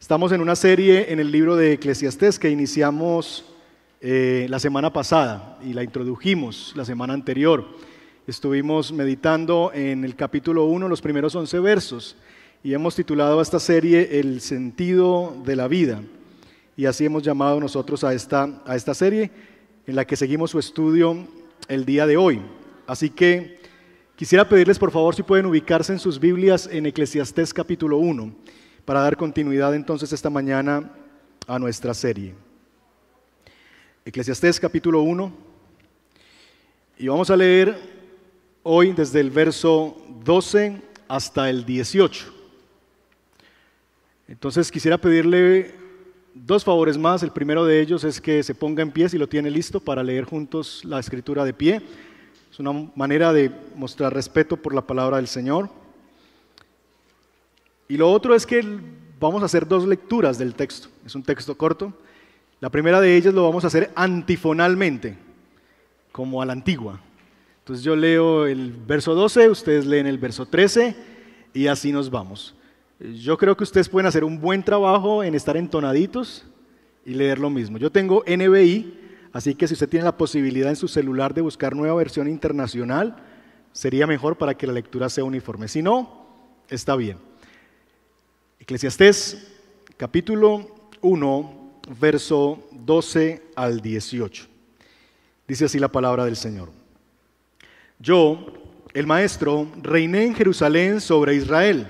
Estamos 0.00 0.30
en 0.30 0.40
una 0.40 0.54
serie 0.54 1.12
en 1.12 1.18
el 1.18 1.32
libro 1.32 1.56
de 1.56 1.72
Eclesiastés 1.72 2.38
que 2.38 2.48
iniciamos 2.48 3.44
eh, 4.00 4.46
la 4.48 4.60
semana 4.60 4.92
pasada 4.92 5.58
y 5.60 5.72
la 5.72 5.82
introdujimos 5.82 6.72
la 6.76 6.84
semana 6.84 7.14
anterior. 7.14 7.66
Estuvimos 8.24 8.92
meditando 8.92 9.72
en 9.74 10.04
el 10.04 10.14
capítulo 10.14 10.66
1, 10.66 10.88
los 10.88 11.02
primeros 11.02 11.34
11 11.34 11.58
versos, 11.58 12.16
y 12.62 12.74
hemos 12.74 12.94
titulado 12.94 13.40
a 13.40 13.42
esta 13.42 13.58
serie 13.58 14.20
El 14.20 14.40
sentido 14.40 15.36
de 15.44 15.56
la 15.56 15.66
vida. 15.66 16.00
Y 16.76 16.86
así 16.86 17.04
hemos 17.04 17.24
llamado 17.24 17.58
nosotros 17.58 18.04
a 18.04 18.14
esta, 18.14 18.62
a 18.64 18.76
esta 18.76 18.94
serie 18.94 19.32
en 19.84 19.96
la 19.96 20.06
que 20.06 20.16
seguimos 20.16 20.52
su 20.52 20.60
estudio 20.60 21.26
el 21.66 21.84
día 21.84 22.06
de 22.06 22.16
hoy. 22.16 22.40
Así 22.86 23.10
que 23.10 23.60
quisiera 24.14 24.48
pedirles 24.48 24.78
por 24.78 24.92
favor 24.92 25.16
si 25.16 25.24
pueden 25.24 25.46
ubicarse 25.46 25.92
en 25.92 25.98
sus 25.98 26.20
Biblias 26.20 26.68
en 26.70 26.86
Eclesiastés 26.86 27.52
capítulo 27.52 27.98
1 27.98 28.32
para 28.88 29.02
dar 29.02 29.18
continuidad 29.18 29.74
entonces 29.74 30.14
esta 30.14 30.30
mañana 30.30 30.90
a 31.46 31.58
nuestra 31.58 31.92
serie. 31.92 32.34
Eclesiastés 34.02 34.58
capítulo 34.58 35.02
1. 35.02 35.30
Y 36.96 37.06
vamos 37.06 37.28
a 37.28 37.36
leer 37.36 37.78
hoy 38.62 38.94
desde 38.94 39.20
el 39.20 39.30
verso 39.30 39.94
12 40.24 40.80
hasta 41.06 41.50
el 41.50 41.66
18. 41.66 42.32
Entonces 44.26 44.72
quisiera 44.72 44.96
pedirle 44.96 45.74
dos 46.32 46.64
favores 46.64 46.96
más. 46.96 47.22
El 47.22 47.32
primero 47.32 47.66
de 47.66 47.82
ellos 47.82 48.04
es 48.04 48.22
que 48.22 48.42
se 48.42 48.54
ponga 48.54 48.82
en 48.82 48.90
pie 48.90 49.10
si 49.10 49.18
lo 49.18 49.28
tiene 49.28 49.50
listo 49.50 49.80
para 49.80 50.02
leer 50.02 50.24
juntos 50.24 50.82
la 50.86 50.98
escritura 50.98 51.44
de 51.44 51.52
pie. 51.52 51.82
Es 52.50 52.58
una 52.58 52.88
manera 52.96 53.34
de 53.34 53.52
mostrar 53.76 54.14
respeto 54.14 54.56
por 54.56 54.74
la 54.74 54.86
palabra 54.86 55.18
del 55.18 55.28
Señor. 55.28 55.68
Y 57.88 57.96
lo 57.96 58.10
otro 58.10 58.34
es 58.34 58.46
que 58.46 58.62
vamos 59.18 59.42
a 59.42 59.46
hacer 59.46 59.66
dos 59.66 59.86
lecturas 59.86 60.38
del 60.38 60.54
texto. 60.54 60.88
Es 61.06 61.14
un 61.14 61.22
texto 61.22 61.56
corto. 61.56 61.92
La 62.60 62.70
primera 62.70 63.00
de 63.00 63.16
ellas 63.16 63.32
lo 63.32 63.44
vamos 63.44 63.64
a 63.64 63.68
hacer 63.68 63.90
antifonalmente, 63.94 65.16
como 66.12 66.42
a 66.42 66.46
la 66.46 66.52
antigua. 66.52 67.00
Entonces 67.60 67.84
yo 67.84 67.96
leo 67.96 68.46
el 68.46 68.72
verso 68.72 69.14
12, 69.14 69.48
ustedes 69.48 69.86
leen 69.86 70.06
el 70.06 70.18
verso 70.18 70.46
13 70.46 70.96
y 71.54 71.66
así 71.66 71.92
nos 71.92 72.10
vamos. 72.10 72.54
Yo 72.98 73.38
creo 73.38 73.56
que 73.56 73.64
ustedes 73.64 73.88
pueden 73.88 74.06
hacer 74.06 74.24
un 74.24 74.40
buen 74.40 74.62
trabajo 74.62 75.22
en 75.22 75.34
estar 75.34 75.56
entonaditos 75.56 76.44
y 77.06 77.14
leer 77.14 77.38
lo 77.38 77.48
mismo. 77.48 77.78
Yo 77.78 77.92
tengo 77.92 78.24
NBI, 78.26 78.98
así 79.32 79.54
que 79.54 79.68
si 79.68 79.74
usted 79.74 79.88
tiene 79.88 80.04
la 80.04 80.16
posibilidad 80.16 80.68
en 80.68 80.76
su 80.76 80.88
celular 80.88 81.32
de 81.32 81.42
buscar 81.42 81.76
nueva 81.76 81.94
versión 81.94 82.28
internacional, 82.28 83.16
sería 83.72 84.06
mejor 84.06 84.36
para 84.36 84.54
que 84.54 84.66
la 84.66 84.72
lectura 84.72 85.08
sea 85.08 85.24
uniforme. 85.24 85.68
Si 85.68 85.80
no, 85.80 86.26
está 86.68 86.96
bien. 86.96 87.27
Eclesiastés 88.68 89.38
capítulo 89.96 90.90
1, 91.00 91.80
verso 91.98 92.68
12 92.72 93.42
al 93.56 93.80
18. 93.80 94.46
Dice 95.48 95.64
así 95.64 95.78
la 95.78 95.88
palabra 95.88 96.26
del 96.26 96.36
Señor. 96.36 96.68
Yo, 97.98 98.44
el 98.92 99.06
maestro, 99.06 99.72
reiné 99.80 100.26
en 100.26 100.34
Jerusalén 100.34 101.00
sobre 101.00 101.34
Israel. 101.34 101.88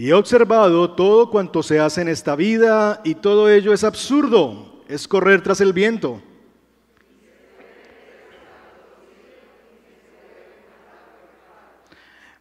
Y 0.00 0.08
he 0.08 0.14
observado 0.14 0.92
todo 0.92 1.28
cuanto 1.28 1.62
se 1.62 1.78
hace 1.78 2.00
en 2.00 2.08
esta 2.08 2.34
vida 2.34 3.02
y 3.04 3.16
todo 3.16 3.50
ello 3.50 3.74
es 3.74 3.84
absurdo, 3.84 4.82
es 4.88 5.06
correr 5.06 5.42
tras 5.42 5.60
el 5.60 5.74
viento. 5.74 6.22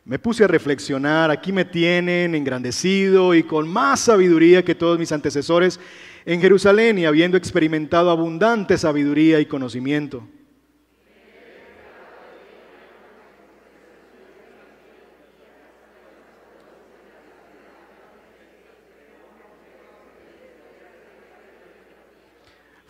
Me 0.05 0.17
puse 0.19 0.45
a 0.45 0.47
reflexionar, 0.47 1.31
aquí 1.31 1.51
me 1.51 1.65
tienen 1.65 2.33
engrandecido 2.33 3.35
y 3.35 3.43
con 3.43 3.67
más 3.67 3.99
sabiduría 3.99 4.63
que 4.63 4.73
todos 4.73 4.97
mis 4.97 5.11
antecesores 5.11 5.81
en 6.25 6.39
Jerusalén 6.39 6.97
y 6.97 7.05
habiendo 7.05 7.35
experimentado 7.35 8.09
abundante 8.09 8.77
sabiduría 8.77 9.41
y 9.41 9.45
conocimiento. 9.47 10.25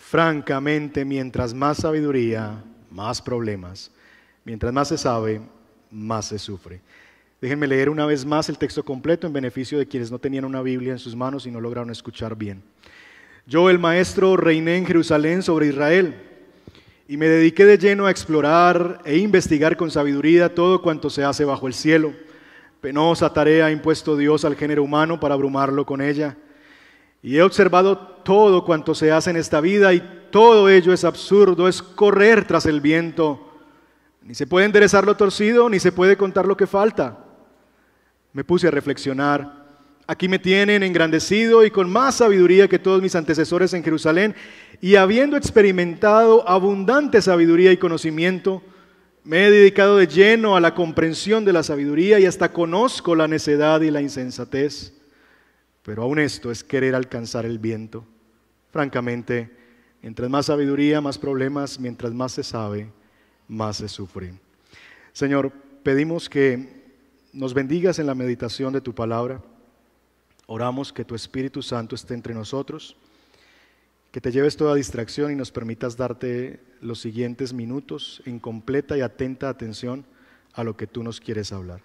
Francamente, 0.10 1.06
mientras 1.06 1.54
más 1.54 1.78
sabiduría, 1.78 2.64
más 2.90 3.22
problemas. 3.22 3.92
Mientras 4.44 4.74
más 4.74 4.88
se 4.88 4.98
sabe, 4.98 5.40
más 5.92 6.30
se 6.30 6.40
sufre. 6.40 6.82
Déjenme 7.40 7.68
leer 7.68 7.92
una 7.92 8.08
vez 8.08 8.26
más 8.26 8.50
el 8.50 8.58
texto 8.58 8.84
completo 8.84 9.28
en 9.28 9.34
beneficio 9.34 9.78
de 9.78 9.86
quienes 9.86 10.10
no 10.10 10.18
tenían 10.18 10.46
una 10.46 10.64
Biblia 10.64 10.94
en 10.94 10.98
sus 10.98 11.16
manos 11.16 11.46
y 11.46 11.52
no 11.52 11.62
lograron 11.62 11.92
escuchar 11.92 12.36
bien. 12.36 12.64
Yo, 13.46 13.70
el 13.70 13.78
maestro, 13.78 14.36
reiné 14.36 14.78
en 14.78 14.88
Jerusalén 14.88 15.44
sobre 15.44 15.68
Israel 15.68 16.16
y 17.08 17.16
me 17.16 17.28
dediqué 17.28 17.66
de 17.66 17.78
lleno 17.78 18.08
a 18.08 18.12
explorar 18.12 19.02
e 19.06 19.20
investigar 19.20 19.78
con 19.78 19.92
sabiduría 19.92 20.56
todo 20.56 20.82
cuanto 20.82 21.12
se 21.12 21.24
hace 21.24 21.46
bajo 21.46 21.68
el 21.68 21.76
cielo. 21.76 22.14
Penosa 22.82 23.32
tarea 23.32 23.68
ha 23.68 23.72
impuesto 23.72 24.18
Dios 24.18 24.44
al 24.44 24.56
género 24.56 24.84
humano 24.84 25.20
para 25.20 25.36
abrumarlo 25.36 25.86
con 25.86 26.02
ella. 26.02 26.36
Y 27.22 27.38
he 27.38 27.42
observado 27.42 27.98
todo 27.98 28.64
cuanto 28.64 28.96
se 28.96 29.12
hace 29.12 29.30
en 29.30 29.38
esta 29.38 29.62
vida 29.62 29.94
y 29.94 30.28
todo 30.32 30.70
ello 30.70 30.94
es 30.94 31.04
absurdo, 31.04 31.68
es 31.68 31.82
correr 31.82 32.46
tras 32.46 32.66
el 32.66 32.82
viento. 32.82 33.60
Ni 34.24 34.36
se 34.36 34.48
puede 34.48 34.66
enderezar 34.66 35.06
lo 35.06 35.18
torcido, 35.18 35.70
ni 35.70 35.80
se 35.80 35.92
puede 35.92 36.16
contar 36.16 36.46
lo 36.46 36.56
que 36.56 36.68
falta. 36.68 37.18
Me 38.32 38.44
puse 38.44 38.68
a 38.68 38.72
reflexionar. 38.72 39.60
Aquí 40.06 40.28
me 40.28 40.40
tienen 40.40 40.84
engrandecido 40.84 41.64
y 41.64 41.72
con 41.72 41.90
más 41.90 42.16
sabiduría 42.16 42.68
que 42.68 42.80
todos 42.80 43.02
mis 43.02 43.16
antecesores 43.16 43.74
en 43.74 43.84
Jerusalén, 43.84 44.36
y 44.82 44.96
habiendo 44.96 45.38
experimentado 45.38 46.48
abundante 46.48 47.22
sabiduría 47.22 47.72
y 47.72 47.78
conocimiento, 47.78 48.64
me 49.24 49.46
he 49.46 49.52
dedicado 49.52 49.98
de 49.98 50.08
lleno 50.08 50.56
a 50.56 50.62
la 50.62 50.74
comprensión 50.74 51.46
de 51.46 51.54
la 51.54 51.62
sabiduría 51.62 52.20
y 52.20 52.26
hasta 52.26 52.52
conozco 52.52 53.16
la 53.16 53.28
necedad 53.28 53.82
y 53.82 53.92
la 53.92 54.02
insensatez. 54.02 54.99
Pero 55.90 56.04
aún 56.04 56.20
esto 56.20 56.52
es 56.52 56.64
querer 56.64 56.94
alcanzar 56.94 57.48
el 57.48 57.58
viento. 57.58 58.06
Francamente, 58.70 59.50
mientras 60.04 60.30
más 60.30 60.46
sabiduría, 60.46 61.02
más 61.02 61.18
problemas, 61.18 61.80
mientras 61.80 62.14
más 62.14 62.32
se 62.32 62.44
sabe, 62.44 62.92
más 63.48 63.78
se 63.78 63.90
sufre. 63.90 64.36
Señor, 65.14 65.52
pedimos 65.82 66.30
que 66.30 66.94
nos 67.34 67.56
bendigas 67.56 67.98
en 67.98 68.06
la 68.06 68.14
meditación 68.14 68.72
de 68.72 68.82
tu 68.82 68.94
palabra. 68.94 69.42
Oramos 70.46 70.94
que 70.94 71.04
tu 71.04 71.16
Espíritu 71.16 71.64
Santo 71.64 71.96
esté 71.96 72.14
entre 72.14 72.36
nosotros, 72.36 72.96
que 74.12 74.22
te 74.22 74.32
lleves 74.32 74.58
toda 74.58 74.76
distracción 74.76 75.32
y 75.32 75.36
nos 75.36 75.50
permitas 75.50 75.98
darte 75.98 76.60
los 76.82 77.00
siguientes 77.00 77.52
minutos 77.52 78.22
en 78.28 78.38
completa 78.38 78.96
y 78.96 79.02
atenta 79.02 79.50
atención 79.50 80.06
a 80.54 80.64
lo 80.64 80.78
que 80.78 80.86
tú 80.86 81.02
nos 81.02 81.20
quieres 81.20 81.52
hablar. 81.52 81.82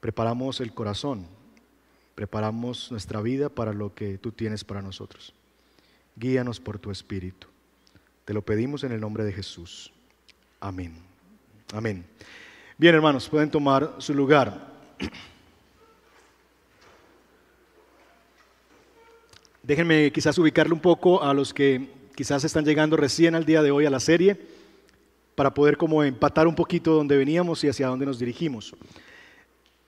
Preparamos 0.00 0.62
el 0.62 0.72
corazón 0.72 1.41
preparamos 2.14 2.90
nuestra 2.90 3.20
vida 3.20 3.48
para 3.48 3.72
lo 3.72 3.94
que 3.94 4.18
tú 4.18 4.32
tienes 4.32 4.64
para 4.64 4.82
nosotros. 4.82 5.34
Guíanos 6.16 6.60
por 6.60 6.78
tu 6.78 6.90
Espíritu. 6.90 7.46
Te 8.24 8.34
lo 8.34 8.42
pedimos 8.42 8.84
en 8.84 8.92
el 8.92 9.00
nombre 9.00 9.24
de 9.24 9.32
Jesús. 9.32 9.92
Amén. 10.60 10.94
Amén. 11.72 12.04
Bien, 12.78 12.94
hermanos, 12.94 13.28
pueden 13.28 13.50
tomar 13.50 13.96
su 13.98 14.14
lugar. 14.14 14.70
Déjenme 19.62 20.10
quizás 20.12 20.36
ubicarle 20.38 20.74
un 20.74 20.80
poco 20.80 21.22
a 21.22 21.32
los 21.32 21.54
que 21.54 21.88
quizás 22.14 22.44
están 22.44 22.64
llegando 22.64 22.96
recién 22.96 23.34
al 23.34 23.44
día 23.44 23.62
de 23.62 23.70
hoy 23.70 23.86
a 23.86 23.90
la 23.90 24.00
serie 24.00 24.40
para 25.34 25.54
poder 25.54 25.76
como 25.76 26.04
empatar 26.04 26.46
un 26.46 26.54
poquito 26.54 26.94
donde 26.94 27.16
veníamos 27.16 27.64
y 27.64 27.68
hacia 27.68 27.86
dónde 27.86 28.06
nos 28.06 28.18
dirigimos. 28.18 28.74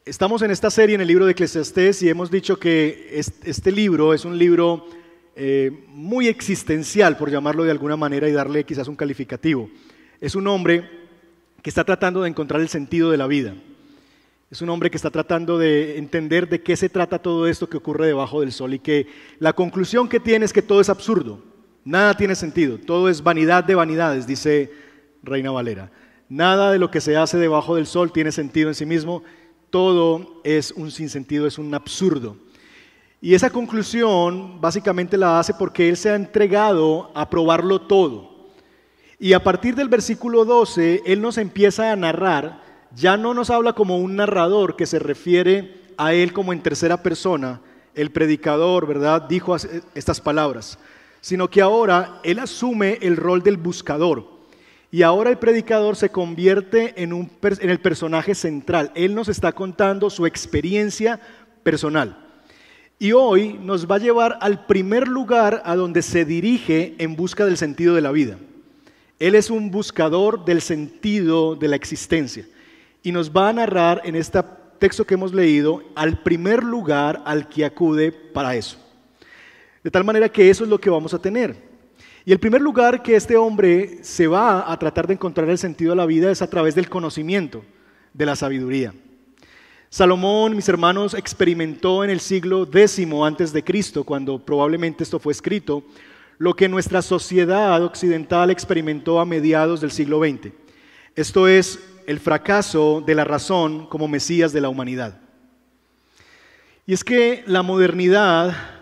Estamos 0.06 0.43
en 0.43 0.51
esta 0.51 0.69
serie 0.69 0.97
en 0.97 1.01
el 1.01 1.09
libro 1.09 1.25
de 1.25 1.33
Eclesiastés 1.33 2.03
y 2.03 2.11
hemos 2.11 2.31
dicho 2.31 2.59
que 2.59 3.09
este 3.43 3.73
libro 3.73 4.12
es 4.12 4.27
un 4.27 4.37
libro 4.37 4.85
eh, 5.35 5.87
muy 5.89 6.29
existencial, 6.29 7.17
por 7.17 7.31
llamarlo 7.31 7.65
de 7.65 7.71
alguna 7.71 7.97
manera, 7.97 8.29
y 8.29 8.33
darle 8.33 8.65
quizás 8.65 8.87
un 8.87 8.97
calificativo. 8.97 9.71
Es 10.21 10.35
un 10.35 10.47
hombre 10.47 10.87
que 11.62 11.71
está 11.71 11.85
tratando 11.85 12.21
de 12.21 12.29
encontrar 12.29 12.61
el 12.61 12.69
sentido 12.69 13.11
de 13.11 13.17
la 13.17 13.27
vida. 13.27 13.55
Es 14.51 14.61
un 14.61 14.69
hombre 14.69 14.91
que 14.91 14.99
está 14.99 15.09
tratando 15.09 15.56
de 15.56 15.97
entender 15.97 16.51
de 16.51 16.61
qué 16.61 16.77
se 16.77 16.91
trata 16.91 17.19
todo 17.19 17.49
esto 17.49 17.71
que 17.71 17.79
ocurre 17.79 18.06
debajo 18.06 18.43
del 18.43 18.53
sol 18.53 18.75
y 18.75 18.81
que 18.81 19.06
la 19.39 19.55
conclusión 19.55 20.11
que 20.11 20.21
tiene 20.21 20.45
es 20.45 20.53
que 20.53 20.61
todo 20.61 20.83
es 20.83 20.91
absurdo, 20.91 21.43
nada 21.83 22.12
tiene 22.12 22.35
sentido, 22.35 22.77
todo 22.77 23.09
es 23.09 23.23
vanidad 23.23 23.65
de 23.65 23.75
vanidades, 23.75 24.27
dice 24.27 24.71
Reina 25.23 25.51
Valera. 25.51 25.91
Nada 26.29 26.73
de 26.73 26.79
lo 26.79 26.91
que 26.91 27.01
se 27.01 27.17
hace 27.17 27.39
debajo 27.39 27.77
del 27.77 27.87
sol 27.87 28.12
tiene 28.12 28.33
sentido 28.33 28.69
en 28.69 28.75
sí 28.75 28.85
mismo 28.85 29.23
todo 29.75 30.41
es 30.44 30.71
un 30.71 30.93
sinsentido, 30.93 31.49
es 31.49 31.59
un 31.59 31.75
absurdo. 31.75 32.37
Y 33.21 33.35
esa 33.35 33.50
conclusión 33.50 34.61
básicamente 34.61 35.17
la 35.17 35.41
hace 35.41 35.53
porque 35.53 35.88
Él 35.88 35.97
se 35.97 36.11
ha 36.11 36.15
entregado 36.15 37.11
a 37.12 37.29
probarlo 37.29 37.81
todo. 37.81 38.53
Y 39.19 39.32
a 39.32 39.43
partir 39.43 39.75
del 39.75 39.88
versículo 39.88 40.44
12, 40.44 41.03
Él 41.06 41.21
nos 41.21 41.38
empieza 41.38 41.91
a 41.91 41.97
narrar, 41.97 42.62
ya 42.94 43.17
no 43.17 43.35
nos 43.35 43.50
habla 43.50 43.73
como 43.73 43.99
un 43.99 44.15
narrador 44.15 44.76
que 44.76 44.87
se 44.87 45.00
refiere 45.00 45.82
a 45.97 46.15
Él 46.15 46.32
como 46.32 46.53
en 46.53 46.62
tercera 46.62 47.03
persona, 47.03 47.61
el 47.97 48.12
predicador, 48.12 48.87
¿verdad? 48.87 49.23
Dijo 49.23 49.56
estas 49.97 50.20
palabras, 50.20 50.79
sino 51.20 51.50
que 51.50 51.62
ahora 51.62 52.20
Él 52.23 52.38
asume 52.38 53.00
el 53.03 53.17
rol 53.17 53.43
del 53.43 53.56
buscador. 53.56 54.33
Y 54.94 55.02
ahora 55.02 55.29
el 55.31 55.38
predicador 55.38 55.96
se 55.96 56.11
convierte 56.11 56.94
en, 57.02 57.29
el 57.62 57.81
personaje 57.81 58.32
central. 58.32 58.93
Él 58.94 59.17
nos 59.17 59.29
está 59.29 59.50
contando 59.50 60.08
su 60.08 60.25
experiencia 60.25 61.19
personal. 61.64 62.17
Y 63.00 63.11
hoy 63.11 63.55
nos 63.55 63.91
va 63.91 63.96
a 63.96 63.99
llevar 63.99 64.38
al 64.41 64.67
primer 64.67 65.08
lugar 65.08 65.62
a 65.64 65.75
donde 65.75 66.00
se 66.00 66.25
dirige 66.25 66.94
en 66.99 67.17
busca 67.17 67.44
del 67.44 67.56
sentido 67.56 67.96
de 67.96 68.02
la 68.02 68.12
vida. 68.12 68.38
Él 69.19 69.35
es 69.35 69.50
un 69.50 69.73
buscador 69.73 70.44
del 70.44 70.61
sentido 70.61 71.56
de 71.56 71.67
la 71.67 71.75
existencia. 71.75 72.46
Y 73.02 73.11
nos 73.11 73.32
va 73.32 73.49
a 73.49 73.52
narrar 73.52 74.00
en 74.05 74.14
este 74.14 74.38
texto 74.79 75.05
que 75.05 75.14
hemos 75.14 75.35
leído 75.35 75.82
al 75.96 76.23
primer 76.23 76.62
lugar 76.62 77.20
al 77.26 77.49
que 77.49 77.64
acude 77.64 78.12
para 78.12 78.55
eso. 78.55 78.79
De 79.82 79.91
tal 79.91 80.05
manera 80.05 80.29
que 80.29 80.50
eso 80.50 80.62
es 80.62 80.70
lo 80.70 80.81
que 80.81 80.88
vamos 80.88 81.12
a 81.14 81.19
tener. 81.19 81.74
Y 82.26 82.32
el 82.32 82.38
primer 82.41 82.62
lugar 82.62 83.03
que 83.03 83.17
este 83.17 83.37
hombre 83.37 83.99
se 84.03 84.26
va 84.26 84.73
a 84.73 84.79
tratar 84.79 85.06
de 85.06 85.12
encontrar 85.12 85.49
el 85.50 85.59
sentido 85.59 85.91
de 85.91 85.97
la 85.97 86.06
vida 86.06 86.31
es 86.31 86.41
a 86.41 86.49
través 86.49 86.75
del 86.75 86.88
conocimiento, 86.88 87.62
de 88.15 88.25
la 88.25 88.35
sabiduría. 88.35 88.94
Salomón, 89.91 90.56
mis 90.56 90.69
hermanos, 90.69 91.12
experimentó 91.12 92.03
en 92.03 92.09
el 92.09 92.21
siglo 92.21 92.62
X 92.62 93.06
antes 93.23 93.53
de 93.53 93.62
Cristo, 93.62 94.05
cuando 94.05 94.38
probablemente 94.38 95.05
esto 95.05 95.19
fue 95.19 95.32
escrito, 95.32 95.85
lo 96.38 96.55
que 96.55 96.69
nuestra 96.69 97.03
sociedad 97.03 97.85
occidental 97.85 98.50
experimentó 98.50 99.20
a 99.20 99.27
mediados 99.27 99.82
del 99.82 99.91
siglo 99.91 100.19
XX. 100.19 100.50
Esto 101.15 101.47
es 101.47 101.79
el 102.06 102.20
fracaso 102.20 103.03
de 103.06 103.15
la 103.15 103.25
razón 103.25 103.87
como 103.87 104.09
Mesías 104.09 104.53
de 104.53 104.62
la 104.62 104.70
humanidad. 104.70 105.20
Y 106.87 106.94
es 106.94 107.05
que 107.05 107.44
la 107.47 107.62
modernidad 107.62 108.74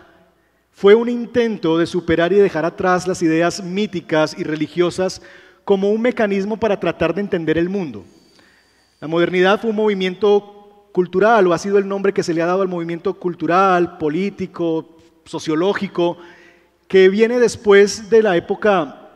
fue 0.73 0.95
un 0.95 1.07
intento 1.07 1.77
de 1.77 1.85
superar 1.85 2.33
y 2.33 2.37
dejar 2.37 2.65
atrás 2.65 3.07
las 3.07 3.21
ideas 3.21 3.63
míticas 3.63 4.35
y 4.37 4.43
religiosas 4.43 5.21
como 5.63 5.91
un 5.91 6.01
mecanismo 6.01 6.57
para 6.57 6.79
tratar 6.79 7.13
de 7.13 7.21
entender 7.21 7.57
el 7.57 7.69
mundo. 7.69 8.03
La 8.99 9.07
modernidad 9.07 9.61
fue 9.61 9.69
un 9.69 9.75
movimiento 9.75 10.89
cultural, 10.91 11.47
o 11.47 11.53
ha 11.53 11.57
sido 11.57 11.77
el 11.77 11.87
nombre 11.87 12.13
que 12.13 12.23
se 12.23 12.33
le 12.33 12.41
ha 12.41 12.45
dado 12.45 12.61
al 12.61 12.67
movimiento 12.67 13.13
cultural, 13.13 13.97
político, 13.97 14.97
sociológico, 15.25 16.17
que 16.87 17.09
viene 17.09 17.39
después 17.39 18.09
de 18.09 18.21
la 18.21 18.35
época 18.35 19.09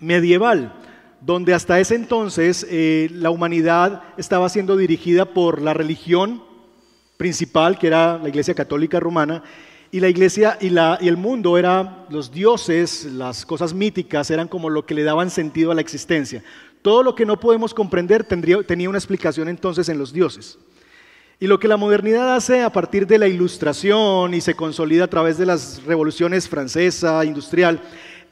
medieval, 0.00 0.72
donde 1.20 1.54
hasta 1.54 1.80
ese 1.80 1.94
entonces 1.94 2.66
eh, 2.68 3.08
la 3.12 3.30
humanidad 3.30 4.02
estaba 4.16 4.48
siendo 4.48 4.76
dirigida 4.76 5.24
por 5.24 5.62
la 5.62 5.72
religión 5.72 6.42
principal, 7.16 7.78
que 7.78 7.86
era 7.86 8.18
la 8.18 8.28
Iglesia 8.28 8.54
Católica 8.54 9.00
Romana, 9.00 9.42
y 9.90 10.00
la 10.00 10.08
iglesia 10.08 10.58
y, 10.60 10.70
la, 10.70 10.98
y 11.00 11.08
el 11.08 11.16
mundo 11.16 11.58
eran 11.58 12.06
los 12.08 12.32
dioses, 12.32 13.04
las 13.04 13.46
cosas 13.46 13.72
míticas, 13.72 14.30
eran 14.30 14.48
como 14.48 14.70
lo 14.70 14.84
que 14.84 14.94
le 14.94 15.04
daban 15.04 15.30
sentido 15.30 15.70
a 15.70 15.74
la 15.74 15.80
existencia. 15.80 16.42
Todo 16.82 17.02
lo 17.02 17.14
que 17.14 17.26
no 17.26 17.38
podemos 17.38 17.74
comprender 17.74 18.24
tendría, 18.24 18.62
tenía 18.62 18.88
una 18.88 18.98
explicación 18.98 19.48
entonces 19.48 19.88
en 19.88 19.98
los 19.98 20.12
dioses. 20.12 20.58
Y 21.38 21.46
lo 21.46 21.60
que 21.60 21.68
la 21.68 21.76
modernidad 21.76 22.34
hace 22.34 22.62
a 22.62 22.70
partir 22.70 23.06
de 23.06 23.18
la 23.18 23.28
ilustración 23.28 24.32
y 24.32 24.40
se 24.40 24.54
consolida 24.54 25.04
a 25.04 25.10
través 25.10 25.36
de 25.36 25.46
las 25.46 25.82
revoluciones 25.84 26.48
francesa, 26.48 27.24
industrial, 27.24 27.80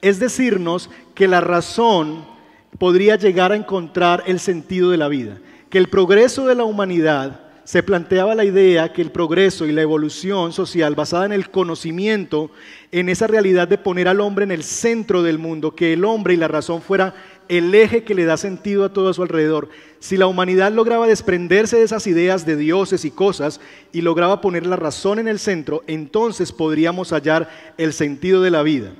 es 0.01 0.19
decirnos 0.19 0.89
que 1.15 1.29
la 1.29 1.41
razón 1.41 2.25
podría 2.79 3.17
llegar 3.17 3.53
a 3.53 3.57
encontrar 3.57 4.25
el 4.27 4.41
sentido 4.41 4.91
de 4.91 4.97
la 4.97 5.09
vida, 5.09 5.39
que 5.69 5.79
el 5.79 5.89
progreso 5.89 6.47
de 6.47 6.55
la 6.55 6.65
humanidad 6.65 7.44
se 7.65 7.83
planteaba 7.83 8.35
la 8.35 8.45
idea 8.45 8.93
que 8.93 9.01
el 9.01 9.11
progreso 9.11 9.67
y 9.67 9.73
la 9.73 9.83
evolución 9.83 10.53
social 10.53 10.95
basada 10.95 11.25
en 11.25 11.33
el 11.33 11.51
conocimiento, 11.51 12.51
en 12.93 13.09
esa 13.09 13.27
realidad 13.27 13.67
de 13.67 13.79
poner 13.79 14.07
al 14.07 14.21
hombre 14.21 14.45
en 14.45 14.51
el 14.51 14.63
centro 14.63 15.23
del 15.23 15.39
mundo, 15.39 15.75
que 15.75 15.95
el 15.95 16.05
hombre 16.05 16.35
y 16.35 16.37
la 16.37 16.47
razón 16.47 16.83
fuera 16.83 17.15
el 17.49 17.75
eje 17.75 18.05
que 18.05 18.15
le 18.15 18.27
da 18.27 18.37
sentido 18.37 18.85
a 18.85 18.93
todo 18.93 19.09
a 19.09 19.15
su 19.15 19.23
alrededor. 19.23 19.71
Si 19.99 20.17
la 20.19 20.27
humanidad 20.27 20.73
lograba 20.73 21.07
desprenderse 21.07 21.79
de 21.79 21.85
esas 21.85 22.07
ideas 22.07 22.45
de 22.45 22.57
dioses 22.57 23.05
y 23.07 23.11
cosas 23.11 23.61
y 23.93 24.03
lograba 24.03 24.43
poner 24.43 24.67
la 24.67 24.77
razón 24.77 25.19
en 25.19 25.29
el 25.29 25.39
centro, 25.39 25.83
entonces 25.87 26.53
podríamos 26.53 27.13
hallar 27.13 27.49
el 27.79 27.95
sentido 27.95 28.43
de 28.43 28.51
la 28.51 28.63
vida. 28.63 28.93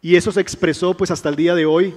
Y 0.00 0.16
eso 0.16 0.32
se 0.32 0.40
expresó 0.40 0.94
pues 0.96 1.10
hasta 1.10 1.28
el 1.28 1.36
día 1.36 1.54
de 1.54 1.66
hoy 1.66 1.94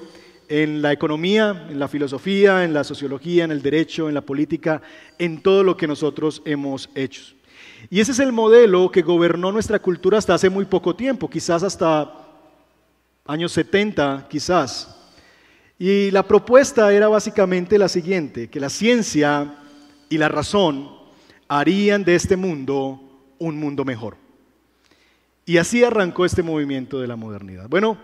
en 0.50 0.82
la 0.82 0.92
economía, 0.92 1.68
en 1.70 1.80
la 1.80 1.88
filosofía, 1.88 2.64
en 2.64 2.74
la 2.74 2.84
sociología, 2.84 3.44
en 3.44 3.52
el 3.52 3.62
derecho, 3.62 4.08
en 4.08 4.16
la 4.16 4.22
política, 4.22 4.82
en 5.18 5.42
todo 5.42 5.64
lo 5.64 5.78
que 5.78 5.88
nosotros 5.88 6.42
hemos 6.46 6.90
hecho. 6.96 7.36
Y 7.90 8.00
ese 8.00 8.12
es 8.12 8.20
el 8.20 8.32
modelo 8.32 8.92
que 8.92 9.02
gobernó 9.02 9.52
nuestra 9.52 9.80
cultura 9.80 10.18
hasta 10.18 10.34
hace 10.34 10.50
muy 10.50 10.66
poco 10.66 10.96
tiempo, 10.96 11.30
quizás 11.30 11.64
hasta 11.64 12.12
años 13.26 13.52
70, 13.52 14.28
quizás. 14.30 14.96
Y 15.78 16.12
la 16.12 16.28
propuesta 16.28 16.94
era 16.94 17.08
básicamente 17.08 17.78
la 17.78 17.90
siguiente, 17.90 18.50
que 18.50 18.60
la 18.60 18.70
ciencia 18.70 19.56
y 20.10 20.18
la 20.18 20.30
razón 20.30 20.90
harían 21.48 22.04
de 22.04 22.16
este 22.16 22.38
mundo 22.38 23.02
un 23.40 23.58
mundo 23.60 23.84
mejor. 23.84 24.18
Y 25.46 25.58
así 25.58 25.84
arrancó 25.84 26.26
este 26.26 26.42
movimiento 26.42 27.00
de 27.00 27.08
la 27.08 27.16
modernidad. 27.16 27.70
Bueno, 27.70 27.98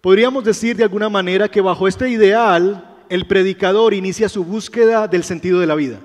podríamos 0.00 0.44
decir 0.44 0.76
de 0.76 0.84
alguna 0.84 1.08
manera 1.08 1.48
que 1.48 1.60
bajo 1.60 1.86
este 1.86 2.08
ideal 2.08 2.96
el 3.08 3.26
predicador 3.26 3.92
inicia 3.92 4.28
su 4.28 4.44
búsqueda 4.44 5.08
del 5.08 5.24
sentido 5.24 5.60
de 5.60 5.66
la 5.66 5.74
vida. 5.74 5.98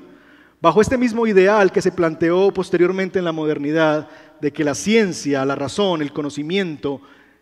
Bajo 0.61 0.81
este 0.81 0.97
mismo 0.97 1.27
ideal 1.27 1.71
que 1.71 1.81
se 1.81 1.91
planteó 1.91 2.51
posteriormente 2.51 3.19
en 3.19 3.25
la 3.25 3.31
modernidad 3.31 4.09
de 4.41 4.51
que 4.51 4.63
la 4.63 4.73
ciencia, 4.73 5.45
la 5.45 5.55
razón, 5.55 6.01
el 6.01 6.11
conocimiento 6.11 7.01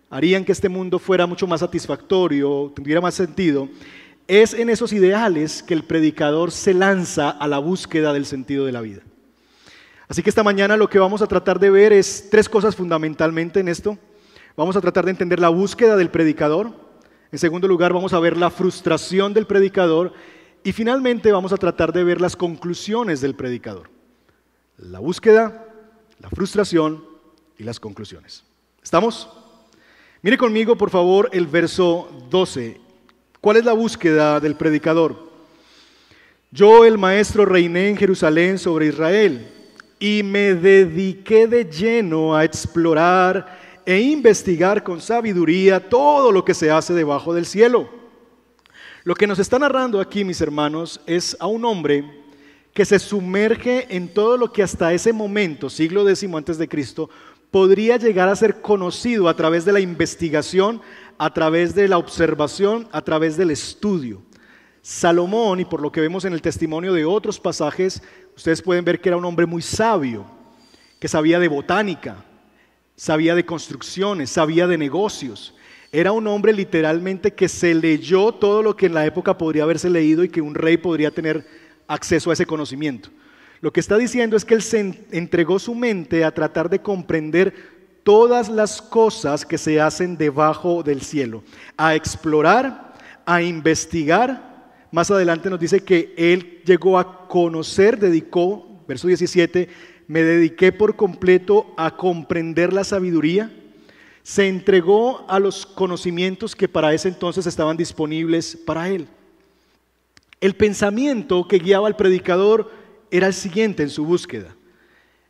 harían 0.09 0.43
que 0.43 0.51
este 0.51 0.69
mundo 0.69 0.99
fuera 0.99 1.25
mucho 1.25 1.47
más 1.47 1.61
satisfactorio, 1.61 2.71
tuviera 2.75 3.01
más 3.01 3.15
sentido, 3.15 3.69
es 4.27 4.53
en 4.53 4.69
esos 4.69 4.93
ideales 4.93 5.63
que 5.63 5.73
el 5.73 5.83
predicador 5.83 6.51
se 6.51 6.73
lanza 6.73 7.29
a 7.29 7.47
la 7.47 7.59
búsqueda 7.59 8.13
del 8.13 8.25
sentido 8.25 8.65
de 8.65 8.71
la 8.71 8.81
vida. 8.81 9.01
Así 10.07 10.21
que 10.21 10.29
esta 10.29 10.43
mañana 10.43 10.77
lo 10.77 10.89
que 10.89 10.99
vamos 10.99 11.21
a 11.21 11.27
tratar 11.27 11.59
de 11.59 11.69
ver 11.69 11.93
es 11.93 12.27
tres 12.29 12.47
cosas 12.47 12.75
fundamentalmente 12.75 13.59
en 13.59 13.69
esto. 13.69 13.97
Vamos 14.55 14.75
a 14.75 14.81
tratar 14.81 15.05
de 15.05 15.11
entender 15.11 15.39
la 15.39 15.49
búsqueda 15.49 15.95
del 15.95 16.11
predicador. 16.11 16.71
En 17.31 17.39
segundo 17.39 17.67
lugar, 17.67 17.91
vamos 17.91 18.13
a 18.13 18.19
ver 18.19 18.37
la 18.37 18.51
frustración 18.51 19.33
del 19.33 19.47
predicador. 19.47 20.13
Y 20.63 20.71
finalmente 20.73 21.31
vamos 21.31 21.51
a 21.51 21.57
tratar 21.57 21.91
de 21.91 22.03
ver 22.03 22.21
las 22.21 22.35
conclusiones 22.35 23.19
del 23.19 23.33
predicador. 23.33 23.89
La 24.77 24.99
búsqueda, 24.99 25.65
la 26.19 26.29
frustración 26.29 27.03
y 27.57 27.63
las 27.63 27.79
conclusiones. 27.79 28.43
¿Estamos? 28.83 29.27
Mire 30.21 30.37
conmigo, 30.37 30.77
por 30.77 30.91
favor, 30.91 31.29
el 31.33 31.47
verso 31.47 32.07
12. 32.29 32.79
¿Cuál 33.41 33.57
es 33.57 33.65
la 33.65 33.73
búsqueda 33.73 34.39
del 34.39 34.55
predicador? 34.55 35.31
Yo, 36.51 36.85
el 36.85 36.99
maestro, 36.99 37.45
reiné 37.45 37.89
en 37.89 37.97
Jerusalén 37.97 38.59
sobre 38.59 38.85
Israel 38.85 39.51
y 39.99 40.21
me 40.21 40.53
dediqué 40.53 41.47
de 41.47 41.65
lleno 41.65 42.35
a 42.35 42.43
explorar 42.43 43.62
e 43.85 43.99
investigar 43.99 44.83
con 44.83 45.01
sabiduría 45.01 45.89
todo 45.89 46.31
lo 46.31 46.45
que 46.45 46.53
se 46.53 46.71
hace 46.71 46.93
debajo 46.93 47.33
del 47.33 47.45
cielo. 47.45 47.89
Lo 49.03 49.15
que 49.15 49.27
nos 49.27 49.39
está 49.39 49.59
narrando 49.59 49.99
aquí, 49.99 50.23
mis 50.23 50.39
hermanos, 50.39 51.01
es 51.05 51.35
a 51.39 51.47
un 51.47 51.65
hombre 51.65 52.23
que 52.73 52.85
se 52.85 52.97
sumerge 52.99 53.85
en 53.95 54.13
todo 54.13 54.37
lo 54.37 54.51
que 54.51 54.63
hasta 54.63 54.93
ese 54.93 55.13
momento, 55.13 55.69
siglo 55.69 56.07
X 56.07 56.23
antes 56.33 56.57
de 56.57 56.67
Cristo, 56.67 57.09
podría 57.51 57.97
llegar 57.97 58.29
a 58.29 58.35
ser 58.35 58.61
conocido 58.61 59.29
a 59.29 59.35
través 59.35 59.65
de 59.65 59.73
la 59.73 59.79
investigación, 59.79 60.81
a 61.17 61.33
través 61.33 61.75
de 61.75 61.87
la 61.87 61.97
observación, 61.97 62.87
a 62.91 63.01
través 63.01 63.37
del 63.37 63.51
estudio. 63.51 64.21
Salomón, 64.81 65.59
y 65.59 65.65
por 65.65 65.81
lo 65.81 65.91
que 65.91 66.01
vemos 66.01 66.25
en 66.25 66.33
el 66.33 66.41
testimonio 66.41 66.93
de 66.93 67.05
otros 67.05 67.39
pasajes, 67.39 68.01
ustedes 68.35 68.61
pueden 68.61 68.83
ver 68.83 68.99
que 68.99 69.09
era 69.09 69.17
un 69.17 69.25
hombre 69.25 69.45
muy 69.45 69.61
sabio, 69.61 70.25
que 70.99 71.07
sabía 71.07 71.39
de 71.39 71.47
botánica, 71.47 72.25
sabía 72.95 73.35
de 73.35 73.45
construcciones, 73.45 74.29
sabía 74.29 74.67
de 74.67 74.77
negocios. 74.77 75.53
Era 75.91 76.11
un 76.11 76.27
hombre 76.27 76.53
literalmente 76.53 77.33
que 77.33 77.47
se 77.47 77.73
leyó 77.73 78.31
todo 78.31 78.63
lo 78.63 78.75
que 78.75 78.87
en 78.87 78.93
la 78.93 79.05
época 79.05 79.37
podría 79.37 79.63
haberse 79.63 79.89
leído 79.89 80.23
y 80.23 80.29
que 80.29 80.41
un 80.41 80.55
rey 80.55 80.77
podría 80.77 81.11
tener 81.11 81.45
acceso 81.87 82.29
a 82.29 82.33
ese 82.33 82.45
conocimiento. 82.45 83.09
Lo 83.61 83.71
que 83.71 83.79
está 83.79 83.97
diciendo 83.97 84.35
es 84.35 84.43
que 84.43 84.55
él 84.55 84.61
se 84.61 85.05
entregó 85.11 85.59
su 85.59 85.73
mente 85.73 86.23
a 86.23 86.33
tratar 86.33 86.69
de 86.69 86.79
comprender 86.79 87.53
todas 88.03 88.49
las 88.49 88.81
cosas 88.81 89.45
que 89.45 89.57
se 89.57 89.79
hacen 89.79 90.17
debajo 90.17 90.83
del 90.83 91.01
cielo, 91.01 91.43
a 91.77 91.95
explorar, 91.95 92.93
a 93.25 93.41
investigar. 93.41 94.73
Más 94.91 95.09
adelante 95.09 95.49
nos 95.49 95.59
dice 95.59 95.81
que 95.81 96.13
él 96.17 96.61
llegó 96.65 96.99
a 96.99 97.27
conocer, 97.27 97.97
dedicó, 97.97 98.83
verso 98.87 99.07
17, 99.07 99.69
me 100.13 100.21
dediqué 100.21 100.71
por 100.71 100.95
completo 100.95 101.73
a 101.75 101.97
comprender 101.97 102.71
la 102.71 102.83
sabiduría, 102.83 103.51
se 104.21 104.47
entregó 104.47 105.25
a 105.27 105.39
los 105.39 105.65
conocimientos 105.65 106.55
que 106.55 106.67
para 106.67 106.93
ese 106.93 107.07
entonces 107.07 107.47
estaban 107.47 107.77
disponibles 107.77 108.55
para 108.55 108.89
él. 108.89 109.07
El 110.39 110.53
pensamiento 110.53 111.47
que 111.47 111.57
guiaba 111.57 111.87
al 111.87 111.95
predicador 111.95 112.69
era 113.09 113.25
el 113.25 113.33
siguiente 113.33 113.81
en 113.81 113.89
su 113.89 114.05
búsqueda. 114.05 114.55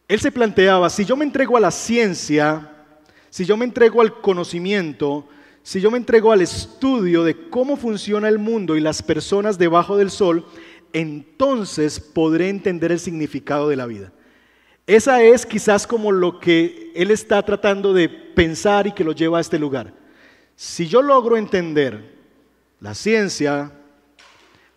Él 0.10 0.20
se 0.20 0.34
planteaba, 0.34 0.90
si 0.90 1.06
yo 1.06 1.16
me 1.16 1.24
entrego 1.24 1.56
a 1.56 1.62
la 1.62 1.72
ciencia, 1.72 2.70
si 3.30 3.46
yo 3.46 3.56
me 3.56 3.64
entrego 3.64 4.02
al 4.02 4.20
conocimiento, 4.20 5.26
si 5.62 5.80
yo 5.80 5.92
me 5.92 5.98
entrego 5.98 6.34
al 6.34 6.42
estudio 6.42 7.24
de 7.24 7.48
cómo 7.50 7.78
funciona 7.78 8.28
el 8.28 8.38
mundo 8.38 8.76
y 8.76 8.82
las 8.82 9.02
personas 9.02 9.58
debajo 9.58 9.96
del 9.96 10.12
sol, 10.12 10.46
entonces 10.92 12.02
podré 12.02 12.50
entender 12.50 12.92
el 12.92 13.00
significado 13.00 13.70
de 13.70 13.78
la 13.78 13.86
vida. 13.86 14.12
Esa 14.86 15.24
es 15.24 15.46
quizás 15.46 15.88
como 15.88 16.12
lo 16.12 16.40
que 16.40 16.92
él 16.94 17.12
está 17.12 17.42
tratando 17.42 17.94
de 17.94 18.10
pensar 18.10 18.86
y 18.88 18.92
que 18.92 19.04
lo 19.04 19.14
lleva 19.14 19.38
a 19.38 19.42
este 19.42 19.58
lugar. 19.58 19.94
Si 20.56 20.88
yo 20.88 21.02
logro 21.02 21.38
entender 21.38 22.14
la 22.82 22.94
ciencia, 22.94 23.72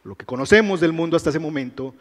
lo 0.05 0.15
que 0.15 0.25
conocemos 0.25 0.81
del 0.81 0.93
mundo 0.93 1.17
hasta 1.17 1.31
ese 1.31 1.41
momento, 1.41 1.93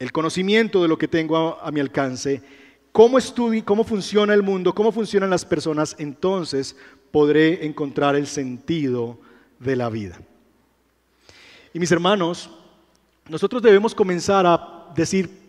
el 0.00 0.10
conocimiento 0.10 0.82
de 0.82 0.88
lo 0.88 0.98
que 0.98 1.06
tengo 1.06 1.58
a, 1.60 1.70
mi 1.70 1.78
alcance, 1.78 2.42
cómo 2.90 3.16
estudio, 3.16 3.64
cómo 3.64 3.84
funciona 3.84 4.34
el 4.34 4.42
mundo, 4.42 4.74
cómo 4.74 4.90
funcionan 4.90 5.30
las 5.30 5.44
personas, 5.44 5.94
entonces 5.98 6.74
podré 7.12 7.64
encontrar 7.64 8.16
el 8.16 8.26
sentido 8.26 9.20
de 9.60 9.76
la 9.76 9.88
vida. 9.88 10.20
Y 11.72 11.78
mis 11.78 11.92
hermanos, 11.92 12.50
nosotros 13.28 13.62
debemos 13.62 13.94
comenzar 13.94 14.46
a 14.46 14.88
decir 14.96 15.39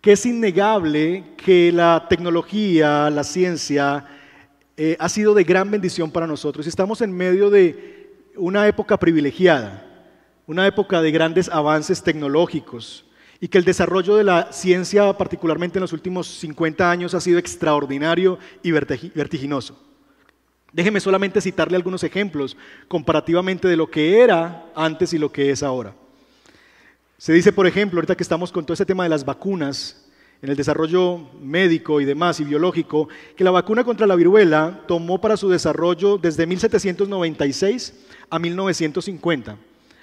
que 0.00 0.12
es 0.12 0.26
innegable 0.26 1.24
que 1.36 1.72
la 1.72 2.06
tecnología, 2.08 3.10
la 3.10 3.24
ciencia, 3.24 4.04
eh, 4.76 4.96
ha 4.98 5.08
sido 5.08 5.34
de 5.34 5.44
gran 5.44 5.70
bendición 5.70 6.10
para 6.10 6.26
nosotros. 6.26 6.66
Estamos 6.66 7.00
en 7.00 7.12
medio 7.12 7.50
de 7.50 8.12
una 8.36 8.66
época 8.68 8.98
privilegiada, 8.98 9.84
una 10.46 10.66
época 10.66 11.00
de 11.00 11.10
grandes 11.10 11.48
avances 11.48 12.02
tecnológicos 12.02 13.04
y 13.40 13.48
que 13.48 13.58
el 13.58 13.64
desarrollo 13.64 14.16
de 14.16 14.24
la 14.24 14.52
ciencia, 14.52 15.12
particularmente 15.16 15.78
en 15.78 15.82
los 15.82 15.92
últimos 15.92 16.26
50 16.26 16.90
años, 16.90 17.14
ha 17.14 17.20
sido 17.20 17.38
extraordinario 17.38 18.38
y 18.62 18.70
vertiginoso. 18.70 19.78
Déjeme 20.72 21.00
solamente 21.00 21.40
citarle 21.40 21.76
algunos 21.76 22.04
ejemplos 22.04 22.56
comparativamente 22.88 23.68
de 23.68 23.76
lo 23.76 23.90
que 23.90 24.20
era 24.20 24.66
antes 24.74 25.12
y 25.12 25.18
lo 25.18 25.32
que 25.32 25.50
es 25.50 25.62
ahora. 25.62 25.94
Se 27.18 27.32
dice, 27.32 27.52
por 27.52 27.66
ejemplo, 27.66 27.98
ahorita 27.98 28.14
que 28.14 28.22
estamos 28.22 28.52
con 28.52 28.66
todo 28.66 28.74
ese 28.74 28.84
tema 28.84 29.04
de 29.04 29.08
las 29.08 29.24
vacunas, 29.24 30.04
en 30.42 30.50
el 30.50 30.56
desarrollo 30.56 31.30
médico 31.40 32.00
y 32.00 32.04
demás 32.04 32.40
y 32.40 32.44
biológico, 32.44 33.08
que 33.34 33.44
la 33.44 33.50
vacuna 33.50 33.84
contra 33.84 34.06
la 34.06 34.16
viruela 34.16 34.82
tomó 34.86 35.18
para 35.18 35.38
su 35.38 35.48
desarrollo 35.48 36.18
desde 36.18 36.46
1796 36.46 37.94
a 38.28 38.38
1950. 38.38 39.56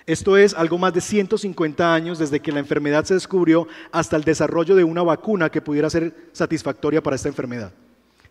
Esto 0.07 0.37
es 0.37 0.55
algo 0.55 0.79
más 0.79 0.93
de 0.93 1.01
150 1.01 1.93
años 1.93 2.17
desde 2.17 2.39
que 2.39 2.51
la 2.51 2.59
enfermedad 2.59 3.05
se 3.05 3.13
descubrió 3.13 3.67
hasta 3.91 4.17
el 4.17 4.23
desarrollo 4.23 4.75
de 4.75 4.83
una 4.83 5.03
vacuna 5.03 5.49
que 5.49 5.61
pudiera 5.61 5.91
ser 5.91 6.13
satisfactoria 6.31 7.01
para 7.03 7.15
esta 7.15 7.29
enfermedad. 7.29 7.71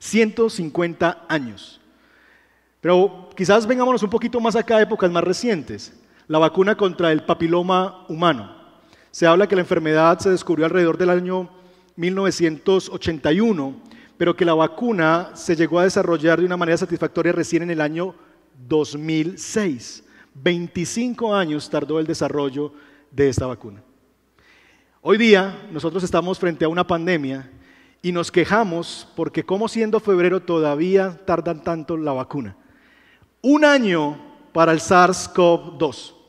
150 0.01 1.27
años. 1.29 1.81
Pero 2.81 3.31
quizás 3.37 3.65
vengámonos 3.65 4.03
un 4.03 4.11
poquito 4.11 4.41
más 4.41 4.57
acá 4.57 4.79
a 4.79 4.83
épocas 4.83 5.11
más 5.11 5.23
recientes. 5.23 5.95
La 6.27 6.41
vacuna 6.41 6.77
contra 6.77 7.13
el 7.13 7.23
papiloma 7.23 8.05
humano. 8.09 8.62
Se 9.13 9.27
habla 9.27 9.47
que 9.47 9.55
la 9.55 9.61
enfermedad 9.61 10.19
se 10.21 10.31
descubrió 10.31 10.65
alrededor 10.65 10.97
del 10.97 11.11
año 11.11 11.51
1981, 11.97 13.77
pero 14.17 14.35
que 14.35 14.47
la 14.47 14.55
vacuna 14.55 15.33
se 15.35 15.55
llegó 15.55 15.79
a 15.79 15.85
desarrollar 15.85 16.41
de 16.41 16.47
una 16.47 16.57
manera 16.57 16.79
satisfactoria 16.79 17.31
recién 17.31 17.63
en 17.63 17.71
el 17.71 17.83
año 17.83 18.15
2006. 18.67 20.05
25 20.33 21.35
años 21.35 21.69
tardó 21.69 22.01
el 22.01 22.07
desarrollo 22.07 22.73
de 23.11 23.29
esta 23.29 23.47
vacuna. 23.47 23.83
Hoy 25.03 25.19
día 25.19 25.69
nosotros 25.71 26.03
estamos 26.05 26.39
frente 26.39 26.65
a 26.65 26.69
una 26.69 26.87
pandemia 26.87 27.51
y 28.01 28.13
nos 28.13 28.33
quejamos 28.33 29.07
porque 29.15 29.45
como 29.45 29.69
siendo 29.69 30.01
febrero 30.01 30.41
todavía 30.41 31.21
tardan 31.27 31.63
tanto 31.63 31.99
la 31.99 32.13
vacuna. 32.13 32.57
Un 33.43 33.67
año 33.67 34.19
para 34.55 34.73
el 34.73 34.81
SARS-CoV-2. 34.81 36.22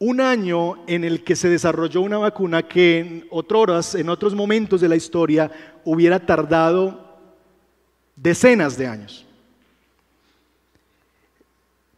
Un 0.00 0.20
año 0.20 0.84
en 0.86 1.02
el 1.02 1.24
que 1.24 1.34
se 1.34 1.48
desarrolló 1.48 2.02
una 2.02 2.18
vacuna 2.18 2.62
que 2.62 2.98
en 2.98 3.26
otros, 3.30 3.96
en 3.96 4.08
otros 4.08 4.34
momentos 4.34 4.80
de 4.80 4.88
la 4.88 4.94
historia 4.94 5.50
hubiera 5.84 6.24
tardado 6.24 7.18
decenas 8.14 8.78
de 8.78 8.86
años. 8.86 9.26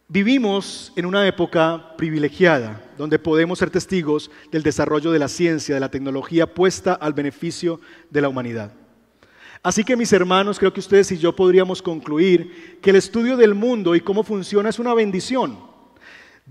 Vivimos 0.07 0.91
en 0.95 1.05
una 1.05 1.25
época 1.25 1.95
privilegiada, 1.95 2.83
donde 2.97 3.17
podemos 3.17 3.59
ser 3.59 3.69
testigos 3.69 4.29
del 4.51 4.63
desarrollo 4.63 5.11
de 5.11 5.19
la 5.19 5.29
ciencia, 5.29 5.75
de 5.75 5.79
la 5.79 5.91
tecnología 5.91 6.53
puesta 6.53 6.93
al 6.95 7.13
beneficio 7.13 7.79
de 8.09 8.21
la 8.21 8.27
humanidad. 8.27 8.73
Así 9.63 9.83
que 9.83 9.95
mis 9.95 10.11
hermanos, 10.11 10.57
creo 10.59 10.73
que 10.73 10.79
ustedes 10.79 11.11
y 11.13 11.17
yo 11.17 11.35
podríamos 11.35 11.81
concluir 11.81 12.79
que 12.81 12.89
el 12.89 12.97
estudio 12.97 13.37
del 13.37 13.53
mundo 13.53 13.95
y 13.95 14.01
cómo 14.01 14.23
funciona 14.23 14.69
es 14.69 14.79
una 14.79 14.93
bendición. 14.93 15.70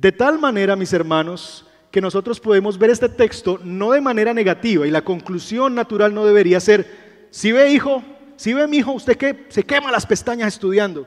De 0.00 0.12
tal 0.12 0.38
manera, 0.38 0.76
mis 0.76 0.94
hermanos, 0.94 1.66
que 1.90 2.00
nosotros 2.00 2.40
podemos 2.40 2.78
ver 2.78 2.88
este 2.88 3.10
texto 3.10 3.60
no 3.62 3.90
de 3.90 4.00
manera 4.00 4.32
negativa 4.32 4.86
y 4.86 4.90
la 4.90 5.04
conclusión 5.04 5.74
natural 5.74 6.14
no 6.14 6.24
debería 6.24 6.58
ser, 6.58 7.28
si 7.30 7.52
ve 7.52 7.70
hijo, 7.70 8.02
si 8.36 8.54
ve 8.54 8.66
mi 8.66 8.78
hijo, 8.78 8.92
usted 8.92 9.18
que 9.18 9.44
se 9.50 9.62
quema 9.62 9.92
las 9.92 10.06
pestañas 10.06 10.54
estudiando. 10.54 11.06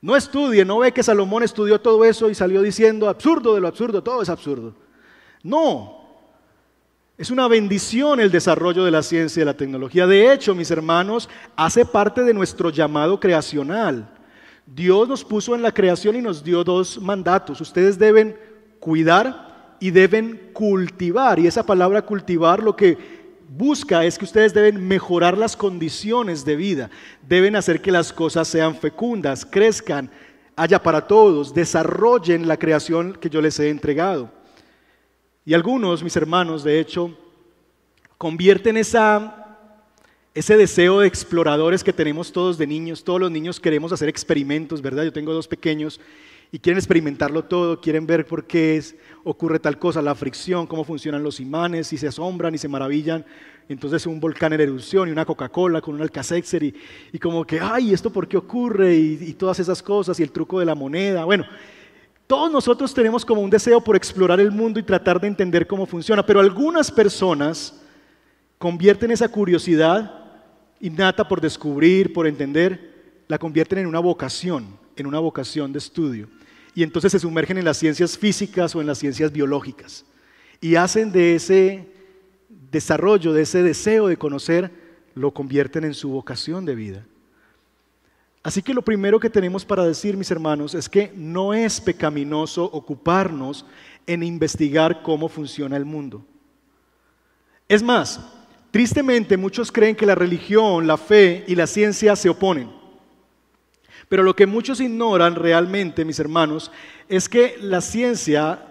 No 0.00 0.16
estudie, 0.16 0.64
no 0.64 0.78
ve 0.78 0.92
que 0.92 1.02
Salomón 1.02 1.42
estudió 1.42 1.82
todo 1.82 2.02
eso 2.06 2.30
y 2.30 2.34
salió 2.34 2.62
diciendo 2.62 3.10
absurdo 3.10 3.54
de 3.54 3.60
lo 3.60 3.68
absurdo, 3.68 4.02
todo 4.02 4.22
es 4.22 4.30
absurdo. 4.30 4.74
No, 5.42 6.02
es 7.18 7.30
una 7.30 7.46
bendición 7.46 8.20
el 8.20 8.30
desarrollo 8.30 8.84
de 8.84 8.90
la 8.90 9.02
ciencia 9.02 9.40
y 9.40 9.42
de 9.42 9.52
la 9.52 9.56
tecnología. 9.58 10.06
De 10.06 10.32
hecho, 10.32 10.54
mis 10.54 10.70
hermanos, 10.70 11.28
hace 11.56 11.84
parte 11.84 12.22
de 12.22 12.32
nuestro 12.32 12.70
llamado 12.70 13.20
creacional. 13.20 14.08
Dios 14.66 15.08
nos 15.08 15.24
puso 15.24 15.54
en 15.54 15.62
la 15.62 15.72
creación 15.72 16.16
y 16.16 16.22
nos 16.22 16.42
dio 16.42 16.64
dos 16.64 17.00
mandatos. 17.00 17.60
Ustedes 17.60 17.98
deben 17.98 18.36
cuidar 18.78 19.76
y 19.80 19.90
deben 19.90 20.50
cultivar. 20.52 21.38
Y 21.38 21.46
esa 21.46 21.64
palabra 21.64 22.02
cultivar 22.02 22.62
lo 22.62 22.76
que 22.76 22.96
busca 23.48 24.04
es 24.04 24.18
que 24.18 24.24
ustedes 24.24 24.54
deben 24.54 24.86
mejorar 24.86 25.36
las 25.36 25.56
condiciones 25.56 26.44
de 26.44 26.56
vida. 26.56 26.90
Deben 27.26 27.56
hacer 27.56 27.82
que 27.82 27.92
las 27.92 28.12
cosas 28.12 28.48
sean 28.48 28.74
fecundas, 28.76 29.44
crezcan, 29.44 30.10
haya 30.56 30.82
para 30.82 31.06
todos, 31.06 31.52
desarrollen 31.52 32.46
la 32.46 32.56
creación 32.56 33.14
que 33.14 33.28
yo 33.28 33.40
les 33.40 33.58
he 33.58 33.70
entregado. 33.70 34.30
Y 35.44 35.54
algunos, 35.54 36.02
mis 36.02 36.16
hermanos, 36.16 36.62
de 36.62 36.78
hecho, 36.78 37.16
convierten 38.16 38.76
esa, 38.76 39.41
ese 40.34 40.56
deseo 40.56 41.00
de 41.00 41.06
exploradores 41.06 41.84
que 41.84 41.92
tenemos 41.92 42.32
todos 42.32 42.56
de 42.56 42.66
niños. 42.66 43.04
Todos 43.04 43.20
los 43.20 43.30
niños 43.30 43.60
queremos 43.60 43.92
hacer 43.92 44.08
experimentos, 44.08 44.80
¿verdad? 44.80 45.04
Yo 45.04 45.12
tengo 45.12 45.32
dos 45.32 45.46
pequeños 45.46 46.00
y 46.50 46.58
quieren 46.58 46.78
experimentarlo 46.78 47.44
todo, 47.44 47.80
quieren 47.80 48.06
ver 48.06 48.26
por 48.26 48.44
qué 48.44 48.76
es, 48.76 48.94
ocurre 49.24 49.58
tal 49.58 49.78
cosa, 49.78 50.02
la 50.02 50.14
fricción, 50.14 50.66
cómo 50.66 50.84
funcionan 50.84 51.22
los 51.22 51.40
imanes, 51.40 51.92
y 51.94 51.98
se 51.98 52.08
asombran 52.08 52.54
y 52.54 52.58
se 52.58 52.68
maravillan. 52.68 53.24
Entonces 53.68 54.06
un 54.06 54.20
volcán 54.20 54.52
en 54.52 54.60
erupción 54.60 55.08
y 55.08 55.12
una 55.12 55.24
Coca-Cola 55.24 55.80
con 55.80 55.94
un 55.94 56.02
Alka-Seltzer 56.02 56.62
y, 56.62 56.74
y, 57.12 57.18
como 57.18 57.46
que, 57.46 57.58
ay, 57.60 57.92
¿esto 57.92 58.10
por 58.10 58.28
qué 58.28 58.36
ocurre? 58.36 58.94
Y, 58.94 59.18
y 59.22 59.32
todas 59.34 59.60
esas 59.60 59.82
cosas 59.82 60.18
y 60.20 60.22
el 60.22 60.30
truco 60.30 60.60
de 60.60 60.66
la 60.66 60.74
moneda. 60.74 61.24
Bueno, 61.24 61.46
todos 62.26 62.50
nosotros 62.50 62.92
tenemos 62.92 63.24
como 63.24 63.40
un 63.40 63.50
deseo 63.50 63.82
por 63.82 63.96
explorar 63.96 64.40
el 64.40 64.50
mundo 64.50 64.78
y 64.78 64.82
tratar 64.82 65.20
de 65.20 65.28
entender 65.28 65.66
cómo 65.66 65.86
funciona, 65.86 66.24
pero 66.24 66.40
algunas 66.40 66.90
personas 66.90 67.80
convierten 68.58 69.10
esa 69.10 69.28
curiosidad 69.28 70.21
innata 70.82 71.26
por 71.26 71.40
descubrir, 71.40 72.12
por 72.12 72.26
entender, 72.26 73.24
la 73.28 73.38
convierten 73.38 73.78
en 73.78 73.86
una 73.86 74.00
vocación, 74.00 74.66
en 74.96 75.06
una 75.06 75.20
vocación 75.20 75.72
de 75.72 75.78
estudio. 75.78 76.28
Y 76.74 76.82
entonces 76.82 77.12
se 77.12 77.20
sumergen 77.20 77.56
en 77.56 77.64
las 77.64 77.78
ciencias 77.78 78.18
físicas 78.18 78.74
o 78.74 78.80
en 78.80 78.88
las 78.88 78.98
ciencias 78.98 79.32
biológicas. 79.32 80.04
Y 80.60 80.74
hacen 80.74 81.12
de 81.12 81.36
ese 81.36 81.88
desarrollo, 82.70 83.32
de 83.32 83.42
ese 83.42 83.62
deseo 83.62 84.08
de 84.08 84.16
conocer, 84.16 84.70
lo 85.14 85.30
convierten 85.30 85.84
en 85.84 85.94
su 85.94 86.10
vocación 86.10 86.64
de 86.64 86.74
vida. 86.74 87.06
Así 88.42 88.60
que 88.60 88.74
lo 88.74 88.82
primero 88.82 89.20
que 89.20 89.30
tenemos 89.30 89.64
para 89.64 89.86
decir, 89.86 90.16
mis 90.16 90.30
hermanos, 90.32 90.74
es 90.74 90.88
que 90.88 91.12
no 91.14 91.54
es 91.54 91.80
pecaminoso 91.80 92.64
ocuparnos 92.64 93.64
en 94.04 94.24
investigar 94.24 95.02
cómo 95.02 95.28
funciona 95.28 95.76
el 95.76 95.84
mundo. 95.84 96.24
Es 97.68 97.84
más, 97.84 98.20
tristemente 98.72 99.36
muchos 99.36 99.70
creen 99.70 99.94
que 99.94 100.06
la 100.06 100.16
religión, 100.16 100.88
la 100.88 100.96
fe 100.96 101.44
y 101.46 101.54
la 101.54 101.68
ciencia 101.68 102.16
se 102.16 102.28
oponen. 102.28 102.68
Pero 104.08 104.24
lo 104.24 104.34
que 104.34 104.46
muchos 104.46 104.80
ignoran 104.80 105.36
realmente, 105.36 106.04
mis 106.04 106.18
hermanos, 106.18 106.72
es 107.08 107.28
que 107.28 107.56
la 107.60 107.80
ciencia 107.80 108.66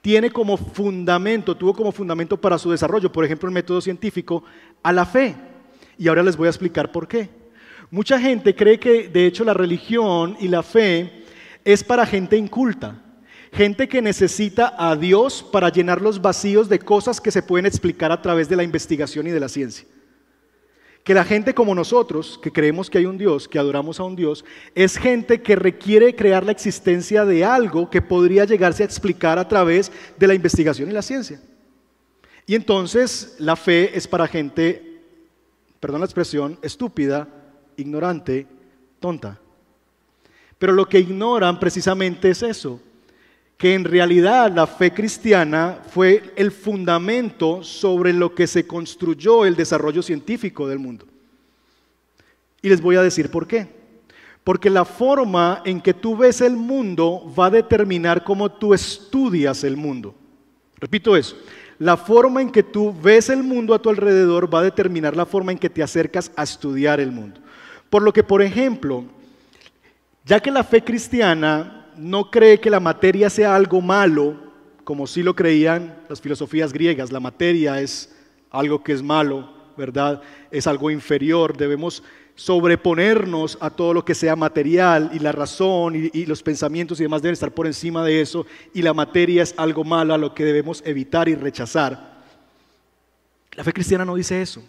tiene 0.00 0.30
como 0.30 0.56
fundamento, 0.56 1.56
tuvo 1.56 1.72
como 1.74 1.92
fundamento 1.92 2.38
para 2.38 2.58
su 2.58 2.70
desarrollo, 2.70 3.12
por 3.12 3.24
ejemplo, 3.24 3.48
el 3.48 3.54
método 3.54 3.80
científico, 3.80 4.44
a 4.82 4.92
la 4.92 5.06
fe. 5.06 5.34
Y 5.96 6.08
ahora 6.08 6.22
les 6.22 6.36
voy 6.36 6.46
a 6.46 6.50
explicar 6.50 6.90
por 6.90 7.06
qué. 7.06 7.30
Mucha 7.90 8.18
gente 8.18 8.54
cree 8.54 8.78
que 8.78 9.08
de 9.08 9.26
hecho 9.26 9.44
la 9.44 9.54
religión 9.54 10.36
y 10.40 10.48
la 10.48 10.62
fe 10.62 11.24
es 11.64 11.84
para 11.84 12.04
gente 12.04 12.36
inculta, 12.36 13.03
gente 13.54 13.88
que 13.88 14.02
necesita 14.02 14.74
a 14.76 14.96
Dios 14.96 15.42
para 15.42 15.68
llenar 15.68 16.02
los 16.02 16.20
vacíos 16.20 16.68
de 16.68 16.80
cosas 16.80 17.20
que 17.20 17.30
se 17.30 17.42
pueden 17.42 17.66
explicar 17.66 18.10
a 18.10 18.20
través 18.20 18.48
de 18.48 18.56
la 18.56 18.64
investigación 18.64 19.26
y 19.26 19.30
de 19.30 19.40
la 19.40 19.48
ciencia. 19.48 19.86
Que 21.04 21.14
la 21.14 21.24
gente 21.24 21.54
como 21.54 21.74
nosotros, 21.74 22.38
que 22.42 22.50
creemos 22.50 22.90
que 22.90 22.98
hay 22.98 23.06
un 23.06 23.16
Dios, 23.16 23.46
que 23.46 23.58
adoramos 23.58 24.00
a 24.00 24.04
un 24.04 24.16
Dios, 24.16 24.44
es 24.74 24.96
gente 24.96 25.40
que 25.40 25.54
requiere 25.54 26.16
crear 26.16 26.44
la 26.44 26.52
existencia 26.52 27.24
de 27.24 27.44
algo 27.44 27.90
que 27.90 28.02
podría 28.02 28.44
llegarse 28.44 28.82
a 28.82 28.86
explicar 28.86 29.38
a 29.38 29.46
través 29.46 29.92
de 30.18 30.26
la 30.26 30.34
investigación 30.34 30.90
y 30.90 30.92
la 30.92 31.02
ciencia. 31.02 31.40
Y 32.46 32.54
entonces 32.54 33.36
la 33.38 33.54
fe 33.54 33.96
es 33.96 34.08
para 34.08 34.26
gente, 34.26 35.00
perdón 35.78 36.00
la 36.00 36.06
expresión, 36.06 36.58
estúpida, 36.62 37.28
ignorante, 37.76 38.46
tonta. 38.98 39.38
Pero 40.58 40.72
lo 40.72 40.88
que 40.88 40.98
ignoran 40.98 41.60
precisamente 41.60 42.30
es 42.30 42.42
eso, 42.42 42.80
que 43.64 43.72
en 43.72 43.84
realidad 43.84 44.52
la 44.54 44.66
fe 44.66 44.92
cristiana 44.92 45.78
fue 45.88 46.34
el 46.36 46.52
fundamento 46.52 47.62
sobre 47.62 48.12
lo 48.12 48.34
que 48.34 48.46
se 48.46 48.66
construyó 48.66 49.46
el 49.46 49.56
desarrollo 49.56 50.02
científico 50.02 50.68
del 50.68 50.78
mundo. 50.78 51.06
Y 52.60 52.68
les 52.68 52.82
voy 52.82 52.96
a 52.96 53.02
decir 53.02 53.30
por 53.30 53.46
qué. 53.46 53.66
Porque 54.44 54.68
la 54.68 54.84
forma 54.84 55.62
en 55.64 55.80
que 55.80 55.94
tú 55.94 56.14
ves 56.14 56.42
el 56.42 56.58
mundo 56.58 57.32
va 57.34 57.46
a 57.46 57.52
determinar 57.52 58.22
cómo 58.22 58.52
tú 58.52 58.74
estudias 58.74 59.64
el 59.64 59.78
mundo. 59.78 60.14
Repito 60.78 61.16
eso. 61.16 61.34
La 61.78 61.96
forma 61.96 62.42
en 62.42 62.50
que 62.50 62.64
tú 62.64 62.94
ves 63.02 63.30
el 63.30 63.42
mundo 63.42 63.72
a 63.72 63.80
tu 63.80 63.88
alrededor 63.88 64.54
va 64.54 64.58
a 64.58 64.64
determinar 64.64 65.16
la 65.16 65.24
forma 65.24 65.52
en 65.52 65.58
que 65.58 65.70
te 65.70 65.82
acercas 65.82 66.30
a 66.36 66.42
estudiar 66.42 67.00
el 67.00 67.12
mundo. 67.12 67.40
Por 67.88 68.02
lo 68.02 68.12
que, 68.12 68.22
por 68.22 68.42
ejemplo, 68.42 69.06
ya 70.22 70.38
que 70.38 70.50
la 70.50 70.64
fe 70.64 70.84
cristiana 70.84 71.83
no 71.96 72.30
cree 72.30 72.60
que 72.60 72.70
la 72.70 72.80
materia 72.80 73.30
sea 73.30 73.54
algo 73.54 73.80
malo, 73.80 74.36
como 74.84 75.06
sí 75.06 75.22
lo 75.22 75.34
creían 75.34 75.96
las 76.08 76.20
filosofías 76.20 76.72
griegas. 76.72 77.12
La 77.12 77.20
materia 77.20 77.80
es 77.80 78.14
algo 78.50 78.82
que 78.82 78.92
es 78.92 79.02
malo, 79.02 79.50
¿verdad? 79.76 80.22
Es 80.50 80.66
algo 80.66 80.90
inferior. 80.90 81.56
Debemos 81.56 82.02
sobreponernos 82.36 83.56
a 83.60 83.70
todo 83.70 83.94
lo 83.94 84.04
que 84.04 84.14
sea 84.14 84.34
material 84.34 85.10
y 85.12 85.20
la 85.20 85.32
razón 85.32 86.10
y, 86.12 86.26
los 86.26 86.42
pensamientos 86.42 86.98
y 86.98 87.04
demás 87.04 87.22
deben 87.22 87.34
estar 87.34 87.52
por 87.52 87.66
encima 87.66 88.04
de 88.04 88.20
eso 88.20 88.44
y 88.72 88.82
la 88.82 88.92
materia 88.92 89.42
es 89.42 89.54
algo 89.56 89.84
malo 89.84 90.14
a 90.14 90.18
lo 90.18 90.34
que 90.34 90.44
debemos 90.44 90.82
evitar 90.84 91.28
y 91.28 91.36
rechazar. 91.36 92.14
La 93.52 93.62
fe 93.62 93.72
cristiana 93.72 94.04
no 94.04 94.16
dice 94.16 94.42
eso. 94.42 94.62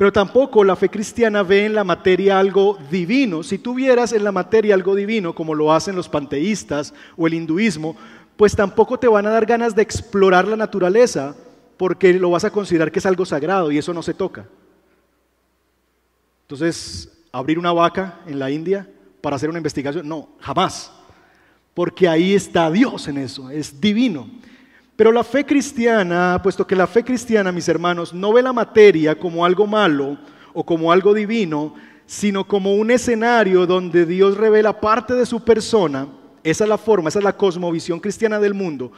Pero 0.00 0.14
tampoco 0.14 0.64
la 0.64 0.76
fe 0.76 0.88
cristiana 0.88 1.42
ve 1.42 1.66
en 1.66 1.74
la 1.74 1.84
materia 1.84 2.38
algo 2.38 2.78
divino. 2.90 3.42
Si 3.42 3.58
tú 3.58 3.74
vieras 3.74 4.14
en 4.14 4.24
la 4.24 4.32
materia 4.32 4.74
algo 4.74 4.94
divino, 4.94 5.34
como 5.34 5.54
lo 5.54 5.74
hacen 5.74 5.94
los 5.94 6.08
panteístas 6.08 6.94
o 7.18 7.26
el 7.26 7.34
hinduismo, 7.34 7.94
pues 8.38 8.56
tampoco 8.56 8.98
te 8.98 9.08
van 9.08 9.26
a 9.26 9.30
dar 9.30 9.44
ganas 9.44 9.76
de 9.76 9.82
explorar 9.82 10.48
la 10.48 10.56
naturaleza, 10.56 11.36
porque 11.76 12.14
lo 12.14 12.30
vas 12.30 12.46
a 12.46 12.50
considerar 12.50 12.90
que 12.90 12.98
es 12.98 13.04
algo 13.04 13.26
sagrado 13.26 13.70
y 13.70 13.76
eso 13.76 13.92
no 13.92 14.02
se 14.02 14.14
toca. 14.14 14.46
Entonces, 16.44 17.12
abrir 17.30 17.58
una 17.58 17.72
vaca 17.72 18.20
en 18.26 18.38
la 18.38 18.50
India 18.50 18.88
para 19.20 19.36
hacer 19.36 19.50
una 19.50 19.58
investigación, 19.58 20.08
no, 20.08 20.30
jamás. 20.38 20.90
Porque 21.74 22.08
ahí 22.08 22.32
está 22.32 22.70
Dios 22.70 23.06
en 23.06 23.18
eso, 23.18 23.50
es 23.50 23.78
divino. 23.78 24.30
Pero 25.00 25.12
la 25.12 25.24
fe 25.24 25.46
cristiana, 25.46 26.38
puesto 26.42 26.66
que 26.66 26.76
la 26.76 26.86
fe 26.86 27.02
cristiana, 27.02 27.50
mis 27.52 27.66
hermanos, 27.70 28.12
no 28.12 28.34
ve 28.34 28.42
la 28.42 28.52
materia 28.52 29.18
como 29.18 29.46
algo 29.46 29.66
malo 29.66 30.18
o 30.52 30.62
como 30.62 30.92
algo 30.92 31.14
divino, 31.14 31.74
sino 32.04 32.46
como 32.46 32.74
un 32.74 32.90
escenario 32.90 33.64
donde 33.64 34.04
Dios 34.04 34.36
revela 34.36 34.78
parte 34.78 35.14
de 35.14 35.24
su 35.24 35.42
persona, 35.42 36.06
esa 36.44 36.64
es 36.64 36.68
la 36.68 36.76
forma, 36.76 37.08
esa 37.08 37.18
es 37.18 37.24
la 37.24 37.34
cosmovisión 37.34 37.98
cristiana 37.98 38.38
del 38.38 38.52
mundo. 38.52 38.92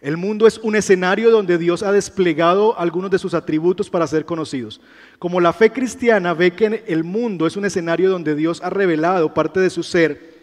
El 0.00 0.16
mundo 0.16 0.46
es 0.46 0.56
un 0.56 0.74
escenario 0.74 1.30
donde 1.30 1.58
Dios 1.58 1.82
ha 1.82 1.92
desplegado 1.92 2.74
algunos 2.78 3.10
de 3.10 3.18
sus 3.18 3.34
atributos 3.34 3.90
para 3.90 4.06
ser 4.06 4.24
conocidos. 4.24 4.80
Como 5.18 5.38
la 5.38 5.52
fe 5.52 5.70
cristiana 5.70 6.32
ve 6.32 6.52
que 6.52 6.82
el 6.86 7.04
mundo 7.04 7.46
es 7.46 7.58
un 7.58 7.66
escenario 7.66 8.08
donde 8.08 8.34
Dios 8.34 8.62
ha 8.64 8.70
revelado 8.70 9.34
parte 9.34 9.60
de 9.60 9.68
su 9.68 9.82
ser, 9.82 10.34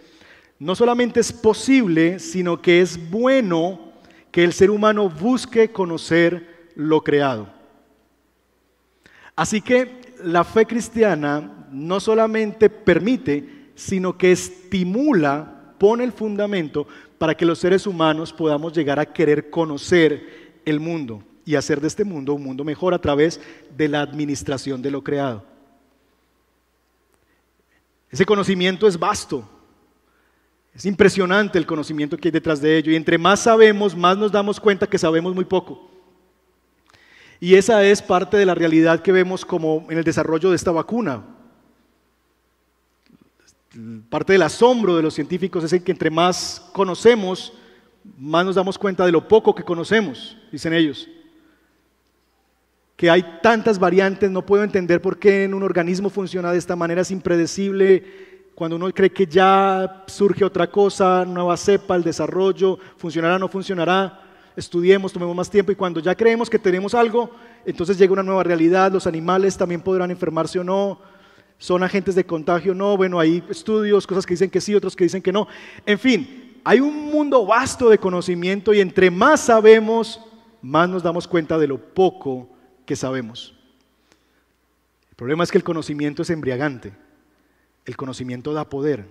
no 0.59 0.75
solamente 0.75 1.19
es 1.19 1.33
posible, 1.33 2.19
sino 2.19 2.61
que 2.61 2.81
es 2.81 3.09
bueno 3.09 3.82
que 4.33 4.43
el 4.43 4.51
ser 4.51 4.71
humano 4.71 5.11
busque 5.11 5.71
conocer 5.71 6.71
lo 6.75 7.01
creado. 7.01 7.47
Así 9.35 9.61
que 9.61 10.15
la 10.23 10.43
fe 10.43 10.65
cristiana 10.65 11.67
no 11.71 11.99
solamente 11.99 12.67
permite, 12.67 13.69
sino 13.75 14.17
que 14.17 14.31
estimula, 14.31 15.75
pone 15.77 16.03
el 16.03 16.11
fundamento 16.11 16.87
para 17.19 17.37
que 17.37 17.45
los 17.45 17.59
seres 17.59 17.85
humanos 17.85 18.33
podamos 18.33 18.73
llegar 18.73 18.99
a 18.99 19.05
querer 19.05 19.51
conocer 19.51 20.61
el 20.65 20.79
mundo 20.79 21.23
y 21.45 21.53
hacer 21.53 21.79
de 21.79 21.89
este 21.89 22.03
mundo 22.03 22.33
un 22.33 22.43
mundo 22.43 22.63
mejor 22.63 22.95
a 22.95 22.99
través 22.99 23.39
de 23.77 23.87
la 23.87 24.01
administración 24.01 24.81
de 24.81 24.89
lo 24.89 25.03
creado. 25.03 25.43
Ese 28.09 28.25
conocimiento 28.25 28.87
es 28.87 28.97
vasto, 28.97 29.47
es 30.75 30.85
impresionante 30.85 31.59
el 31.59 31.65
conocimiento 31.65 32.17
que 32.17 32.29
hay 32.29 32.31
detrás 32.31 32.59
de 32.59 32.77
ello. 32.77 32.91
Y 32.91 32.95
entre 32.95 33.17
más 33.17 33.41
sabemos, 33.41 33.95
más 33.95 34.17
nos 34.17 34.31
damos 34.31 34.59
cuenta 34.59 34.87
que 34.87 34.97
sabemos 34.97 35.35
muy 35.35 35.45
poco. 35.45 35.89
Y 37.39 37.55
esa 37.55 37.83
es 37.83 38.01
parte 38.01 38.37
de 38.37 38.45
la 38.45 38.55
realidad 38.55 39.01
que 39.01 39.11
vemos 39.11 39.45
como 39.45 39.85
en 39.89 39.97
el 39.97 40.03
desarrollo 40.03 40.49
de 40.49 40.55
esta 40.55 40.71
vacuna. 40.71 41.23
Parte 44.09 44.33
del 44.33 44.41
asombro 44.41 44.95
de 44.95 45.03
los 45.03 45.13
científicos 45.13 45.71
es 45.71 45.83
que 45.83 45.91
entre 45.91 46.09
más 46.09 46.69
conocemos, 46.73 47.53
más 48.17 48.45
nos 48.45 48.55
damos 48.55 48.77
cuenta 48.77 49.05
de 49.05 49.11
lo 49.11 49.27
poco 49.27 49.53
que 49.53 49.63
conocemos, 49.63 50.37
dicen 50.51 50.73
ellos. 50.73 51.07
Que 52.95 53.09
hay 53.09 53.39
tantas 53.41 53.77
variantes, 53.77 54.31
no 54.31 54.45
puedo 54.45 54.63
entender 54.63 55.01
por 55.01 55.19
qué 55.19 55.43
en 55.43 55.53
un 55.53 55.63
organismo 55.63 56.09
funciona 56.09 56.51
de 56.51 56.59
esta 56.59 56.75
manera, 56.75 57.01
es 57.01 57.11
impredecible, 57.11 58.32
cuando 58.55 58.75
uno 58.75 58.91
cree 58.91 59.11
que 59.11 59.25
ya 59.25 60.03
surge 60.07 60.45
otra 60.45 60.69
cosa, 60.69 61.25
nueva 61.25 61.57
cepa, 61.57 61.95
el 61.95 62.03
desarrollo, 62.03 62.77
funcionará 62.97 63.35
o 63.35 63.39
no 63.39 63.47
funcionará, 63.47 64.21
estudiemos, 64.55 65.11
tomemos 65.11 65.35
más 65.35 65.49
tiempo 65.49 65.71
y 65.71 65.75
cuando 65.75 65.99
ya 65.99 66.15
creemos 66.15 66.49
que 66.49 66.59
tenemos 66.59 66.93
algo, 66.93 67.31
entonces 67.65 67.97
llega 67.97 68.13
una 68.13 68.23
nueva 68.23 68.43
realidad, 68.43 68.91
los 68.91 69.07
animales 69.07 69.57
también 69.57 69.81
podrán 69.81 70.11
enfermarse 70.11 70.59
o 70.59 70.63
no, 70.63 70.99
son 71.57 71.81
agentes 71.81 72.13
de 72.13 72.25
contagio 72.25 72.73
o 72.73 72.75
no, 72.75 72.95
bueno, 72.95 73.19
hay 73.19 73.43
estudios, 73.49 74.05
cosas 74.05 74.25
que 74.25 74.33
dicen 74.33 74.49
que 74.49 74.61
sí, 74.61 74.75
otros 74.75 74.95
que 74.95 75.05
dicen 75.05 75.21
que 75.21 75.31
no, 75.31 75.47
en 75.85 75.97
fin, 75.97 76.59
hay 76.63 76.79
un 76.79 77.11
mundo 77.11 77.45
vasto 77.45 77.89
de 77.89 77.97
conocimiento 77.97 78.73
y 78.73 78.81
entre 78.81 79.09
más 79.09 79.41
sabemos, 79.41 80.21
más 80.61 80.87
nos 80.87 81.01
damos 81.01 81.27
cuenta 81.27 81.57
de 81.57 81.67
lo 81.67 81.77
poco 81.77 82.49
que 82.85 82.95
sabemos. 82.95 83.55
El 85.09 85.15
problema 85.15 85.43
es 85.43 85.51
que 85.51 85.57
el 85.57 85.63
conocimiento 85.63 86.21
es 86.21 86.29
embriagante. 86.29 86.93
El 87.85 87.97
conocimiento 87.97 88.53
da 88.53 88.69
poder. 88.69 89.05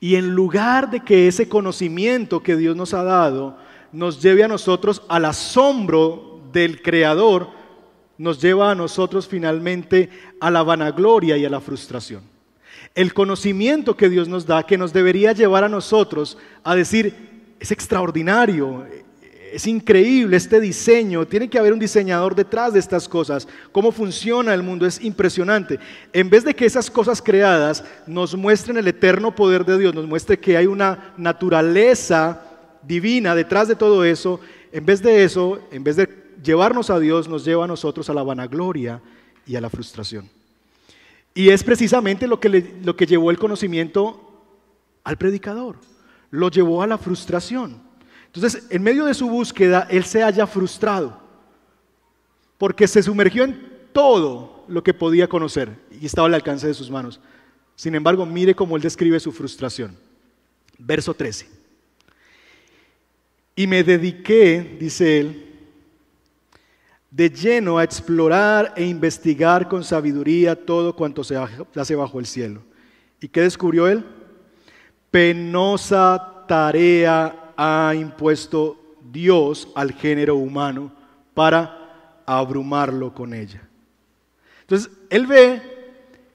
Y 0.00 0.16
en 0.16 0.34
lugar 0.34 0.90
de 0.90 1.00
que 1.00 1.28
ese 1.28 1.48
conocimiento 1.48 2.42
que 2.42 2.56
Dios 2.56 2.76
nos 2.76 2.94
ha 2.94 3.02
dado 3.02 3.56
nos 3.92 4.20
lleve 4.22 4.44
a 4.44 4.48
nosotros 4.48 5.02
al 5.08 5.24
asombro 5.24 6.40
del 6.52 6.82
Creador, 6.82 7.48
nos 8.18 8.40
lleva 8.40 8.70
a 8.70 8.74
nosotros 8.74 9.28
finalmente 9.28 10.10
a 10.40 10.50
la 10.50 10.62
vanagloria 10.62 11.36
y 11.36 11.44
a 11.44 11.50
la 11.50 11.60
frustración. 11.60 12.22
El 12.94 13.12
conocimiento 13.12 13.96
que 13.96 14.08
Dios 14.08 14.28
nos 14.28 14.46
da, 14.46 14.62
que 14.62 14.78
nos 14.78 14.92
debería 14.92 15.32
llevar 15.32 15.64
a 15.64 15.68
nosotros 15.68 16.38
a 16.64 16.74
decir, 16.74 17.54
es 17.60 17.70
extraordinario, 17.70 18.86
es 19.52 19.66
increíble 19.66 20.36
este 20.36 20.60
diseño, 20.60 21.26
tiene 21.26 21.48
que 21.48 21.58
haber 21.58 21.72
un 21.72 21.78
diseñador 21.78 22.34
detrás 22.34 22.72
de 22.72 22.78
estas 22.78 23.08
cosas. 23.08 23.46
Cómo 23.72 23.92
funciona 23.92 24.54
el 24.54 24.62
mundo 24.62 24.86
es 24.86 25.02
impresionante. 25.02 25.78
En 26.12 26.30
vez 26.30 26.44
de 26.44 26.54
que 26.54 26.66
esas 26.66 26.90
cosas 26.90 27.22
creadas 27.22 27.84
nos 28.06 28.34
muestren 28.34 28.76
el 28.76 28.88
eterno 28.88 29.34
poder 29.34 29.64
de 29.64 29.78
Dios, 29.78 29.94
nos 29.94 30.06
muestre 30.06 30.38
que 30.38 30.56
hay 30.56 30.66
una 30.66 31.14
naturaleza 31.16 32.42
divina 32.82 33.34
detrás 33.34 33.68
de 33.68 33.76
todo 33.76 34.04
eso, 34.04 34.40
en 34.72 34.84
vez 34.84 35.02
de 35.02 35.24
eso, 35.24 35.60
en 35.70 35.84
vez 35.84 35.96
de 35.96 36.08
llevarnos 36.42 36.90
a 36.90 36.98
Dios, 36.98 37.28
nos 37.28 37.44
lleva 37.44 37.64
a 37.64 37.68
nosotros 37.68 38.08
a 38.10 38.14
la 38.14 38.22
vanagloria 38.22 39.00
y 39.46 39.56
a 39.56 39.60
la 39.60 39.70
frustración. 39.70 40.28
Y 41.34 41.50
es 41.50 41.62
precisamente 41.62 42.26
lo 42.26 42.40
que, 42.40 42.78
lo 42.82 42.96
que 42.96 43.06
llevó 43.06 43.30
el 43.30 43.38
conocimiento 43.38 44.42
al 45.04 45.16
predicador, 45.16 45.76
lo 46.30 46.50
llevó 46.50 46.82
a 46.82 46.86
la 46.86 46.98
frustración. 46.98 47.85
Entonces, 48.36 48.66
en 48.68 48.82
medio 48.82 49.06
de 49.06 49.14
su 49.14 49.30
búsqueda, 49.30 49.88
él 49.90 50.04
se 50.04 50.22
haya 50.22 50.46
frustrado, 50.46 51.18
porque 52.58 52.86
se 52.86 53.02
sumergió 53.02 53.44
en 53.44 53.58
todo 53.94 54.62
lo 54.68 54.82
que 54.82 54.92
podía 54.92 55.26
conocer 55.26 55.70
y 55.90 56.04
estaba 56.04 56.26
al 56.26 56.34
alcance 56.34 56.66
de 56.66 56.74
sus 56.74 56.90
manos. 56.90 57.18
Sin 57.76 57.94
embargo, 57.94 58.26
mire 58.26 58.54
cómo 58.54 58.76
él 58.76 58.82
describe 58.82 59.18
su 59.20 59.32
frustración. 59.32 59.96
Verso 60.78 61.14
13. 61.14 61.48
Y 63.56 63.66
me 63.66 63.82
dediqué, 63.82 64.76
dice 64.78 65.18
él, 65.18 65.54
de 67.10 67.30
lleno 67.30 67.78
a 67.78 67.84
explorar 67.84 68.74
e 68.76 68.84
investigar 68.84 69.66
con 69.66 69.82
sabiduría 69.82 70.54
todo 70.54 70.94
cuanto 70.94 71.24
se 71.24 71.36
hace 71.74 71.94
bajo 71.94 72.20
el 72.20 72.26
cielo. 72.26 72.60
¿Y 73.18 73.28
qué 73.28 73.40
descubrió 73.40 73.88
él? 73.88 74.04
Penosa 75.10 76.44
tarea 76.46 77.44
ha 77.56 77.94
impuesto 77.94 78.76
Dios 79.10 79.68
al 79.74 79.92
género 79.92 80.36
humano 80.36 80.92
para 81.34 82.22
abrumarlo 82.26 83.14
con 83.14 83.34
ella. 83.34 83.62
Entonces, 84.62 84.90
él 85.10 85.26
ve 85.26 85.62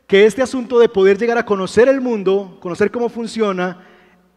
que 0.08 0.26
este 0.26 0.42
asunto 0.42 0.80
de 0.80 0.90
poder 0.90 1.18
llegar 1.18 1.38
a 1.38 1.46
conocer 1.46 1.88
el 1.88 2.02
mundo, 2.02 2.58
conocer 2.62 2.92
cómo 2.92 3.10
funciona, 3.10 3.86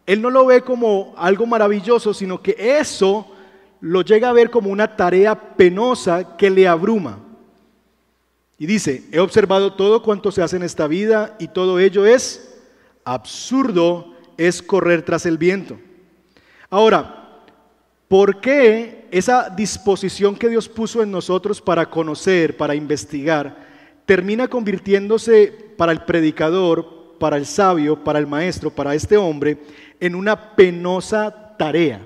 él 0.05 0.21
no 0.21 0.29
lo 0.29 0.45
ve 0.45 0.61
como 0.61 1.13
algo 1.17 1.45
maravilloso, 1.45 2.13
sino 2.13 2.41
que 2.41 2.55
eso 2.57 3.31
lo 3.81 4.01
llega 4.01 4.29
a 4.29 4.33
ver 4.33 4.49
como 4.49 4.69
una 4.69 4.95
tarea 4.95 5.35
penosa 5.55 6.37
que 6.37 6.49
le 6.49 6.67
abruma. 6.67 7.19
Y 8.57 8.65
dice, 8.65 9.03
he 9.11 9.19
observado 9.19 9.73
todo 9.73 10.01
cuanto 10.01 10.31
se 10.31 10.41
hace 10.41 10.55
en 10.55 10.63
esta 10.63 10.87
vida 10.87 11.35
y 11.39 11.49
todo 11.49 11.79
ello 11.79 12.05
es 12.05 12.55
absurdo, 13.03 14.13
es 14.37 14.61
correr 14.61 15.03
tras 15.03 15.25
el 15.25 15.37
viento. 15.37 15.77
Ahora, 16.69 17.43
¿por 18.07 18.41
qué 18.41 19.07
esa 19.11 19.49
disposición 19.49 20.35
que 20.35 20.49
Dios 20.49 20.67
puso 20.69 21.01
en 21.01 21.11
nosotros 21.11 21.61
para 21.61 21.89
conocer, 21.89 22.57
para 22.57 22.75
investigar, 22.75 23.65
termina 24.05 24.47
convirtiéndose 24.47 25.47
para 25.77 25.91
el 25.91 26.03
predicador, 26.03 27.17
para 27.19 27.37
el 27.37 27.45
sabio, 27.45 28.03
para 28.03 28.19
el 28.19 28.27
maestro, 28.27 28.69
para 28.69 28.93
este 28.93 29.17
hombre, 29.17 29.57
en 29.99 30.15
una 30.15 30.55
penosa 30.55 31.55
tarea? 31.57 32.01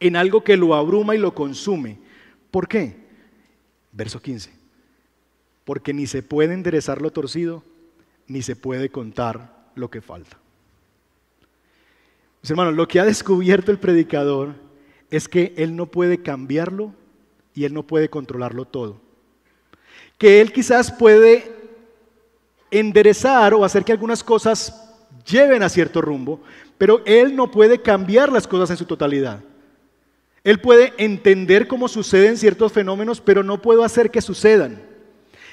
en 0.00 0.16
algo 0.16 0.44
que 0.44 0.56
lo 0.56 0.74
abruma 0.74 1.14
y 1.14 1.18
lo 1.18 1.34
consume. 1.34 1.98
¿Por 2.50 2.68
qué? 2.68 2.96
Verso 3.92 4.20
15. 4.20 4.52
Porque 5.64 5.92
ni 5.92 6.06
se 6.06 6.22
puede 6.22 6.54
enderezar 6.54 7.02
lo 7.02 7.10
torcido, 7.10 7.62
ni 8.26 8.42
se 8.42 8.56
puede 8.56 8.90
contar 8.90 9.70
lo 9.74 9.90
que 9.90 10.00
falta. 10.00 10.38
Mis 12.42 12.50
hermanos, 12.50 12.74
lo 12.74 12.86
que 12.86 13.00
ha 13.00 13.04
descubierto 13.04 13.70
el 13.70 13.78
predicador 13.78 14.54
es 15.10 15.28
que 15.28 15.54
él 15.56 15.74
no 15.74 15.86
puede 15.86 16.22
cambiarlo 16.22 16.94
y 17.54 17.64
él 17.64 17.74
no 17.74 17.86
puede 17.86 18.08
controlarlo 18.08 18.64
todo. 18.64 19.00
Que 20.16 20.40
él 20.40 20.52
quizás 20.52 20.92
puede 20.92 21.52
enderezar 22.70 23.54
o 23.54 23.64
hacer 23.64 23.84
que 23.84 23.92
algunas 23.92 24.22
cosas 24.22 24.94
lleven 25.26 25.62
a 25.62 25.68
cierto 25.68 26.00
rumbo, 26.00 26.40
pero 26.76 27.02
él 27.04 27.34
no 27.34 27.50
puede 27.50 27.82
cambiar 27.82 28.30
las 28.30 28.46
cosas 28.46 28.70
en 28.70 28.76
su 28.76 28.84
totalidad. 28.84 29.40
Él 30.44 30.60
puede 30.60 30.92
entender 30.98 31.66
cómo 31.66 31.88
suceden 31.88 32.36
ciertos 32.36 32.72
fenómenos, 32.72 33.20
pero 33.20 33.42
no 33.42 33.60
puedo 33.60 33.82
hacer 33.82 34.10
que 34.10 34.22
sucedan. 34.22 34.82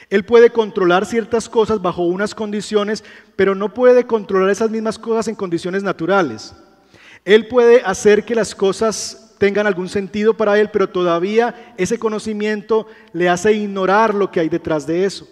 Él 0.10 0.24
puede 0.24 0.52
controlar 0.52 1.06
ciertas 1.06 1.50
cosas 1.50 1.82
bajo 1.82 2.04
unas 2.04 2.36
condiciones, 2.36 3.04
pero 3.36 3.56
no 3.56 3.74
puede 3.74 4.06
controlar 4.06 4.52
esas 4.52 4.70
mismas 4.70 5.00
cosas 5.00 5.28
en 5.28 5.36
condiciones 5.36 5.82
naturales. 5.82 6.54
Él 7.26 7.48
puede 7.48 7.82
hacer 7.82 8.24
que 8.24 8.36
las 8.36 8.54
cosas 8.54 9.34
tengan 9.40 9.68
algún 9.68 9.90
sentido 9.90 10.38
para 10.38 10.60
él, 10.60 10.70
pero 10.72 10.88
todavía 10.88 11.74
ese 11.78 11.98
conocimiento 11.98 12.88
le 13.14 13.28
hace 13.28 13.54
ignorar 13.54 14.14
lo 14.14 14.32
que 14.32 14.40
hay 14.40 14.50
detrás 14.50 14.86
de 14.88 15.06
eso. 15.06 15.28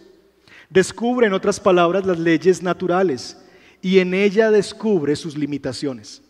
Descubre, 0.69 1.27
en 1.27 1.33
otras 1.33 1.59
palabras, 1.59 2.05
las 2.05 2.17
leyes 2.17 2.63
naturales 2.63 3.37
y 3.81 3.99
en 3.99 4.13
ella 4.13 4.49
descubre 4.49 5.15
sus 5.15 5.37
limitaciones. 5.37 6.23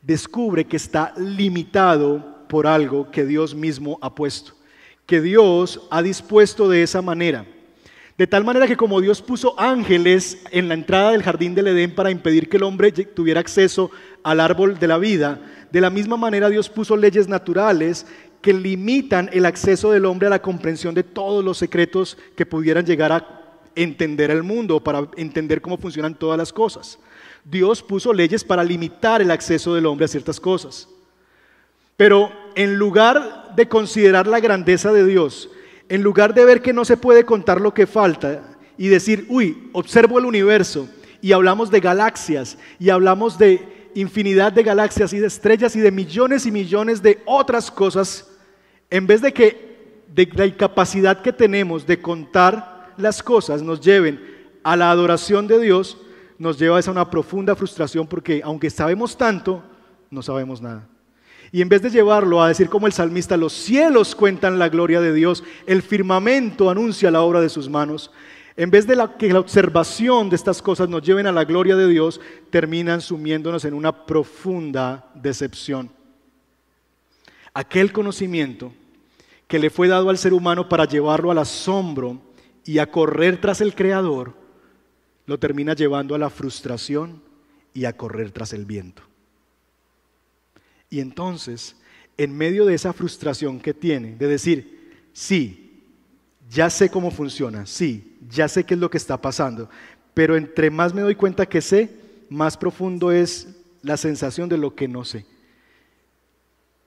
Descubre 0.00 0.64
que 0.64 0.76
está 0.76 1.12
limitado 1.16 2.46
por 2.48 2.66
algo 2.66 3.10
que 3.10 3.26
Dios 3.26 3.54
mismo 3.54 3.98
ha 4.00 4.14
puesto, 4.14 4.52
que 5.04 5.20
Dios 5.20 5.86
ha 5.90 6.00
dispuesto 6.00 6.68
de 6.68 6.82
esa 6.82 7.02
manera. 7.02 7.44
De 8.18 8.26
tal 8.26 8.44
manera 8.44 8.66
que 8.66 8.78
como 8.78 9.00
Dios 9.02 9.20
puso 9.20 9.58
ángeles 9.60 10.38
en 10.50 10.68
la 10.68 10.74
entrada 10.74 11.10
del 11.10 11.22
jardín 11.22 11.54
del 11.54 11.68
Edén 11.68 11.94
para 11.94 12.10
impedir 12.10 12.48
que 12.48 12.56
el 12.56 12.62
hombre 12.62 12.90
tuviera 12.90 13.40
acceso 13.40 13.90
al 14.22 14.40
árbol 14.40 14.78
de 14.78 14.88
la 14.88 14.96
vida, 14.96 15.38
de 15.70 15.80
la 15.82 15.90
misma 15.90 16.16
manera 16.16 16.48
Dios 16.48 16.70
puso 16.70 16.96
leyes 16.96 17.28
naturales 17.28 18.06
que 18.40 18.54
limitan 18.54 19.28
el 19.32 19.44
acceso 19.44 19.90
del 19.90 20.06
hombre 20.06 20.28
a 20.28 20.30
la 20.30 20.40
comprensión 20.40 20.94
de 20.94 21.02
todos 21.02 21.44
los 21.44 21.58
secretos 21.58 22.16
que 22.36 22.46
pudieran 22.46 22.86
llegar 22.86 23.12
a 23.12 23.26
entender 23.74 24.30
el 24.30 24.42
mundo, 24.42 24.80
para 24.80 25.06
entender 25.16 25.60
cómo 25.60 25.76
funcionan 25.76 26.14
todas 26.14 26.38
las 26.38 26.52
cosas. 26.52 26.98
Dios 27.44 27.82
puso 27.82 28.14
leyes 28.14 28.42
para 28.42 28.64
limitar 28.64 29.20
el 29.20 29.30
acceso 29.30 29.74
del 29.74 29.84
hombre 29.84 30.06
a 30.06 30.08
ciertas 30.08 30.40
cosas. 30.40 30.88
Pero 31.96 32.32
en 32.54 32.76
lugar 32.76 33.52
de 33.54 33.68
considerar 33.68 34.26
la 34.26 34.40
grandeza 34.40 34.92
de 34.92 35.04
Dios, 35.04 35.50
en 35.88 36.02
lugar 36.02 36.34
de 36.34 36.44
ver 36.44 36.62
que 36.62 36.72
no 36.72 36.84
se 36.84 36.96
puede 36.96 37.24
contar 37.24 37.60
lo 37.60 37.72
que 37.72 37.86
falta 37.86 38.42
y 38.76 38.88
decir, 38.88 39.26
uy, 39.28 39.70
observo 39.72 40.18
el 40.18 40.24
universo 40.24 40.88
y 41.20 41.32
hablamos 41.32 41.70
de 41.70 41.80
galaxias 41.80 42.58
y 42.78 42.90
hablamos 42.90 43.38
de 43.38 43.90
infinidad 43.94 44.52
de 44.52 44.62
galaxias 44.62 45.12
y 45.12 45.18
de 45.18 45.26
estrellas 45.26 45.74
y 45.76 45.80
de 45.80 45.90
millones 45.90 46.44
y 46.46 46.52
millones 46.52 47.02
de 47.02 47.22
otras 47.24 47.70
cosas, 47.70 48.28
en 48.90 49.06
vez 49.06 49.22
de 49.22 49.32
que 49.32 50.04
la 50.34 50.46
incapacidad 50.46 51.22
que 51.22 51.32
tenemos 51.32 51.86
de 51.86 52.00
contar 52.00 52.94
las 52.96 53.22
cosas 53.22 53.62
nos 53.62 53.80
lleven 53.80 54.20
a 54.62 54.76
la 54.76 54.90
adoración 54.90 55.46
de 55.46 55.60
Dios, 55.60 55.98
nos 56.38 56.58
lleva 56.58 56.78
a 56.78 56.90
una 56.90 57.10
profunda 57.10 57.54
frustración 57.54 58.06
porque 58.06 58.42
aunque 58.44 58.68
sabemos 58.68 59.16
tanto, 59.16 59.62
no 60.10 60.22
sabemos 60.22 60.60
nada. 60.60 60.86
Y 61.52 61.62
en 61.62 61.68
vez 61.68 61.82
de 61.82 61.90
llevarlo 61.90 62.42
a 62.42 62.48
decir 62.48 62.68
como 62.68 62.86
el 62.86 62.92
salmista, 62.92 63.36
los 63.36 63.52
cielos 63.52 64.14
cuentan 64.14 64.58
la 64.58 64.68
gloria 64.68 65.00
de 65.00 65.12
Dios, 65.12 65.44
el 65.66 65.82
firmamento 65.82 66.70
anuncia 66.70 67.10
la 67.10 67.22
obra 67.22 67.40
de 67.40 67.48
sus 67.48 67.68
manos, 67.68 68.10
en 68.56 68.70
vez 68.70 68.86
de 68.86 68.96
que 69.18 69.32
la 69.32 69.40
observación 69.40 70.30
de 70.30 70.36
estas 70.36 70.62
cosas 70.62 70.88
nos 70.88 71.02
lleven 71.02 71.26
a 71.26 71.32
la 71.32 71.44
gloria 71.44 71.76
de 71.76 71.88
Dios, 71.88 72.20
terminan 72.50 73.00
sumiéndonos 73.00 73.64
en 73.64 73.74
una 73.74 74.06
profunda 74.06 75.10
decepción. 75.14 75.90
Aquel 77.52 77.92
conocimiento 77.92 78.72
que 79.46 79.58
le 79.58 79.70
fue 79.70 79.88
dado 79.88 80.10
al 80.10 80.18
ser 80.18 80.32
humano 80.32 80.68
para 80.68 80.86
llevarlo 80.86 81.30
al 81.30 81.38
asombro 81.38 82.20
y 82.64 82.78
a 82.78 82.90
correr 82.90 83.40
tras 83.40 83.60
el 83.60 83.74
Creador, 83.74 84.34
lo 85.26 85.38
termina 85.38 85.74
llevando 85.74 86.14
a 86.14 86.18
la 86.18 86.30
frustración 86.30 87.22
y 87.72 87.84
a 87.84 87.96
correr 87.96 88.30
tras 88.30 88.52
el 88.52 88.64
viento. 88.64 89.05
Y 90.90 91.00
entonces, 91.00 91.76
en 92.16 92.36
medio 92.36 92.64
de 92.64 92.74
esa 92.74 92.92
frustración 92.92 93.60
que 93.60 93.74
tiene, 93.74 94.16
de 94.16 94.26
decir, 94.26 94.98
sí, 95.12 95.82
ya 96.48 96.70
sé 96.70 96.88
cómo 96.88 97.10
funciona, 97.10 97.66
sí, 97.66 98.16
ya 98.30 98.48
sé 98.48 98.64
qué 98.64 98.74
es 98.74 98.80
lo 98.80 98.90
que 98.90 98.98
está 98.98 99.20
pasando, 99.20 99.68
pero 100.14 100.36
entre 100.36 100.70
más 100.70 100.94
me 100.94 101.02
doy 101.02 101.14
cuenta 101.14 101.46
que 101.46 101.60
sé, 101.60 101.90
más 102.28 102.56
profundo 102.56 103.12
es 103.12 103.48
la 103.82 103.96
sensación 103.96 104.48
de 104.48 104.58
lo 104.58 104.74
que 104.74 104.88
no 104.88 105.04
sé. 105.04 105.26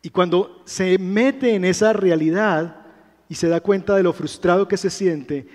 Y 0.01 0.09
cuando 0.09 0.61
se 0.65 0.97
mete 0.97 1.53
en 1.53 1.65
esa 1.65 1.91
realidad 1.93 2.85
y 3.27 3.35
se 3.35 3.49
da 3.49 3.59
cuenta 3.59 3.95
de 3.95 4.03
lo 4.03 4.13
frustrado 4.13 4.67
que 4.67 4.77
se 4.77 4.89
siente, 4.89 5.45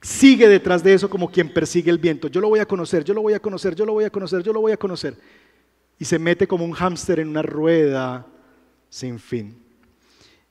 sigue 0.00 0.48
detrás 0.48 0.82
de 0.82 0.94
eso 0.94 1.10
como 1.10 1.30
quien 1.30 1.52
persigue 1.52 1.90
el 1.90 1.98
viento. 1.98 2.28
Yo 2.28 2.40
lo 2.40 2.48
voy 2.48 2.60
a 2.60 2.66
conocer, 2.66 3.02
yo 3.02 3.14
lo 3.14 3.22
voy 3.22 3.34
a 3.34 3.40
conocer, 3.40 3.74
yo 3.74 3.84
lo 3.84 3.92
voy 3.92 4.04
a 4.04 4.10
conocer, 4.10 4.42
yo 4.42 4.52
lo 4.52 4.60
voy 4.60 4.72
a 4.72 4.76
conocer 4.76 5.16
y 5.98 6.04
se 6.04 6.18
mete 6.18 6.46
como 6.46 6.64
un 6.64 6.72
hámster 6.72 7.20
en 7.20 7.28
una 7.28 7.42
rueda 7.42 8.26
sin 8.88 9.18
fin. 9.18 9.56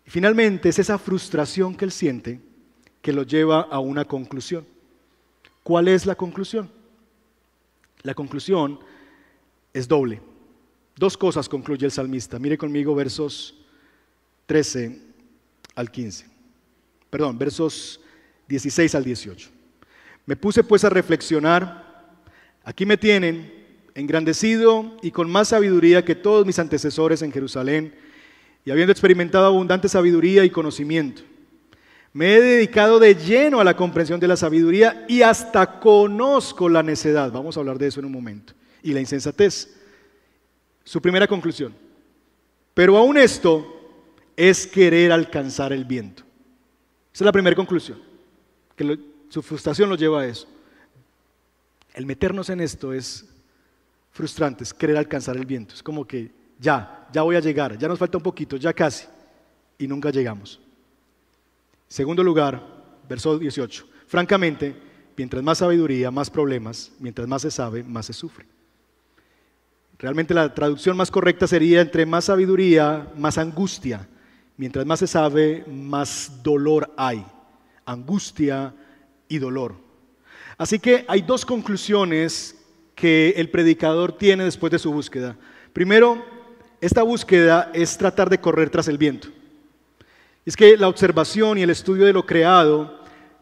Y 0.05 0.09
finalmente 0.09 0.69
es 0.69 0.79
esa 0.79 0.97
frustración 0.97 1.75
que 1.75 1.85
él 1.85 1.91
siente 1.91 2.39
que 3.01 3.13
lo 3.13 3.23
lleva 3.23 3.61
a 3.61 3.79
una 3.79 4.05
conclusión. 4.05 4.65
¿Cuál 5.63 5.87
es 5.87 6.05
la 6.05 6.15
conclusión? 6.15 6.69
La 8.01 8.13
conclusión 8.13 8.79
es 9.73 9.87
doble. 9.87 10.21
Dos 10.95 11.17
cosas 11.17 11.49
concluye 11.49 11.85
el 11.85 11.91
salmista. 11.91 12.37
Mire 12.37 12.57
conmigo 12.57 12.93
versos 12.93 13.55
13 14.45 15.01
al 15.75 15.89
15. 15.89 16.27
Perdón, 17.09 17.37
versos 17.37 17.99
16 18.47 18.95
al 18.95 19.03
18. 19.03 19.49
Me 20.25 20.35
puse 20.35 20.63
pues 20.63 20.83
a 20.83 20.89
reflexionar. 20.89 22.13
Aquí 22.63 22.85
me 22.85 22.97
tienen 22.97 23.62
engrandecido 23.95 24.97
y 25.01 25.11
con 25.11 25.29
más 25.29 25.49
sabiduría 25.49 26.05
que 26.05 26.15
todos 26.15 26.45
mis 26.45 26.59
antecesores 26.59 27.21
en 27.21 27.31
Jerusalén, 27.31 27.93
y 28.65 28.71
habiendo 28.71 28.91
experimentado 28.91 29.45
abundante 29.45 29.89
sabiduría 29.89 30.45
y 30.45 30.49
conocimiento. 30.49 31.21
Me 32.13 32.35
he 32.35 32.41
dedicado 32.41 32.99
de 32.99 33.15
lleno 33.15 33.59
a 33.59 33.63
la 33.63 33.75
comprensión 33.75 34.19
de 34.19 34.27
la 34.27 34.37
sabiduría 34.37 35.03
y 35.09 35.23
hasta 35.23 35.79
conozco 35.79 36.69
la 36.69 36.83
necedad. 36.83 37.31
Vamos 37.31 37.57
a 37.57 37.59
hablar 37.59 37.79
de 37.79 37.87
eso 37.87 37.99
en 37.99 38.05
un 38.05 38.11
momento. 38.11 38.53
Y 38.83 38.93
la 38.93 38.99
insensatez. 38.99 39.75
Su 40.83 41.01
primera 41.01 41.27
conclusión. 41.27 41.73
Pero 42.75 42.97
aún 42.97 43.17
esto 43.17 43.65
es 44.37 44.67
querer 44.67 45.11
alcanzar 45.11 45.73
el 45.73 45.85
viento. 45.85 46.21
Esa 47.11 47.23
es 47.23 47.25
la 47.25 47.31
primera 47.31 47.55
conclusión. 47.55 47.99
Que 48.75 48.99
su 49.29 49.41
frustración 49.41 49.89
lo 49.89 49.95
lleva 49.95 50.21
a 50.21 50.27
eso. 50.27 50.47
El 51.95 52.05
meternos 52.05 52.49
en 52.49 52.61
esto 52.61 52.93
es 52.93 53.25
frustrante, 54.13 54.63
es 54.63 54.73
querer 54.73 54.95
alcanzar 54.95 55.35
el 55.35 55.45
viento. 55.45 55.73
Es 55.73 55.83
como 55.83 56.05
que 56.05 56.31
ya, 56.59 57.09
ya 57.11 57.23
voy 57.23 57.35
a 57.35 57.41
llegar, 57.41 57.77
ya 57.77 57.87
nos 57.87 57.99
falta 57.99 58.17
un 58.17 58.23
poquito, 58.23 58.55
ya 58.55 58.71
casi, 58.71 59.05
y 59.77 59.87
nunca 59.87 60.11
llegamos. 60.11 60.61
Segundo 61.87 62.23
lugar, 62.23 62.61
verso 63.09 63.37
18. 63.37 63.87
Francamente, 64.07 64.75
mientras 65.17 65.43
más 65.43 65.57
sabiduría, 65.57 66.11
más 66.11 66.29
problemas, 66.29 66.91
mientras 66.99 67.27
más 67.27 67.41
se 67.41 67.51
sabe, 67.51 67.83
más 67.83 68.05
se 68.05 68.13
sufre. 68.13 68.45
Realmente 69.97 70.33
la 70.33 70.53
traducción 70.53 70.95
más 70.95 71.09
correcta 71.09 71.47
sería 71.47 71.81
entre 71.81 72.05
más 72.05 72.25
sabiduría, 72.25 73.11
más 73.17 73.37
angustia. 73.37 74.07
Mientras 74.57 74.85
más 74.85 74.99
se 74.99 75.07
sabe, 75.07 75.65
más 75.67 76.43
dolor 76.43 76.93
hay. 76.97 77.25
Angustia 77.85 78.73
y 79.27 79.39
dolor. 79.39 79.75
Así 80.57 80.77
que 80.77 81.05
hay 81.07 81.21
dos 81.21 81.45
conclusiones 81.45 82.62
que 82.95 83.33
el 83.37 83.49
predicador 83.49 84.17
tiene 84.17 84.43
después 84.43 84.71
de 84.71 84.79
su 84.79 84.91
búsqueda. 84.91 85.35
Primero, 85.73 86.23
esta 86.81 87.03
búsqueda 87.03 87.71
es 87.73 87.97
tratar 87.97 88.29
de 88.29 88.39
correr 88.39 88.69
tras 88.69 88.87
el 88.87 88.97
viento. 88.97 89.29
Es 90.45 90.55
que 90.55 90.75
la 90.77 90.89
observación 90.89 91.57
y 91.57 91.61
el 91.61 91.69
estudio 91.69 92.05
de 92.05 92.13
lo 92.13 92.25
creado 92.25 92.99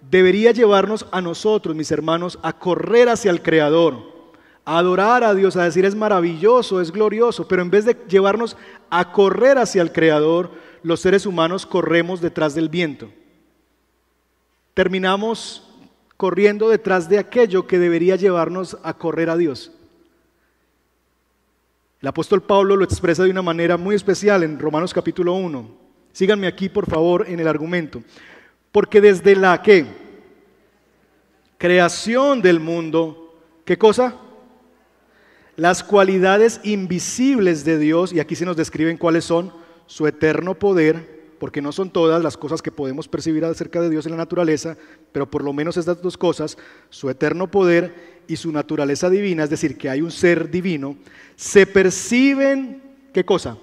debería 0.10 0.52
llevarnos 0.52 1.06
a 1.12 1.22
nosotros, 1.22 1.76
mis 1.76 1.92
hermanos, 1.92 2.40
a 2.44 2.54
correr 2.54 3.10
hacia 3.10 3.32
el 3.32 3.42
Creador, 3.42 4.12
a 4.66 4.78
adorar 4.78 5.24
a 5.24 5.34
Dios, 5.34 5.56
a 5.56 5.64
decir 5.64 5.86
es 5.86 5.96
maravilloso, 5.96 6.82
es 6.82 6.92
glorioso, 6.92 7.48
pero 7.48 7.62
en 7.62 7.72
vez 7.72 7.86
de 7.86 7.98
llevarnos 8.08 8.58
a 8.90 9.12
correr 9.12 9.58
hacia 9.58 9.82
el 9.82 9.92
Creador, 9.92 10.52
los 10.84 11.00
seres 11.00 11.26
humanos 11.26 11.66
corremos 11.66 12.22
detrás 12.22 12.56
del 12.56 12.70
viento. 12.70 13.10
Terminamos 14.74 15.68
corriendo 16.22 16.70
detrás 16.70 17.10
de 17.10 17.18
aquello 17.18 17.66
que 17.66 17.80
debería 17.80 18.16
llevarnos 18.16 18.78
a 18.84 18.94
correr 18.94 19.32
a 19.32 19.38
Dios. 19.38 19.72
El 22.00 22.10
apóstol 22.10 22.44
Pablo 22.44 22.76
lo 22.76 22.84
expresa 22.84 23.24
de 23.24 23.32
una 23.32 23.42
manera 23.42 23.76
muy 23.76 23.96
especial 23.96 24.44
en 24.44 24.60
Romanos 24.60 24.94
capítulo 24.94 25.34
1. 25.34 25.68
Síganme 26.12 26.46
aquí, 26.46 26.70
por 26.70 26.88
favor, 26.88 27.26
en 27.28 27.40
el 27.40 27.48
argumento. 27.48 28.04
Porque 28.72 29.02
desde 29.02 29.36
la 29.36 29.64
creación 31.58 32.44
del 32.44 32.60
mundo, 32.60 33.36
¿qué 33.66 33.80
cosa? 33.80 34.14
Las 35.56 35.84
cualidades 35.84 36.62
invisibles 36.64 37.66
de 37.66 37.80
Dios, 37.80 38.14
y 38.14 38.20
aquí 38.20 38.36
se 38.36 38.46
nos 38.46 38.58
describen 38.58 38.98
cuáles 38.98 39.26
son, 39.26 39.52
su 39.88 40.06
eterno 40.06 40.54
poder, 40.54 41.21
porque 41.42 41.62
no 41.62 41.74
son 41.74 41.90
todas 41.90 42.24
las 42.24 42.38
cosas 42.38 42.62
que 42.62 42.72
podemos 42.72 43.10
percibir 43.10 43.44
acerca 43.44 43.82
de 43.82 43.90
Dios 43.90 44.06
en 44.06 44.12
la 44.12 44.18
naturaleza, 44.18 44.78
pero 45.12 45.30
por 45.30 45.44
lo 45.44 45.52
menos 45.52 45.76
estas 45.76 46.02
dos 46.02 46.18
cosas, 46.18 46.58
su 46.90 47.10
eterno 47.10 47.52
poder 47.52 48.22
y 48.28 48.38
su 48.38 48.54
naturaleza 48.54 49.10
divina, 49.10 49.44
es 49.44 49.50
decir, 49.50 49.78
que 49.78 49.90
hay 49.90 50.02
un 50.02 50.12
ser 50.12 50.50
divino, 50.50 50.96
se 51.36 51.66
perciben, 51.66 52.82
¿qué 53.14 53.26
cosa? 53.26 53.58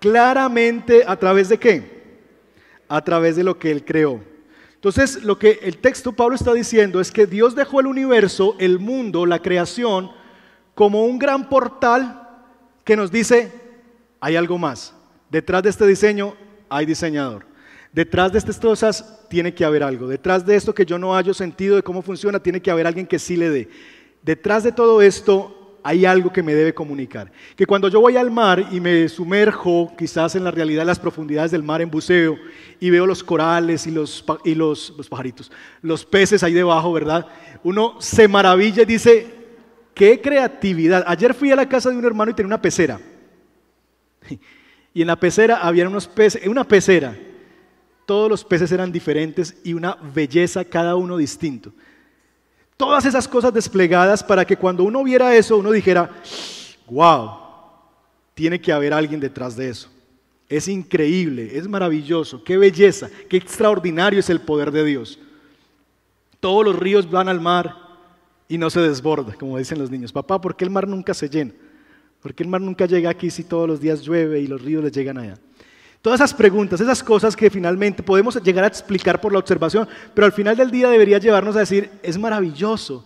claramente 0.00 1.04
a 1.06 1.16
través 1.16 1.48
de 1.48 1.58
qué? 1.58 2.00
A 2.88 3.04
través 3.04 3.36
de 3.36 3.44
lo 3.44 3.58
que 3.58 3.70
Él 3.70 3.84
creó. 3.84 4.20
Entonces, 4.74 5.22
lo 5.22 5.38
que 5.38 5.60
el 5.62 5.76
texto 5.76 6.12
Pablo 6.12 6.34
está 6.34 6.54
diciendo 6.54 7.00
es 7.00 7.12
que 7.12 7.26
Dios 7.26 7.54
dejó 7.54 7.80
el 7.80 7.86
universo, 7.86 8.56
el 8.58 8.78
mundo, 8.78 9.26
la 9.26 9.40
creación, 9.40 10.10
como 10.74 11.04
un 11.04 11.18
gran 11.18 11.48
portal 11.48 12.28
que 12.82 12.96
nos 12.96 13.12
dice, 13.12 13.52
hay 14.20 14.36
algo 14.36 14.56
más. 14.56 14.94
Detrás 15.28 15.62
de 15.62 15.70
este 15.70 15.86
diseño 15.86 16.34
hay 16.70 16.86
diseñador. 16.86 17.44
Detrás 17.92 18.32
de 18.32 18.38
estas 18.38 18.58
cosas 18.58 19.26
tiene 19.28 19.52
que 19.52 19.64
haber 19.64 19.82
algo. 19.82 20.06
Detrás 20.06 20.46
de 20.46 20.54
esto 20.54 20.74
que 20.74 20.86
yo 20.86 20.98
no 20.98 21.12
hallo 21.14 21.34
sentido 21.34 21.76
de 21.76 21.82
cómo 21.82 22.02
funciona, 22.02 22.40
tiene 22.40 22.62
que 22.62 22.70
haber 22.70 22.86
alguien 22.86 23.06
que 23.06 23.18
sí 23.18 23.36
le 23.36 23.50
dé. 23.50 23.68
Detrás 24.22 24.62
de 24.62 24.70
todo 24.70 25.02
esto 25.02 25.78
hay 25.82 26.04
algo 26.04 26.32
que 26.32 26.42
me 26.42 26.54
debe 26.54 26.72
comunicar. 26.72 27.32
Que 27.56 27.66
cuando 27.66 27.88
yo 27.88 28.00
voy 28.00 28.16
al 28.16 28.30
mar 28.30 28.64
y 28.70 28.80
me 28.80 29.08
sumerjo 29.08 29.92
quizás 29.98 30.36
en 30.36 30.44
la 30.44 30.50
realidad 30.52 30.86
las 30.86 31.00
profundidades 31.00 31.50
del 31.50 31.62
mar 31.62 31.82
en 31.82 31.90
buceo 31.90 32.36
y 32.78 32.90
veo 32.90 33.06
los 33.06 33.24
corales 33.24 33.86
y 33.86 33.90
los, 33.90 34.24
y 34.44 34.54
los, 34.54 34.94
los 34.96 35.08
pajaritos, 35.08 35.50
los 35.82 36.04
peces 36.04 36.42
ahí 36.42 36.52
debajo, 36.52 36.92
¿verdad? 36.92 37.26
Uno 37.64 37.96
se 37.98 38.28
maravilla 38.28 38.82
y 38.82 38.86
dice, 38.86 39.26
qué 39.94 40.20
creatividad. 40.20 41.02
Ayer 41.06 41.34
fui 41.34 41.50
a 41.50 41.56
la 41.56 41.68
casa 41.68 41.90
de 41.90 41.96
un 41.96 42.04
hermano 42.04 42.30
y 42.30 42.34
tenía 42.34 42.48
una 42.48 42.62
pecera. 42.62 43.00
Y 44.92 45.02
en 45.02 45.06
la 45.06 45.16
pecera 45.16 45.58
había 45.58 45.88
unos 45.88 46.08
peces, 46.08 46.46
una 46.46 46.64
pecera. 46.64 47.16
Todos 48.06 48.28
los 48.28 48.44
peces 48.44 48.72
eran 48.72 48.90
diferentes 48.90 49.56
y 49.62 49.72
una 49.72 49.96
belleza 50.14 50.64
cada 50.64 50.96
uno 50.96 51.16
distinto. 51.16 51.72
Todas 52.76 53.04
esas 53.04 53.28
cosas 53.28 53.52
desplegadas 53.52 54.24
para 54.24 54.44
que 54.44 54.56
cuando 54.56 54.84
uno 54.84 55.04
viera 55.04 55.36
eso, 55.36 55.58
uno 55.58 55.70
dijera, 55.70 56.10
wow, 56.88 57.32
tiene 58.34 58.60
que 58.60 58.72
haber 58.72 58.92
alguien 58.92 59.20
detrás 59.20 59.54
de 59.54 59.68
eso. 59.68 59.90
Es 60.48 60.66
increíble, 60.66 61.56
es 61.56 61.68
maravilloso, 61.68 62.42
qué 62.42 62.56
belleza, 62.56 63.08
qué 63.28 63.36
extraordinario 63.36 64.18
es 64.18 64.30
el 64.30 64.40
poder 64.40 64.72
de 64.72 64.84
Dios. 64.84 65.20
Todos 66.40 66.64
los 66.64 66.76
ríos 66.76 67.08
van 67.08 67.28
al 67.28 67.40
mar 67.40 67.76
y 68.48 68.58
no 68.58 68.70
se 68.70 68.80
desborda, 68.80 69.34
como 69.34 69.58
dicen 69.58 69.78
los 69.78 69.90
niños. 69.90 70.10
Papá, 70.10 70.40
¿por 70.40 70.56
qué 70.56 70.64
el 70.64 70.70
mar 70.70 70.88
nunca 70.88 71.14
se 71.14 71.28
llena? 71.28 71.52
¿Por 72.22 72.34
qué 72.34 72.42
el 72.42 72.48
mar 72.48 72.60
nunca 72.60 72.86
llega 72.86 73.10
aquí 73.10 73.30
si 73.30 73.44
todos 73.44 73.66
los 73.66 73.80
días 73.80 74.02
llueve 74.02 74.40
y 74.40 74.46
los 74.46 74.60
ríos 74.60 74.84
les 74.84 74.92
llegan 74.92 75.18
allá? 75.18 75.38
Todas 76.02 76.20
esas 76.20 76.34
preguntas, 76.34 76.80
esas 76.80 77.02
cosas 77.02 77.36
que 77.36 77.50
finalmente 77.50 78.02
podemos 78.02 78.42
llegar 78.42 78.64
a 78.64 78.68
explicar 78.68 79.20
por 79.20 79.32
la 79.32 79.38
observación, 79.38 79.86
pero 80.14 80.26
al 80.26 80.32
final 80.32 80.56
del 80.56 80.70
día 80.70 80.88
debería 80.88 81.18
llevarnos 81.18 81.56
a 81.56 81.60
decir, 81.60 81.90
es 82.02 82.18
maravilloso 82.18 83.04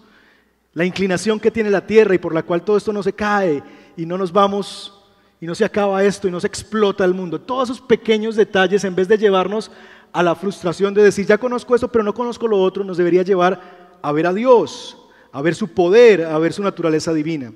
la 0.74 0.84
inclinación 0.84 1.40
que 1.40 1.50
tiene 1.50 1.70
la 1.70 1.86
tierra 1.86 2.14
y 2.14 2.18
por 2.18 2.34
la 2.34 2.42
cual 2.42 2.62
todo 2.62 2.76
esto 2.76 2.92
no 2.92 3.02
se 3.02 3.12
cae 3.12 3.62
y 3.96 4.06
no 4.06 4.18
nos 4.18 4.32
vamos 4.32 4.92
y 5.40 5.46
no 5.46 5.54
se 5.54 5.64
acaba 5.64 6.04
esto 6.04 6.28
y 6.28 6.30
no 6.30 6.40
se 6.40 6.46
explota 6.46 7.04
el 7.04 7.14
mundo. 7.14 7.40
Todos 7.40 7.70
esos 7.70 7.80
pequeños 7.80 8.36
detalles, 8.36 8.84
en 8.84 8.94
vez 8.94 9.08
de 9.08 9.18
llevarnos 9.18 9.70
a 10.12 10.22
la 10.22 10.34
frustración 10.34 10.94
de 10.94 11.02
decir, 11.02 11.26
ya 11.26 11.38
conozco 11.38 11.74
esto, 11.74 11.90
pero 11.90 12.04
no 12.04 12.14
conozco 12.14 12.46
lo 12.46 12.60
otro, 12.60 12.84
nos 12.84 12.96
debería 12.96 13.22
llevar 13.22 13.98
a 14.00 14.12
ver 14.12 14.26
a 14.26 14.32
Dios, 14.32 14.96
a 15.32 15.42
ver 15.42 15.54
su 15.54 15.68
poder, 15.68 16.24
a 16.24 16.38
ver 16.38 16.52
su 16.52 16.62
naturaleza 16.62 17.12
divina. 17.12 17.52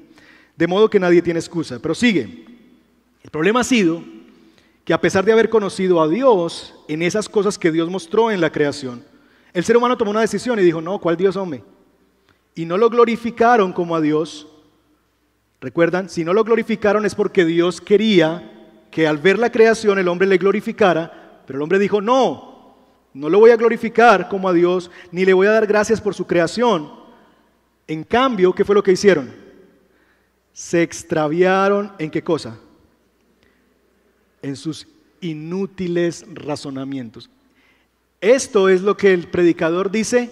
De 0.58 0.66
modo 0.66 0.90
que 0.90 0.98
nadie 0.98 1.22
tiene 1.22 1.38
excusa. 1.38 1.78
Pero 1.78 1.94
sigue. 1.94 2.44
El 3.22 3.30
problema 3.30 3.60
ha 3.60 3.64
sido 3.64 4.02
que 4.84 4.92
a 4.92 5.00
pesar 5.00 5.24
de 5.24 5.30
haber 5.30 5.48
conocido 5.48 6.02
a 6.02 6.08
Dios 6.08 6.74
en 6.88 7.02
esas 7.02 7.28
cosas 7.28 7.56
que 7.56 7.70
Dios 7.70 7.88
mostró 7.88 8.32
en 8.32 8.40
la 8.40 8.50
creación, 8.50 9.04
el 9.52 9.64
ser 9.64 9.76
humano 9.76 9.96
tomó 9.96 10.10
una 10.10 10.20
decisión 10.20 10.58
y 10.58 10.62
dijo, 10.62 10.80
no, 10.80 10.98
¿cuál 10.98 11.16
Dios 11.16 11.36
hombre? 11.36 11.62
Y 12.56 12.64
no 12.64 12.76
lo 12.76 12.90
glorificaron 12.90 13.72
como 13.72 13.94
a 13.94 14.00
Dios. 14.00 14.48
¿Recuerdan? 15.60 16.08
Si 16.08 16.24
no 16.24 16.32
lo 16.32 16.42
glorificaron 16.42 17.06
es 17.06 17.14
porque 17.14 17.44
Dios 17.44 17.80
quería 17.80 18.66
que 18.90 19.06
al 19.06 19.18
ver 19.18 19.38
la 19.38 19.52
creación 19.52 20.00
el 20.00 20.08
hombre 20.08 20.26
le 20.26 20.38
glorificara, 20.38 21.42
pero 21.46 21.58
el 21.58 21.62
hombre 21.62 21.78
dijo, 21.78 22.00
no, 22.00 22.74
no 23.14 23.28
lo 23.28 23.38
voy 23.38 23.52
a 23.52 23.56
glorificar 23.56 24.28
como 24.28 24.48
a 24.48 24.52
Dios, 24.52 24.90
ni 25.12 25.24
le 25.24 25.34
voy 25.34 25.46
a 25.46 25.52
dar 25.52 25.68
gracias 25.68 26.00
por 26.00 26.14
su 26.14 26.26
creación. 26.26 26.90
En 27.86 28.02
cambio, 28.02 28.52
¿qué 28.52 28.64
fue 28.64 28.74
lo 28.74 28.82
que 28.82 28.92
hicieron? 28.92 29.47
Se 30.58 30.82
extraviaron 30.82 31.92
en 32.00 32.10
qué 32.10 32.24
cosa? 32.24 32.58
en 34.42 34.56
sus 34.56 34.86
inútiles 35.20 36.24
razonamientos. 36.32 37.30
Esto 38.20 38.68
es 38.68 38.82
lo 38.82 38.96
que 38.96 39.12
el 39.12 39.28
predicador 39.28 39.90
dice, 39.90 40.30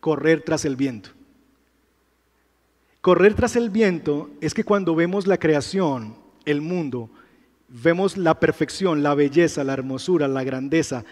correr 0.00 0.42
tras 0.42 0.64
el 0.64 0.76
viento. 0.76 1.10
Correr 3.00 3.34
tras 3.34 3.56
el 3.56 3.70
viento 3.70 4.30
es 4.40 4.54
que 4.54 4.64
cuando 4.64 4.94
vemos 4.94 5.26
la 5.26 5.38
creación, 5.38 6.16
el 6.44 6.60
mundo, 6.60 7.10
vemos 7.68 8.16
la 8.16 8.38
perfección, 8.40 9.02
la 9.02 9.14
belleza, 9.14 9.64
la 9.64 9.74
hermosura, 9.74 10.28
la 10.28 10.44
grandeza, 10.44 11.04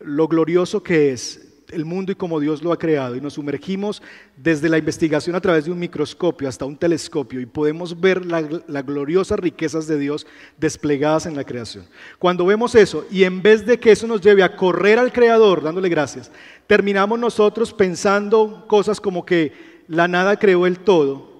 lo 0.00 0.28
glorioso 0.28 0.82
que 0.82 1.12
es, 1.12 1.51
el 1.72 1.84
mundo 1.84 2.12
y 2.12 2.14
como 2.14 2.38
Dios 2.40 2.62
lo 2.62 2.72
ha 2.72 2.78
creado 2.78 3.16
y 3.16 3.20
nos 3.20 3.34
sumergimos 3.34 4.02
desde 4.36 4.68
la 4.68 4.78
investigación 4.78 5.34
a 5.34 5.40
través 5.40 5.64
de 5.64 5.70
un 5.70 5.78
microscopio 5.78 6.48
hasta 6.48 6.64
un 6.64 6.76
telescopio 6.76 7.40
y 7.40 7.46
podemos 7.46 8.00
ver 8.00 8.24
las 8.24 8.86
gloriosas 8.86 9.38
riquezas 9.38 9.86
de 9.86 9.98
Dios 9.98 10.26
desplegadas 10.58 11.26
en 11.26 11.36
la 11.36 11.44
creación. 11.44 11.86
Cuando 12.18 12.46
vemos 12.46 12.74
eso 12.74 13.06
y 13.10 13.24
en 13.24 13.42
vez 13.42 13.66
de 13.66 13.78
que 13.78 13.92
eso 13.92 14.06
nos 14.06 14.20
lleve 14.20 14.42
a 14.42 14.56
correr 14.56 14.98
al 14.98 15.12
Creador 15.12 15.62
dándole 15.62 15.88
gracias, 15.88 16.30
terminamos 16.66 17.18
nosotros 17.18 17.72
pensando 17.72 18.64
cosas 18.68 19.00
como 19.00 19.24
que 19.24 19.82
la 19.88 20.08
nada 20.08 20.38
creó 20.38 20.66
el 20.66 20.78
todo, 20.78 21.32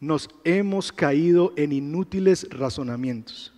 nos 0.00 0.30
hemos 0.44 0.92
caído 0.92 1.52
en 1.56 1.72
inútiles 1.72 2.46
razonamientos. 2.50 3.52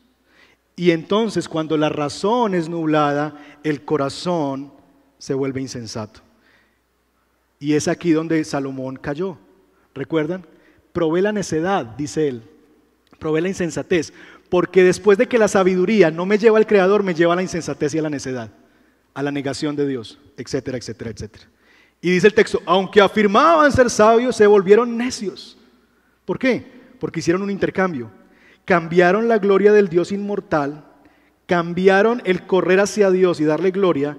Y 0.77 0.91
entonces 0.91 1.49
cuando 1.49 1.77
la 1.77 1.89
razón 1.89 2.55
es 2.55 2.69
nublada, 2.69 3.37
el 3.63 3.85
corazón 3.85 4.73
se 5.19 5.35
vuelve 5.35 5.61
insensato. 5.61 6.21
Y 7.59 7.75
es 7.75 7.89
aquí 7.89 8.13
donde 8.13 8.43
Salomón 8.45 8.97
cayó. 8.97 9.39
¿Recuerdan? 9.95 10.47
Probé 10.93 11.23
la 11.23 11.33
necedad, 11.33 11.85
dice 11.85 12.29
él. 12.29 12.43
Probé 13.19 13.41
la 13.41 13.49
insensatez. 13.49 14.13
Porque 14.49 14.83
después 14.83 15.17
de 15.17 15.29
que 15.29 15.39
la 15.39 15.49
sabiduría 15.49 16.11
no 16.11 16.27
me 16.27 16.39
lleva 16.39 16.59
al 16.59 16.67
Creador, 16.67 17.03
me 17.03 17.15
lleva 17.15 17.35
a 17.35 17.37
la 17.37 17.43
insensatez 17.43 17.95
y 17.95 17.99
a 17.99 18.03
la 18.03 18.11
necedad, 18.11 18.51
a 19.15 19.23
la 19.23 19.31
negación 19.31 19.77
de 19.77 19.87
Dios, 19.87 20.19
etcétera, 20.37 20.77
etcétera, 20.77 21.11
etcétera. 21.11 21.47
Y 22.01 22.11
dice 22.11 22.27
el 22.27 22.35
texto, 22.35 22.61
aunque 22.67 23.01
afirmaban 23.01 23.71
ser 23.71 23.89
sabios, 23.89 24.35
se 24.35 24.47
volvieron 24.47 24.97
necios. 24.97 25.57
¿Por 26.25 26.39
qué? 26.39 26.67
Porque 26.99 27.21
hicieron 27.21 27.43
un 27.43 27.51
intercambio 27.51 28.11
cambiaron 28.65 29.29
la 29.29 29.39
gloria 29.39 29.73
del 29.73 29.89
Dios 29.89 30.13
inmortal, 30.13 30.85
cambiaron 31.47 32.23
el 32.25 32.47
correr 32.47 32.81
hacia 32.81 33.11
Dios 33.11 33.41
y 33.41 33.45
darle 33.45 33.71
gloria 33.71 34.17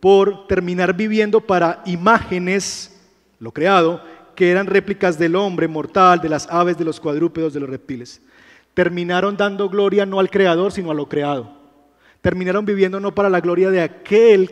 por 0.00 0.46
terminar 0.46 0.94
viviendo 0.94 1.40
para 1.40 1.82
imágenes, 1.86 3.00
lo 3.38 3.52
creado, 3.52 4.02
que 4.34 4.50
eran 4.50 4.66
réplicas 4.66 5.18
del 5.18 5.36
hombre 5.36 5.68
mortal, 5.68 6.20
de 6.20 6.28
las 6.28 6.46
aves, 6.50 6.76
de 6.76 6.84
los 6.84 7.00
cuadrúpedos, 7.00 7.54
de 7.54 7.60
los 7.60 7.70
reptiles. 7.70 8.20
Terminaron 8.74 9.36
dando 9.36 9.68
gloria 9.68 10.04
no 10.04 10.18
al 10.18 10.30
creador, 10.30 10.72
sino 10.72 10.90
a 10.90 10.94
lo 10.94 11.08
creado. 11.08 11.52
Terminaron 12.20 12.64
viviendo 12.64 13.00
no 13.00 13.14
para 13.14 13.30
la 13.30 13.40
gloria 13.40 13.70
de 13.70 13.80
aquel 13.80 14.50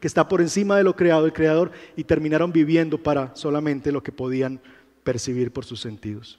que 0.00 0.06
está 0.06 0.28
por 0.28 0.40
encima 0.40 0.76
de 0.76 0.84
lo 0.84 0.96
creado, 0.96 1.26
el 1.26 1.32
creador, 1.32 1.70
y 1.94 2.04
terminaron 2.04 2.52
viviendo 2.52 2.98
para 2.98 3.36
solamente 3.36 3.92
lo 3.92 4.02
que 4.02 4.12
podían 4.12 4.60
percibir 5.04 5.52
por 5.52 5.64
sus 5.64 5.80
sentidos. 5.80 6.38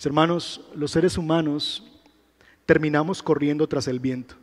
Mis 0.00 0.06
hermanos, 0.06 0.62
los 0.74 0.92
seres 0.92 1.18
humanos 1.18 1.84
terminamos 2.64 3.22
corriendo 3.22 3.66
tras 3.66 3.86
el 3.86 4.00
viento 4.00 4.34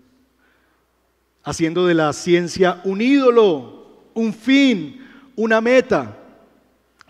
haciendo 1.44 1.88
de 1.88 1.96
la 1.96 2.14
ciencia 2.14 2.80
un 2.84 3.02
ídolo, 3.02 3.88
un 4.14 4.36
fin, 4.36 5.04
una 5.36 5.60
meta, 5.60 6.16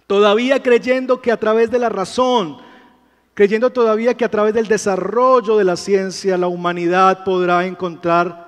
todavía 0.08 0.64
creyendo 0.64 1.22
que 1.22 1.30
a 1.30 1.36
través 1.36 1.70
de 1.70 1.80
la 1.80 1.90
razón, 1.90 2.56
creyendo 3.34 3.70
todavía 3.70 4.16
que 4.16 4.24
a 4.24 4.32
través 4.32 4.54
del 4.54 4.70
desarrollo 4.70 5.58
de 5.58 5.66
la 5.66 5.76
ciencia 5.76 6.38
la 6.38 6.48
humanidad 6.48 7.26
podrá 7.26 7.66
encontrar 7.66 8.48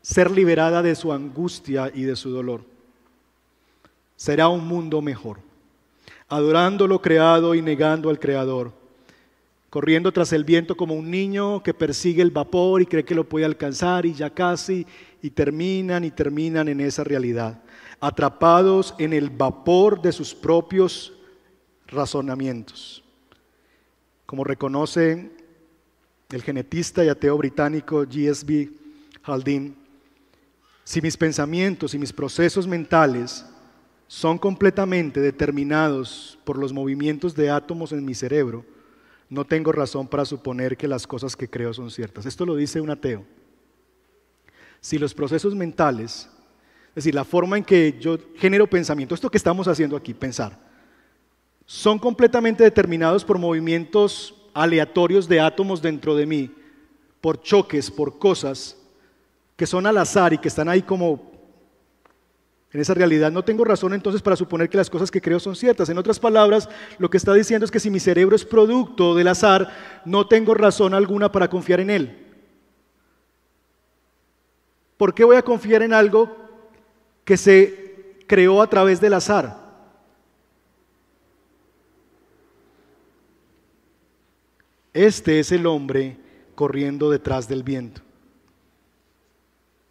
ser 0.00 0.30
liberada 0.30 0.80
de 0.80 0.94
su 0.94 1.12
angustia 1.12 1.90
y 1.94 2.04
de 2.04 2.16
su 2.16 2.30
dolor. 2.30 2.62
Será 4.16 4.48
un 4.48 4.66
mundo 4.66 5.02
mejor, 5.02 5.40
adorando 6.26 6.86
lo 6.86 7.02
creado 7.02 7.54
y 7.54 7.60
negando 7.60 8.08
al 8.08 8.18
creador 8.18 8.79
corriendo 9.70 10.10
tras 10.12 10.32
el 10.32 10.44
viento 10.44 10.76
como 10.76 10.94
un 10.94 11.10
niño 11.10 11.62
que 11.62 11.72
persigue 11.72 12.20
el 12.22 12.32
vapor 12.32 12.82
y 12.82 12.86
cree 12.86 13.04
que 13.04 13.14
lo 13.14 13.28
puede 13.28 13.46
alcanzar 13.46 14.04
y 14.04 14.12
ya 14.12 14.28
casi, 14.28 14.84
y 15.22 15.30
terminan 15.30 16.04
y 16.04 16.10
terminan 16.10 16.68
en 16.68 16.80
esa 16.80 17.04
realidad, 17.04 17.62
atrapados 18.00 18.94
en 18.98 19.12
el 19.12 19.30
vapor 19.30 20.02
de 20.02 20.10
sus 20.10 20.34
propios 20.34 21.12
razonamientos. 21.86 23.04
Como 24.26 24.42
reconoce 24.42 25.30
el 26.30 26.42
genetista 26.42 27.04
y 27.04 27.08
ateo 27.08 27.36
británico 27.38 28.04
G.S.B. 28.04 28.70
Haldin, 29.22 29.76
si 30.82 31.00
mis 31.00 31.16
pensamientos 31.16 31.94
y 31.94 31.98
mis 31.98 32.12
procesos 32.12 32.66
mentales 32.66 33.46
son 34.08 34.38
completamente 34.38 35.20
determinados 35.20 36.38
por 36.44 36.58
los 36.58 36.72
movimientos 36.72 37.36
de 37.36 37.50
átomos 37.50 37.92
en 37.92 38.04
mi 38.04 38.14
cerebro, 38.14 38.64
no 39.30 39.44
tengo 39.44 39.70
razón 39.70 40.08
para 40.08 40.24
suponer 40.24 40.76
que 40.76 40.88
las 40.88 41.06
cosas 41.06 41.36
que 41.36 41.48
creo 41.48 41.72
son 41.72 41.90
ciertas. 41.90 42.26
Esto 42.26 42.44
lo 42.44 42.56
dice 42.56 42.80
un 42.80 42.90
ateo. 42.90 43.24
Si 44.80 44.98
los 44.98 45.14
procesos 45.14 45.54
mentales, 45.54 46.28
es 46.88 46.94
decir, 46.96 47.14
la 47.14 47.24
forma 47.24 47.56
en 47.56 47.64
que 47.64 47.96
yo 48.00 48.18
genero 48.36 48.68
pensamiento, 48.68 49.14
esto 49.14 49.30
que 49.30 49.38
estamos 49.38 49.68
haciendo 49.68 49.96
aquí, 49.96 50.12
pensar, 50.12 50.58
son 51.64 52.00
completamente 52.00 52.64
determinados 52.64 53.24
por 53.24 53.38
movimientos 53.38 54.34
aleatorios 54.52 55.28
de 55.28 55.38
átomos 55.38 55.80
dentro 55.80 56.16
de 56.16 56.26
mí, 56.26 56.50
por 57.20 57.40
choques, 57.40 57.88
por 57.88 58.18
cosas 58.18 58.76
que 59.54 59.66
son 59.66 59.86
al 59.86 59.98
azar 59.98 60.32
y 60.32 60.38
que 60.38 60.48
están 60.48 60.68
ahí 60.68 60.82
como 60.82 61.29
en 62.72 62.80
esa 62.80 62.94
realidad. 62.94 63.32
No 63.32 63.44
tengo 63.44 63.64
razón 63.64 63.94
entonces 63.94 64.22
para 64.22 64.36
suponer 64.36 64.68
que 64.68 64.76
las 64.76 64.90
cosas 64.90 65.10
que 65.10 65.20
creo 65.20 65.40
son 65.40 65.56
ciertas. 65.56 65.88
En 65.88 65.98
otras 65.98 66.20
palabras, 66.20 66.68
lo 66.98 67.10
que 67.10 67.16
está 67.16 67.34
diciendo 67.34 67.64
es 67.64 67.70
que 67.70 67.80
si 67.80 67.90
mi 67.90 68.00
cerebro 68.00 68.36
es 68.36 68.44
producto 68.44 69.14
del 69.14 69.28
azar, 69.28 70.02
no 70.04 70.26
tengo 70.26 70.54
razón 70.54 70.94
alguna 70.94 71.32
para 71.32 71.48
confiar 71.48 71.80
en 71.80 71.90
él. 71.90 72.26
¿Por 74.96 75.14
qué 75.14 75.24
voy 75.24 75.36
a 75.36 75.42
confiar 75.42 75.82
en 75.82 75.94
algo 75.94 76.36
que 77.24 77.36
se 77.36 78.16
creó 78.26 78.62
a 78.62 78.68
través 78.68 79.00
del 79.00 79.14
azar? 79.14 79.58
Este 84.92 85.38
es 85.38 85.52
el 85.52 85.66
hombre 85.66 86.16
corriendo 86.54 87.10
detrás 87.10 87.48
del 87.48 87.62
viento. 87.62 88.02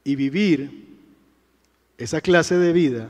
Y 0.04 0.16
vivir 0.16 0.89
esa 2.00 2.22
clase 2.22 2.58
de 2.58 2.72
vida 2.72 3.10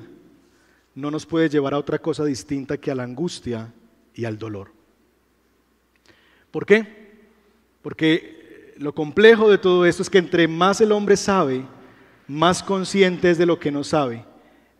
no 0.95 1.11
nos 1.11 1.25
puede 1.27 1.47
llevar 1.47 1.75
a 1.75 1.77
otra 1.77 1.99
cosa 1.99 2.25
distinta 2.25 2.77
que 2.77 2.89
a 2.89 2.95
la 2.95 3.03
angustia 3.03 3.71
y 4.15 4.25
al 4.25 4.39
dolor. 4.39 4.71
¿Por 6.49 6.65
qué? 6.65 7.21
Porque 7.83 8.73
lo 8.77 8.95
complejo 8.95 9.49
de 9.49 9.59
todo 9.59 9.85
esto 9.85 10.01
es 10.01 10.09
que 10.09 10.17
entre 10.17 10.47
más 10.47 10.81
el 10.81 10.91
hombre 10.91 11.17
sabe, 11.17 11.63
más 12.27 12.63
consciente 12.63 13.29
es 13.29 13.37
de 13.37 13.45
lo 13.45 13.59
que 13.59 13.71
no 13.71 13.83
sabe. 13.83 14.25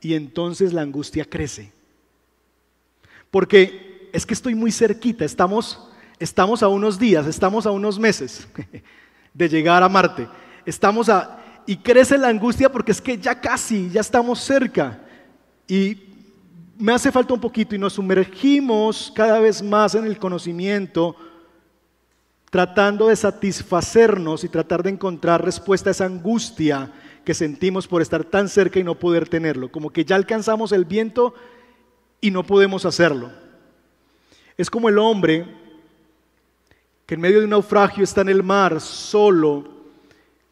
Y 0.02 0.16
entonces 0.16 0.74
la 0.74 0.82
angustia 0.82 1.24
crece. 1.24 1.72
Porque 3.30 4.10
es 4.12 4.26
que 4.26 4.34
estoy 4.34 4.56
muy 4.56 4.72
cerquita, 4.72 5.24
estamos, 5.24 5.88
estamos 6.18 6.64
a 6.64 6.68
unos 6.68 6.98
días, 6.98 7.28
estamos 7.28 7.68
a 7.68 7.72
unos 7.72 8.00
meses 8.00 8.48
de 9.36 9.50
llegar 9.50 9.84
a 9.84 9.90
Marte. 9.90 10.28
Estamos 10.66 11.10
a, 11.10 11.40
y 11.70 11.78
crece 11.78 12.18
la 12.18 12.30
angustia 12.30 12.72
porque 12.72 12.92
es 12.92 13.00
que 13.00 13.16
ya 13.16 13.40
casi, 13.40 13.92
ya 13.92 14.02
estamos 14.02 14.40
cerca. 14.40 15.00
Y 15.68 16.02
me 16.80 16.94
hace 16.94 17.12
falta 17.12 17.36
un 17.36 17.40
poquito 17.40 17.76
y 17.76 17.78
nos 17.78 17.94
sumergimos 17.94 19.14
cada 19.16 19.40
vez 19.40 19.62
más 19.62 19.94
en 19.94 20.06
el 20.06 20.18
conocimiento, 20.18 21.16
tratando 22.50 23.10
de 23.10 23.16
satisfacernos 23.16 24.44
y 24.44 24.50
tratar 24.50 24.82
de 24.82 24.90
encontrar 24.90 25.46
respuesta 25.46 25.92
a 25.92 25.92
esa 25.92 26.06
angustia 26.06 26.92
que 27.24 27.36
sentimos 27.36 27.88
por 27.88 28.02
estar 28.02 28.24
tan 28.24 28.50
cerca 28.50 28.80
y 28.80 28.84
no 28.84 28.96
poder 28.96 29.30
tenerlo. 29.30 29.72
Como 29.72 29.92
que 29.92 30.04
ya 30.04 30.16
alcanzamos 30.16 30.72
el 30.72 30.86
viento 30.86 31.36
y 32.20 32.32
no 32.32 32.42
podemos 32.42 32.84
hacerlo. 32.84 33.30
Es 34.58 34.72
como 34.72 34.90
el 34.90 34.98
hombre 34.98 35.46
que 37.06 37.14
en 37.14 37.22
medio 37.22 37.38
de 37.38 37.44
un 37.44 37.52
naufragio 37.52 38.04
está 38.04 38.22
en 38.22 38.30
el 38.30 38.42
mar 38.42 38.82
solo 38.82 39.78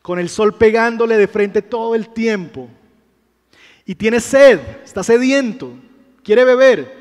con 0.08 0.20
el 0.20 0.30
sol 0.30 0.54
pegándole 0.54 1.18
de 1.18 1.28
frente 1.28 1.62
todo 1.62 1.94
el 1.94 2.08
tiempo. 2.08 2.70
Y 3.84 3.94
tiene 3.94 4.22
sed, 4.22 4.58
está 4.86 5.04
sediento, 5.04 5.74
quiere 6.24 6.46
beber. 6.46 6.96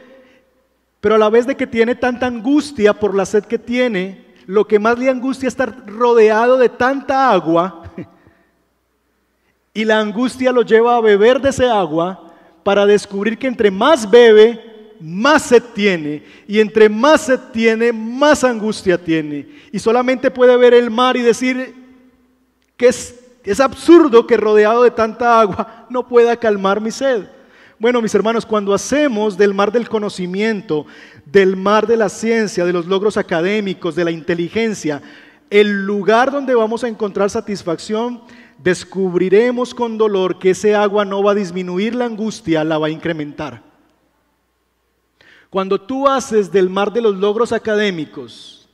Pero 1.00 1.14
a 1.14 1.18
la 1.18 1.30
vez 1.30 1.46
de 1.46 1.54
que 1.54 1.68
tiene 1.68 1.94
tanta 1.94 2.26
angustia 2.26 2.94
por 2.94 3.14
la 3.14 3.24
sed 3.24 3.44
que 3.44 3.60
tiene, 3.60 4.24
lo 4.46 4.66
que 4.66 4.80
más 4.80 4.98
le 4.98 5.08
angustia 5.08 5.46
es 5.46 5.52
estar 5.52 5.86
rodeado 5.86 6.58
de 6.58 6.68
tanta 6.68 7.30
agua. 7.30 7.92
Y 9.72 9.84
la 9.84 10.00
angustia 10.00 10.50
lo 10.50 10.62
lleva 10.62 10.96
a 10.96 11.00
beber 11.00 11.40
de 11.40 11.50
ese 11.50 11.68
agua 11.68 12.34
para 12.64 12.86
descubrir 12.86 13.38
que 13.38 13.46
entre 13.46 13.70
más 13.70 14.10
bebe, 14.10 14.96
más 14.98 15.42
sed 15.42 15.62
tiene. 15.74 16.24
Y 16.48 16.58
entre 16.58 16.88
más 16.88 17.26
sed 17.26 17.38
tiene, 17.52 17.92
más 17.92 18.42
angustia 18.42 18.98
tiene. 18.98 19.46
Y 19.70 19.78
solamente 19.78 20.28
puede 20.28 20.56
ver 20.56 20.74
el 20.74 20.90
mar 20.90 21.16
y 21.16 21.22
decir, 21.22 21.85
que 22.76 22.88
es, 22.88 23.18
es 23.44 23.60
absurdo 23.60 24.26
que 24.26 24.36
rodeado 24.36 24.82
de 24.82 24.90
tanta 24.90 25.40
agua 25.40 25.86
no 25.88 26.06
pueda 26.06 26.36
calmar 26.36 26.80
mi 26.80 26.90
sed. 26.90 27.26
Bueno, 27.78 28.00
mis 28.00 28.14
hermanos, 28.14 28.46
cuando 28.46 28.72
hacemos 28.72 29.36
del 29.36 29.52
mar 29.52 29.70
del 29.70 29.88
conocimiento, 29.88 30.86
del 31.26 31.56
mar 31.56 31.86
de 31.86 31.96
la 31.96 32.08
ciencia, 32.08 32.64
de 32.64 32.72
los 32.72 32.86
logros 32.86 33.18
académicos, 33.18 33.94
de 33.94 34.04
la 34.04 34.10
inteligencia, 34.10 35.02
el 35.50 35.84
lugar 35.84 36.32
donde 36.32 36.54
vamos 36.54 36.84
a 36.84 36.88
encontrar 36.88 37.28
satisfacción, 37.28 38.22
descubriremos 38.58 39.74
con 39.74 39.98
dolor 39.98 40.38
que 40.38 40.50
ese 40.50 40.74
agua 40.74 41.04
no 41.04 41.22
va 41.22 41.32
a 41.32 41.36
disminuir 41.36 41.94
la 41.94 42.06
angustia, 42.06 42.64
la 42.64 42.78
va 42.78 42.86
a 42.86 42.90
incrementar. 42.90 43.62
Cuando 45.50 45.80
tú 45.80 46.08
haces 46.08 46.50
del 46.50 46.70
mar 46.70 46.92
de 46.92 47.02
los 47.02 47.16
logros 47.16 47.52
académicos, 47.52 48.68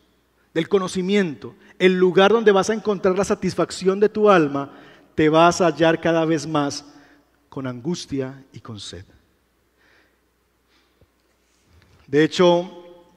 del 0.55 0.69
conocimiento, 0.69 1.55
el 1.83 1.95
lugar 1.95 2.31
donde 2.31 2.53
vas 2.53 2.71
a 2.71 2.75
encontrar 2.75 3.19
la 3.19 3.25
satisfacción 3.25 3.99
de 3.99 4.09
tu 4.09 4.31
alma, 4.31 4.71
te 5.17 5.29
vas 5.29 5.61
a 5.61 5.67
hallar 5.67 6.01
cada 6.01 6.25
vez 6.25 6.47
más 6.47 6.85
con 7.49 7.67
angustia 7.67 8.41
y 8.53 8.61
con 8.61 8.79
sed. 8.79 9.05
De 12.07 12.23
hecho, 12.23 12.71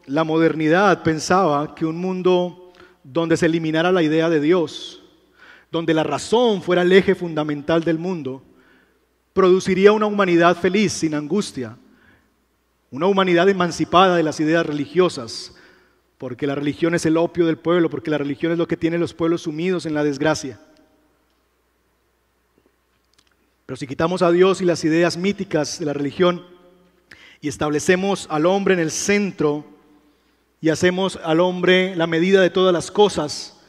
la 0.08 0.24
modernidad 0.24 1.04
pensaba 1.04 1.76
que 1.76 1.86
un 1.86 1.98
mundo 1.98 2.74
donde 3.04 3.38
se 3.38 3.46
eliminara 3.46 3.92
la 3.92 4.02
idea 4.02 4.32
de 4.32 4.40
Dios, 4.40 5.04
donde 5.72 5.94
la 5.94 6.04
razón 6.04 6.64
fuera 6.64 6.82
el 6.82 6.92
eje 6.92 7.14
fundamental 7.14 7.84
del 7.84 8.00
mundo, 8.00 8.42
produciría 9.32 9.92
una 9.92 10.08
humanidad 10.08 10.58
feliz, 10.58 10.92
sin 10.92 11.14
angustia, 11.14 11.78
una 12.90 13.06
humanidad 13.06 13.48
emancipada 13.48 14.16
de 14.16 14.24
las 14.24 14.40
ideas 14.40 14.66
religiosas, 14.66 15.54
porque 16.18 16.48
la 16.48 16.56
religión 16.56 16.96
es 16.96 17.06
el 17.06 17.18
opio 17.18 17.46
del 17.46 17.58
pueblo, 17.58 17.90
porque 17.90 18.12
la 18.12 18.18
religión 18.18 18.52
es 18.52 18.58
lo 18.58 18.68
que 18.68 18.78
tiene 18.78 18.98
los 18.98 19.14
pueblos 19.14 19.44
sumidos 19.44 19.86
en 19.86 19.94
la 19.94 20.04
desgracia. 20.04 20.60
Pero 23.66 23.78
si 23.78 23.88
quitamos 23.88 24.22
a 24.22 24.32
Dios 24.32 24.62
y 24.62 24.66
las 24.66 24.84
ideas 24.84 25.18
míticas 25.18 25.80
de 25.80 25.86
la 25.86 25.94
religión 25.94 26.46
y 27.42 27.48
establecemos 27.48 28.28
al 28.30 28.46
hombre 28.46 28.76
en 28.76 28.80
el 28.80 28.92
centro 28.92 29.66
y 30.62 30.70
hacemos 30.70 31.20
al 31.24 31.40
hombre 31.40 31.96
la 31.96 32.08
medida 32.08 32.42
de 32.42 32.50
todas 32.50 32.72
las 32.72 32.92
cosas 32.92 33.60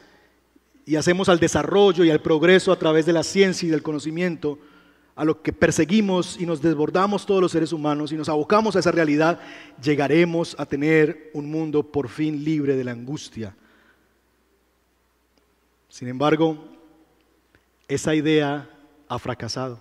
y 0.85 0.95
hacemos 0.95 1.29
al 1.29 1.39
desarrollo 1.39 2.05
y 2.05 2.11
al 2.11 2.21
progreso 2.21 2.71
a 2.71 2.79
través 2.79 3.05
de 3.05 3.13
la 3.13 3.23
ciencia 3.23 3.67
y 3.67 3.71
del 3.71 3.83
conocimiento, 3.83 4.57
a 5.17 5.25
lo 5.25 5.41
que 5.41 5.51
perseguimos 5.51 6.39
y 6.39 6.45
nos 6.45 6.61
desbordamos 6.61 7.25
todos 7.25 7.41
los 7.41 7.51
seres 7.51 7.73
humanos 7.73 8.11
y 8.11 8.15
nos 8.15 8.29
abocamos 8.29 8.75
a 8.75 8.79
esa 8.79 8.91
realidad, 8.91 9.39
llegaremos 9.81 10.55
a 10.59 10.65
tener 10.67 11.31
un 11.33 11.49
mundo 11.49 11.81
por 11.81 12.07
fin 12.07 12.43
libre 12.43 12.75
de 12.75 12.83
la 12.83 12.91
angustia. 12.91 13.55
Sin 15.89 16.07
embargo, 16.07 16.63
esa 17.87 18.13
idea 18.13 18.69
ha 19.09 19.17
fracasado. 19.17 19.79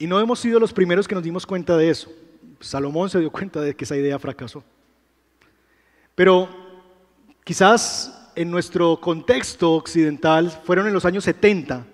Y 0.00 0.08
no 0.08 0.18
hemos 0.18 0.40
sido 0.40 0.58
los 0.58 0.72
primeros 0.72 1.06
que 1.06 1.14
nos 1.14 1.22
dimos 1.22 1.46
cuenta 1.46 1.76
de 1.76 1.90
eso. 1.90 2.10
Salomón 2.58 3.08
se 3.08 3.20
dio 3.20 3.30
cuenta 3.30 3.60
de 3.60 3.76
que 3.76 3.84
esa 3.84 3.96
idea 3.96 4.18
fracasó. 4.18 4.64
Pero 6.16 6.48
quizás 7.44 8.32
en 8.34 8.50
nuestro 8.50 9.00
contexto 9.00 9.74
occidental 9.74 10.50
fueron 10.50 10.88
en 10.88 10.92
los 10.92 11.04
años 11.04 11.22
70 11.22 11.86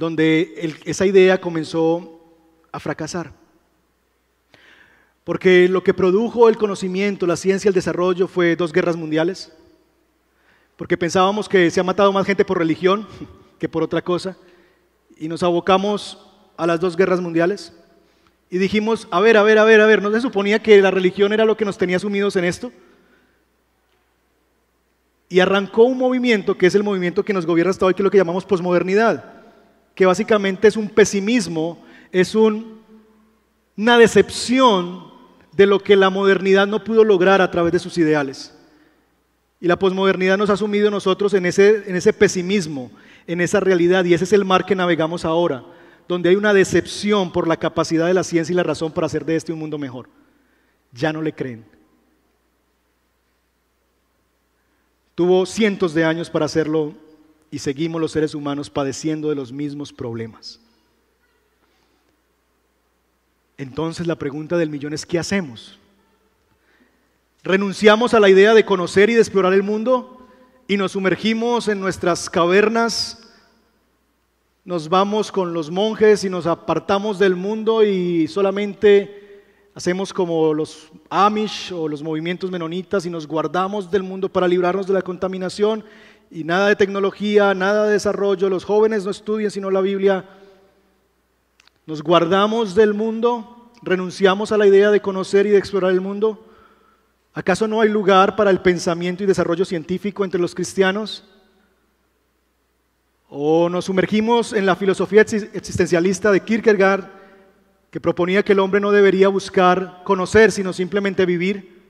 donde 0.00 0.74
esa 0.86 1.04
idea 1.04 1.38
comenzó 1.38 2.18
a 2.72 2.80
fracasar. 2.80 3.32
Porque 5.24 5.68
lo 5.68 5.84
que 5.84 5.92
produjo 5.92 6.48
el 6.48 6.56
conocimiento, 6.56 7.26
la 7.26 7.36
ciencia, 7.36 7.68
el 7.68 7.74
desarrollo 7.74 8.26
fue 8.26 8.56
dos 8.56 8.72
guerras 8.72 8.96
mundiales. 8.96 9.52
Porque 10.78 10.96
pensábamos 10.96 11.50
que 11.50 11.70
se 11.70 11.80
ha 11.80 11.84
matado 11.84 12.10
más 12.14 12.26
gente 12.26 12.46
por 12.46 12.56
religión 12.56 13.06
que 13.58 13.68
por 13.68 13.82
otra 13.82 14.00
cosa. 14.00 14.38
Y 15.18 15.28
nos 15.28 15.42
abocamos 15.42 16.18
a 16.56 16.66
las 16.66 16.80
dos 16.80 16.96
guerras 16.96 17.20
mundiales. 17.20 17.74
Y 18.48 18.56
dijimos, 18.56 19.06
a 19.10 19.20
ver, 19.20 19.36
a 19.36 19.42
ver, 19.42 19.58
a 19.58 19.64
ver, 19.64 19.82
a 19.82 19.86
ver, 19.86 20.00
¿no 20.00 20.10
se 20.12 20.22
suponía 20.22 20.62
que 20.62 20.80
la 20.80 20.90
religión 20.90 21.34
era 21.34 21.44
lo 21.44 21.58
que 21.58 21.66
nos 21.66 21.76
tenía 21.76 21.98
sumidos 21.98 22.36
en 22.36 22.46
esto? 22.46 22.72
Y 25.28 25.40
arrancó 25.40 25.82
un 25.82 25.98
movimiento 25.98 26.56
que 26.56 26.66
es 26.66 26.74
el 26.74 26.84
movimiento 26.84 27.22
que 27.22 27.34
nos 27.34 27.44
gobierna 27.44 27.70
hasta 27.70 27.84
hoy, 27.84 27.92
que 27.92 28.00
es 28.00 28.04
lo 28.04 28.10
que 28.10 28.16
llamamos 28.16 28.46
posmodernidad 28.46 29.39
que 30.00 30.06
básicamente 30.06 30.66
es 30.66 30.78
un 30.78 30.88
pesimismo, 30.88 31.84
es 32.10 32.34
una 32.34 33.98
decepción 33.98 35.12
de 35.52 35.66
lo 35.66 35.78
que 35.78 35.94
la 35.94 36.08
modernidad 36.08 36.66
no 36.66 36.82
pudo 36.82 37.04
lograr 37.04 37.42
a 37.42 37.50
través 37.50 37.74
de 37.74 37.78
sus 37.78 37.98
ideales. 37.98 38.56
Y 39.60 39.68
la 39.68 39.78
posmodernidad 39.78 40.38
nos 40.38 40.48
ha 40.48 40.56
sumido 40.56 40.90
nosotros 40.90 41.34
en 41.34 41.44
ese, 41.44 41.84
en 41.86 41.96
ese 41.96 42.14
pesimismo, 42.14 42.90
en 43.26 43.42
esa 43.42 43.60
realidad, 43.60 44.06
y 44.06 44.14
ese 44.14 44.24
es 44.24 44.32
el 44.32 44.46
mar 44.46 44.64
que 44.64 44.74
navegamos 44.74 45.26
ahora, 45.26 45.66
donde 46.08 46.30
hay 46.30 46.36
una 46.36 46.54
decepción 46.54 47.30
por 47.30 47.46
la 47.46 47.58
capacidad 47.58 48.06
de 48.06 48.14
la 48.14 48.24
ciencia 48.24 48.54
y 48.54 48.56
la 48.56 48.62
razón 48.62 48.92
para 48.92 49.06
hacer 49.06 49.26
de 49.26 49.36
este 49.36 49.52
un 49.52 49.58
mundo 49.58 49.76
mejor. 49.76 50.08
Ya 50.94 51.12
no 51.12 51.20
le 51.20 51.34
creen. 51.34 51.66
Tuvo 55.14 55.44
cientos 55.44 55.92
de 55.92 56.06
años 56.06 56.30
para 56.30 56.46
hacerlo 56.46 56.94
y 57.50 57.58
seguimos 57.58 58.00
los 58.00 58.12
seres 58.12 58.34
humanos 58.34 58.70
padeciendo 58.70 59.28
de 59.28 59.34
los 59.34 59.52
mismos 59.52 59.92
problemas. 59.92 60.60
Entonces 63.58 64.06
la 64.06 64.16
pregunta 64.16 64.56
del 64.56 64.70
millón 64.70 64.94
es, 64.94 65.04
¿qué 65.04 65.18
hacemos? 65.18 65.78
¿Renunciamos 67.42 68.14
a 68.14 68.20
la 68.20 68.28
idea 68.28 68.54
de 68.54 68.64
conocer 68.64 69.10
y 69.10 69.14
de 69.14 69.20
explorar 69.20 69.52
el 69.52 69.62
mundo 69.62 70.26
y 70.68 70.76
nos 70.76 70.92
sumergimos 70.92 71.68
en 71.68 71.80
nuestras 71.80 72.30
cavernas? 72.30 73.28
Nos 74.64 74.88
vamos 74.88 75.32
con 75.32 75.52
los 75.52 75.70
monjes 75.70 76.22
y 76.24 76.30
nos 76.30 76.46
apartamos 76.46 77.18
del 77.18 77.34
mundo 77.34 77.82
y 77.82 78.28
solamente 78.28 79.42
hacemos 79.74 80.12
como 80.12 80.54
los 80.54 80.90
Amish 81.08 81.72
o 81.72 81.88
los 81.88 82.02
movimientos 82.02 82.50
menonitas 82.50 83.06
y 83.06 83.10
nos 83.10 83.26
guardamos 83.26 83.90
del 83.90 84.02
mundo 84.02 84.28
para 84.28 84.46
librarnos 84.46 84.86
de 84.86 84.94
la 84.94 85.02
contaminación 85.02 85.84
y 86.30 86.44
nada 86.44 86.68
de 86.68 86.76
tecnología, 86.76 87.54
nada 87.54 87.86
de 87.86 87.92
desarrollo, 87.92 88.48
los 88.48 88.64
jóvenes 88.64 89.04
no 89.04 89.10
estudian 89.10 89.50
sino 89.50 89.70
la 89.70 89.80
Biblia, 89.80 90.24
nos 91.86 92.02
guardamos 92.02 92.76
del 92.76 92.94
mundo, 92.94 93.72
renunciamos 93.82 94.52
a 94.52 94.56
la 94.56 94.66
idea 94.66 94.92
de 94.92 95.00
conocer 95.00 95.46
y 95.46 95.50
de 95.50 95.58
explorar 95.58 95.90
el 95.90 96.00
mundo. 96.00 96.46
¿Acaso 97.32 97.66
no 97.66 97.80
hay 97.80 97.88
lugar 97.88 98.36
para 98.36 98.50
el 98.50 98.60
pensamiento 98.60 99.24
y 99.24 99.26
desarrollo 99.26 99.64
científico 99.64 100.24
entre 100.24 100.40
los 100.40 100.54
cristianos? 100.54 101.24
¿O 103.28 103.68
nos 103.68 103.86
sumergimos 103.86 104.52
en 104.52 104.66
la 104.66 104.76
filosofía 104.76 105.22
existencialista 105.22 106.30
de 106.30 106.40
Kierkegaard, 106.40 107.08
que 107.90 108.00
proponía 108.00 108.44
que 108.44 108.52
el 108.52 108.60
hombre 108.60 108.80
no 108.80 108.92
debería 108.92 109.28
buscar 109.28 110.02
conocer, 110.04 110.52
sino 110.52 110.72
simplemente 110.72 111.26
vivir? 111.26 111.80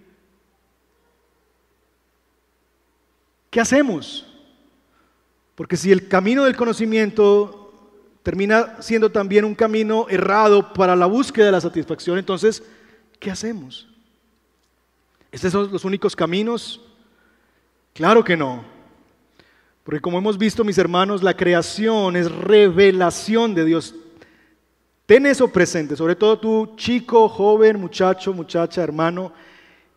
¿Qué 3.50 3.60
hacemos? 3.60 4.29
Porque 5.60 5.76
si 5.76 5.92
el 5.92 6.08
camino 6.08 6.44
del 6.44 6.56
conocimiento 6.56 7.70
termina 8.22 8.80
siendo 8.80 9.12
también 9.12 9.44
un 9.44 9.54
camino 9.54 10.06
errado 10.08 10.72
para 10.72 10.96
la 10.96 11.04
búsqueda 11.04 11.44
de 11.44 11.52
la 11.52 11.60
satisfacción, 11.60 12.16
entonces, 12.16 12.62
¿qué 13.18 13.30
hacemos? 13.30 13.86
¿Estos 15.30 15.52
son 15.52 15.70
los 15.70 15.84
únicos 15.84 16.16
caminos? 16.16 16.80
Claro 17.92 18.24
que 18.24 18.38
no. 18.38 18.64
Porque 19.84 20.00
como 20.00 20.16
hemos 20.16 20.38
visto, 20.38 20.64
mis 20.64 20.78
hermanos, 20.78 21.22
la 21.22 21.36
creación 21.36 22.16
es 22.16 22.32
revelación 22.32 23.54
de 23.54 23.66
Dios. 23.66 23.94
Ten 25.04 25.26
eso 25.26 25.48
presente, 25.48 25.94
sobre 25.94 26.16
todo 26.16 26.38
tú, 26.38 26.72
chico, 26.76 27.28
joven, 27.28 27.78
muchacho, 27.78 28.32
muchacha, 28.32 28.82
hermano, 28.82 29.34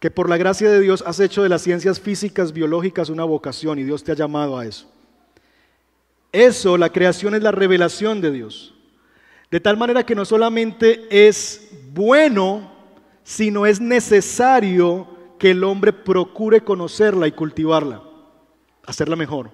que 0.01 0.11
por 0.11 0.27
la 0.27 0.35
gracia 0.35 0.69
de 0.69 0.81
Dios 0.81 1.01
has 1.07 1.21
hecho 1.21 1.41
de 1.41 1.47
las 1.47 1.61
ciencias 1.61 2.01
físicas, 2.01 2.51
biológicas 2.51 3.07
una 3.07 3.23
vocación 3.23 3.79
y 3.79 3.83
Dios 3.83 4.03
te 4.03 4.11
ha 4.11 4.15
llamado 4.15 4.57
a 4.57 4.65
eso. 4.65 4.89
Eso, 6.33 6.79
la 6.79 6.89
creación 6.89 7.35
es 7.35 7.43
la 7.43 7.51
revelación 7.51 8.19
de 8.19 8.31
Dios. 8.31 8.73
De 9.51 9.59
tal 9.59 9.77
manera 9.77 10.03
que 10.03 10.15
no 10.15 10.25
solamente 10.25 11.05
es 11.27 11.69
bueno, 11.93 12.71
sino 13.23 13.67
es 13.67 13.79
necesario 13.79 15.07
que 15.37 15.51
el 15.51 15.63
hombre 15.63 15.93
procure 15.93 16.61
conocerla 16.61 17.27
y 17.27 17.33
cultivarla, 17.33 18.01
hacerla 18.83 19.15
mejor. 19.15 19.51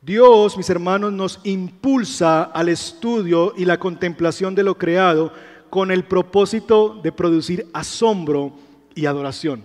Dios, 0.00 0.56
mis 0.56 0.70
hermanos, 0.70 1.12
nos 1.12 1.38
impulsa 1.44 2.44
al 2.44 2.70
estudio 2.70 3.52
y 3.54 3.66
la 3.66 3.78
contemplación 3.78 4.54
de 4.54 4.62
lo 4.62 4.78
creado 4.78 5.34
con 5.68 5.90
el 5.90 6.04
propósito 6.04 6.98
de 7.02 7.12
producir 7.12 7.66
asombro 7.74 8.54
y 8.94 9.04
adoración. 9.04 9.62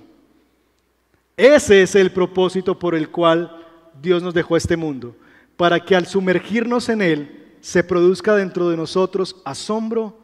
Ese 1.38 1.82
es 1.82 1.96
el 1.96 2.12
propósito 2.12 2.78
por 2.78 2.94
el 2.94 3.08
cual 3.10 3.56
Dios 4.02 4.22
nos 4.22 4.34
dejó 4.34 4.58
este 4.58 4.76
mundo 4.76 5.16
para 5.58 5.80
que 5.84 5.96
al 5.96 6.08
sumergirnos 6.08 6.90
en 6.90 7.02
Él 7.02 7.56
se 7.62 7.84
produzca 7.84 8.36
dentro 8.36 8.70
de 8.70 8.78
nosotros 8.78 9.38
asombro 9.46 10.20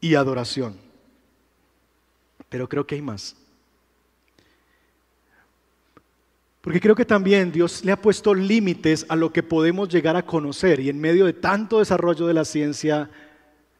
y 0.00 0.14
adoración. 0.14 0.76
Pero 2.48 2.68
creo 2.68 2.86
que 2.86 2.94
hay 2.94 3.02
más. 3.02 3.36
Porque 6.60 6.80
creo 6.80 6.94
que 6.94 7.04
también 7.04 7.52
Dios 7.52 7.84
le 7.84 7.92
ha 7.92 8.00
puesto 8.00 8.32
límites 8.32 9.04
a 9.08 9.16
lo 9.16 9.32
que 9.32 9.42
podemos 9.42 9.88
llegar 9.88 10.16
a 10.16 10.24
conocer 10.24 10.80
y 10.80 10.88
en 10.88 10.98
medio 10.98 11.26
de 11.26 11.34
tanto 11.34 11.78
desarrollo 11.78 12.26
de 12.26 12.32
la 12.32 12.46
ciencia 12.46 13.10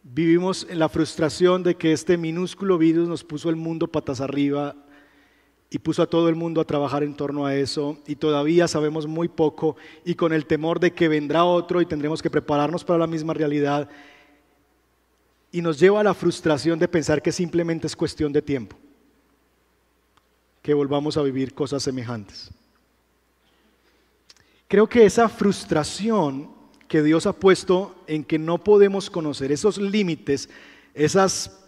vivimos 0.03 0.67
en 0.69 0.77
la 0.77 0.87
frustración 0.87 1.63
de 1.63 1.75
que 1.75 1.93
este 1.93 2.15
minúsculo 2.15 2.77
virus 2.77 3.07
nos 3.07 3.23
puso 3.23 3.49
el 3.49 3.55
mundo 3.55 3.87
patas 3.87 4.21
arriba 4.21 4.75
y 5.69 5.79
puso 5.79 6.01
a 6.03 6.07
todo 6.07 6.29
el 6.29 6.35
mundo 6.35 6.61
a 6.61 6.65
trabajar 6.65 7.03
en 7.03 7.15
torno 7.15 7.45
a 7.45 7.55
eso 7.55 7.97
y 8.07 8.15
todavía 8.15 8.67
sabemos 8.67 9.07
muy 9.07 9.27
poco 9.27 9.75
y 10.03 10.15
con 10.15 10.31
el 10.33 10.45
temor 10.45 10.79
de 10.79 10.93
que 10.93 11.07
vendrá 11.07 11.43
otro 11.43 11.81
y 11.81 11.85
tendremos 11.85 12.21
que 12.21 12.29
prepararnos 12.29 12.83
para 12.83 12.99
la 12.99 13.07
misma 13.07 13.33
realidad 13.33 13.89
y 15.51 15.61
nos 15.61 15.79
lleva 15.79 16.01
a 16.01 16.03
la 16.03 16.13
frustración 16.13 16.77
de 16.79 16.87
pensar 16.87 17.21
que 17.21 17.31
simplemente 17.31 17.87
es 17.87 17.95
cuestión 17.95 18.31
de 18.31 18.41
tiempo 18.41 18.77
que 20.61 20.73
volvamos 20.73 21.15
a 21.15 21.21
vivir 21.21 21.53
cosas 21.53 21.83
semejantes. 21.83 22.49
Creo 24.67 24.87
que 24.87 25.05
esa 25.05 25.29
frustración 25.29 26.49
que 26.87 27.03
Dios 27.03 27.27
ha 27.27 27.33
puesto 27.33 27.95
en 28.07 28.23
que 28.23 28.39
no 28.39 28.63
podemos 28.63 29.09
conocer 29.09 29.51
esos 29.51 29.77
límites, 29.77 30.49
esas 30.93 31.64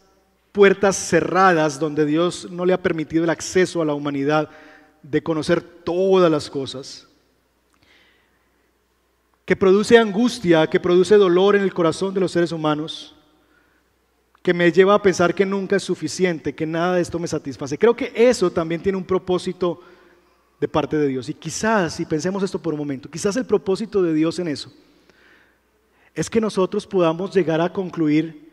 puertas 0.57 0.95
cerradas 0.95 1.79
donde 1.79 2.03
Dios 2.03 2.49
no 2.49 2.65
le 2.65 2.73
ha 2.73 2.81
permitido 2.81 3.23
el 3.23 3.29
acceso 3.29 3.79
a 3.79 3.85
la 3.85 3.93
humanidad 3.93 4.49
de 5.03 5.21
conocer 5.21 5.61
todas 5.61 6.31
las 6.31 6.49
cosas, 6.49 7.07
que 9.45 9.55
produce 9.55 9.99
angustia, 9.99 10.65
que 10.65 10.79
produce 10.79 11.15
dolor 11.15 11.55
en 11.55 11.61
el 11.61 11.75
corazón 11.75 12.11
de 12.11 12.21
los 12.21 12.31
seres 12.31 12.51
humanos, 12.51 13.13
que 14.41 14.51
me 14.51 14.71
lleva 14.71 14.95
a 14.95 15.01
pensar 15.03 15.35
que 15.35 15.45
nunca 15.45 15.75
es 15.75 15.83
suficiente, 15.83 16.55
que 16.55 16.65
nada 16.65 16.95
de 16.95 17.01
esto 17.01 17.19
me 17.19 17.27
satisface. 17.27 17.77
Creo 17.77 17.95
que 17.95 18.11
eso 18.15 18.49
también 18.49 18.81
tiene 18.81 18.97
un 18.97 19.05
propósito 19.05 19.79
de 20.59 20.67
parte 20.67 20.97
de 20.97 21.07
Dios. 21.07 21.29
Y 21.29 21.35
quizás, 21.35 21.93
si 21.93 22.03
pensemos 22.03 22.41
esto 22.41 22.57
por 22.57 22.73
un 22.73 22.79
momento, 22.79 23.11
quizás 23.11 23.37
el 23.37 23.45
propósito 23.45 24.01
de 24.01 24.11
Dios 24.11 24.39
en 24.39 24.47
eso 24.47 24.73
es 26.15 26.31
que 26.31 26.41
nosotros 26.41 26.87
podamos 26.87 27.31
llegar 27.35 27.61
a 27.61 27.71
concluir 27.71 28.46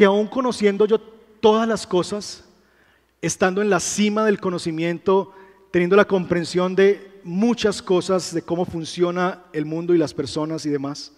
que 0.00 0.06
aún 0.06 0.28
conociendo 0.28 0.86
yo 0.86 0.98
todas 0.98 1.68
las 1.68 1.86
cosas, 1.86 2.48
estando 3.20 3.60
en 3.60 3.68
la 3.68 3.80
cima 3.80 4.24
del 4.24 4.40
conocimiento, 4.40 5.34
teniendo 5.70 5.94
la 5.94 6.06
comprensión 6.06 6.74
de 6.74 7.20
muchas 7.22 7.82
cosas 7.82 8.32
de 8.32 8.40
cómo 8.40 8.64
funciona 8.64 9.42
el 9.52 9.66
mundo 9.66 9.94
y 9.94 9.98
las 9.98 10.14
personas 10.14 10.64
y 10.64 10.70
demás. 10.70 11.12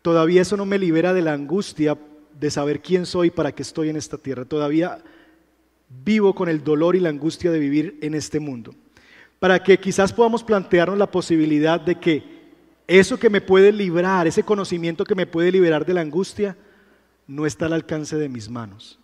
Todavía 0.00 0.42
eso 0.42 0.56
no 0.56 0.64
me 0.64 0.78
libera 0.78 1.12
de 1.12 1.22
la 1.22 1.32
angustia 1.32 1.98
de 2.38 2.50
saber 2.52 2.80
quién 2.80 3.04
soy 3.04 3.32
para 3.32 3.50
qué 3.50 3.62
estoy 3.62 3.88
en 3.88 3.96
esta 3.96 4.16
tierra. 4.16 4.44
Todavía 4.44 5.02
vivo 6.04 6.36
con 6.36 6.48
el 6.48 6.62
dolor 6.62 6.94
y 6.94 7.00
la 7.00 7.08
angustia 7.08 7.50
de 7.50 7.58
vivir 7.58 7.98
en 8.00 8.14
este 8.14 8.38
mundo. 8.38 8.72
Para 9.40 9.60
que 9.60 9.76
quizás 9.76 10.12
podamos 10.12 10.44
plantearnos 10.44 10.98
la 10.98 11.10
posibilidad 11.10 11.80
de 11.80 11.96
que 11.96 12.33
eso 12.86 13.18
que 13.18 13.30
me 13.30 13.40
puede 13.40 13.72
librar, 13.72 14.26
ese 14.26 14.42
conocimiento 14.42 15.04
que 15.04 15.14
me 15.14 15.26
puede 15.26 15.50
liberar 15.50 15.86
de 15.86 15.94
la 15.94 16.02
angustia, 16.02 16.56
no 17.26 17.46
está 17.46 17.66
al 17.66 17.72
alcance 17.72 18.16
de 18.16 18.28
mis 18.28 18.48
manos. 18.48 18.98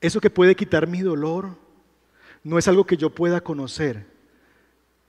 Eso 0.00 0.20
que 0.20 0.30
puede 0.30 0.56
quitar 0.56 0.86
mi 0.86 1.00
dolor 1.00 1.56
no 2.42 2.58
es 2.58 2.66
algo 2.68 2.84
que 2.86 2.96
yo 2.96 3.10
pueda 3.10 3.40
conocer, 3.42 4.06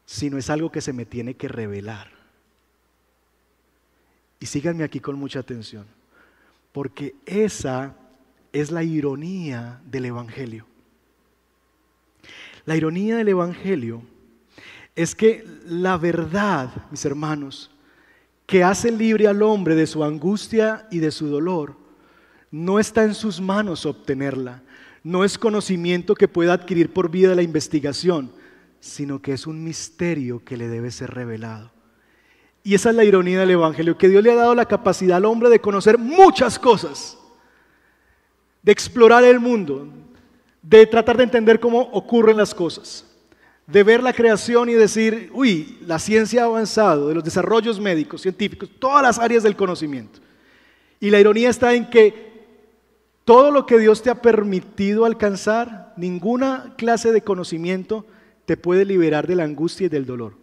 sino 0.05 0.37
es 0.37 0.49
algo 0.49 0.71
que 0.71 0.81
se 0.81 0.93
me 0.93 1.05
tiene 1.05 1.35
que 1.35 1.47
revelar. 1.47 2.11
Y 4.39 4.47
síganme 4.47 4.83
aquí 4.83 4.99
con 4.99 5.15
mucha 5.15 5.39
atención, 5.39 5.85
porque 6.73 7.15
esa 7.25 7.95
es 8.51 8.71
la 8.71 8.83
ironía 8.83 9.81
del 9.85 10.05
Evangelio. 10.05 10.65
La 12.65 12.75
ironía 12.75 13.15
del 13.15 13.29
Evangelio 13.29 14.03
es 14.95 15.15
que 15.15 15.45
la 15.65 15.97
verdad, 15.97 16.69
mis 16.91 17.05
hermanos, 17.05 17.71
que 18.45 18.63
hace 18.63 18.91
libre 18.91 19.27
al 19.27 19.41
hombre 19.41 19.75
de 19.75 19.87
su 19.87 20.03
angustia 20.03 20.87
y 20.91 20.99
de 20.99 21.11
su 21.11 21.27
dolor, 21.27 21.75
no 22.51 22.79
está 22.79 23.03
en 23.03 23.13
sus 23.13 23.39
manos 23.39 23.85
obtenerla, 23.85 24.61
no 25.03 25.23
es 25.23 25.37
conocimiento 25.37 26.15
que 26.15 26.27
pueda 26.27 26.53
adquirir 26.53 26.91
por 26.91 27.09
vía 27.09 27.29
de 27.29 27.35
la 27.35 27.43
investigación, 27.43 28.31
sino 28.79 29.21
que 29.21 29.33
es 29.33 29.47
un 29.47 29.63
misterio 29.63 30.43
que 30.43 30.57
le 30.57 30.67
debe 30.67 30.91
ser 30.91 31.11
revelado. 31.11 31.71
Y 32.63 32.75
esa 32.75 32.89
es 32.89 32.95
la 32.95 33.03
ironía 33.03 33.39
del 33.39 33.51
Evangelio, 33.51 33.97
que 33.97 34.09
Dios 34.09 34.23
le 34.23 34.31
ha 34.31 34.35
dado 34.35 34.53
la 34.53 34.65
capacidad 34.65 35.17
al 35.17 35.25
hombre 35.25 35.49
de 35.49 35.61
conocer 35.61 35.97
muchas 35.97 36.59
cosas, 36.59 37.17
de 38.61 38.71
explorar 38.71 39.23
el 39.23 39.39
mundo, 39.39 39.87
de 40.61 40.85
tratar 40.85 41.17
de 41.17 41.23
entender 41.23 41.59
cómo 41.59 41.81
ocurren 41.81 42.37
las 42.37 42.53
cosas, 42.53 43.10
de 43.67 43.83
ver 43.83 44.03
la 44.03 44.13
creación 44.13 44.69
y 44.69 44.73
decir, 44.73 45.29
uy, 45.33 45.77
la 45.85 45.99
ciencia 45.99 46.43
ha 46.43 46.45
avanzado, 46.45 47.07
de 47.07 47.15
los 47.15 47.23
desarrollos 47.23 47.79
médicos, 47.79 48.21
científicos, 48.21 48.69
todas 48.79 49.01
las 49.01 49.19
áreas 49.19 49.43
del 49.43 49.55
conocimiento. 49.55 50.19
Y 50.99 51.09
la 51.09 51.19
ironía 51.19 51.49
está 51.49 51.73
en 51.73 51.89
que 51.89 52.31
todo 53.25 53.51
lo 53.51 53.65
que 53.65 53.77
Dios 53.77 54.01
te 54.01 54.09
ha 54.09 54.21
permitido 54.21 55.05
alcanzar, 55.05 55.93
ninguna 55.95 56.73
clase 56.77 57.11
de 57.11 57.21
conocimiento 57.21 58.05
te 58.45 58.57
puede 58.57 58.85
liberar 58.85 59.27
de 59.27 59.35
la 59.35 59.43
angustia 59.43 59.85
y 59.85 59.89
del 59.89 60.05
dolor. 60.05 60.35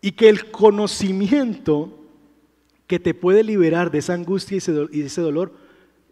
Y 0.00 0.12
que 0.12 0.28
el 0.28 0.50
conocimiento 0.50 1.98
que 2.86 2.98
te 2.98 3.14
puede 3.14 3.44
liberar 3.44 3.90
de 3.90 3.98
esa 3.98 4.14
angustia 4.14 4.58
y 4.90 5.02
ese 5.02 5.20
dolor 5.20 5.52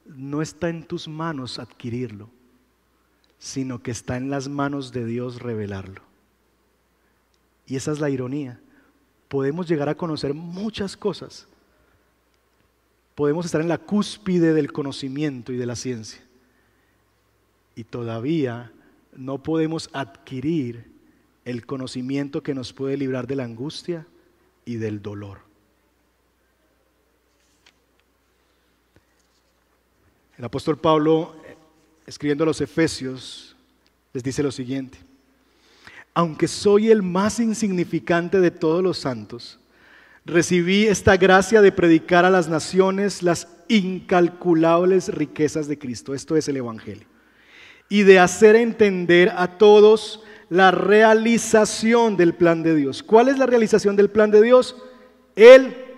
no 0.07 0.43
está 0.43 0.68
en 0.68 0.85
tus 0.85 1.09
manos 1.09 1.59
adquirirlo, 1.59 2.31
sino 3.41 3.82
que 3.82 3.91
está 3.91 4.18
en 4.18 4.30
las 4.30 4.49
manos 4.49 4.93
de 4.93 5.05
Dios 5.05 5.41
revelarlo. 5.43 6.03
Y 7.66 7.76
esa 7.76 7.91
es 7.91 7.99
la 7.99 8.11
ironía. 8.11 8.61
Podemos 9.28 9.66
llegar 9.66 9.88
a 9.88 9.97
conocer 9.97 10.34
muchas 10.34 10.97
cosas, 10.97 11.49
podemos 13.14 13.47
estar 13.47 13.61
en 13.61 13.68
la 13.68 13.78
cúspide 13.78 14.53
del 14.55 14.72
conocimiento 14.72 15.53
y 15.53 15.57
de 15.57 15.66
la 15.66 15.76
ciencia. 15.76 16.20
Y 17.74 17.84
todavía 17.84 18.72
no 19.16 19.43
podemos 19.43 19.88
adquirir 19.93 20.91
el 21.45 21.64
conocimiento 21.64 22.43
que 22.43 22.55
nos 22.55 22.72
puede 22.72 22.97
librar 22.97 23.26
de 23.26 23.36
la 23.36 23.45
angustia 23.45 24.07
y 24.64 24.76
del 24.76 25.01
dolor. 25.01 25.38
El 30.36 30.45
apóstol 30.45 30.78
Pablo, 30.78 31.36
escribiendo 32.11 32.42
a 32.42 32.46
los 32.48 32.61
Efesios, 32.61 33.54
les 34.12 34.24
dice 34.24 34.42
lo 34.42 34.50
siguiente, 34.50 34.98
aunque 36.12 36.48
soy 36.48 36.90
el 36.90 37.02
más 37.04 37.38
insignificante 37.38 38.40
de 38.40 38.50
todos 38.50 38.82
los 38.82 38.98
santos, 38.98 39.61
recibí 40.24 40.88
esta 40.88 41.16
gracia 41.16 41.62
de 41.62 41.70
predicar 41.70 42.24
a 42.24 42.30
las 42.30 42.48
naciones 42.48 43.22
las 43.22 43.46
incalculables 43.68 45.06
riquezas 45.06 45.68
de 45.68 45.78
Cristo. 45.78 46.12
Esto 46.12 46.36
es 46.36 46.48
el 46.48 46.56
Evangelio. 46.56 47.06
Y 47.88 48.02
de 48.02 48.18
hacer 48.18 48.56
entender 48.56 49.32
a 49.36 49.56
todos 49.56 50.24
la 50.48 50.72
realización 50.72 52.16
del 52.16 52.34
plan 52.34 52.64
de 52.64 52.74
Dios. 52.74 53.04
¿Cuál 53.04 53.28
es 53.28 53.38
la 53.38 53.46
realización 53.46 53.94
del 53.94 54.11
plan 54.11 54.32
de 54.32 54.42
Dios? 54.42 54.74
El 55.36 55.89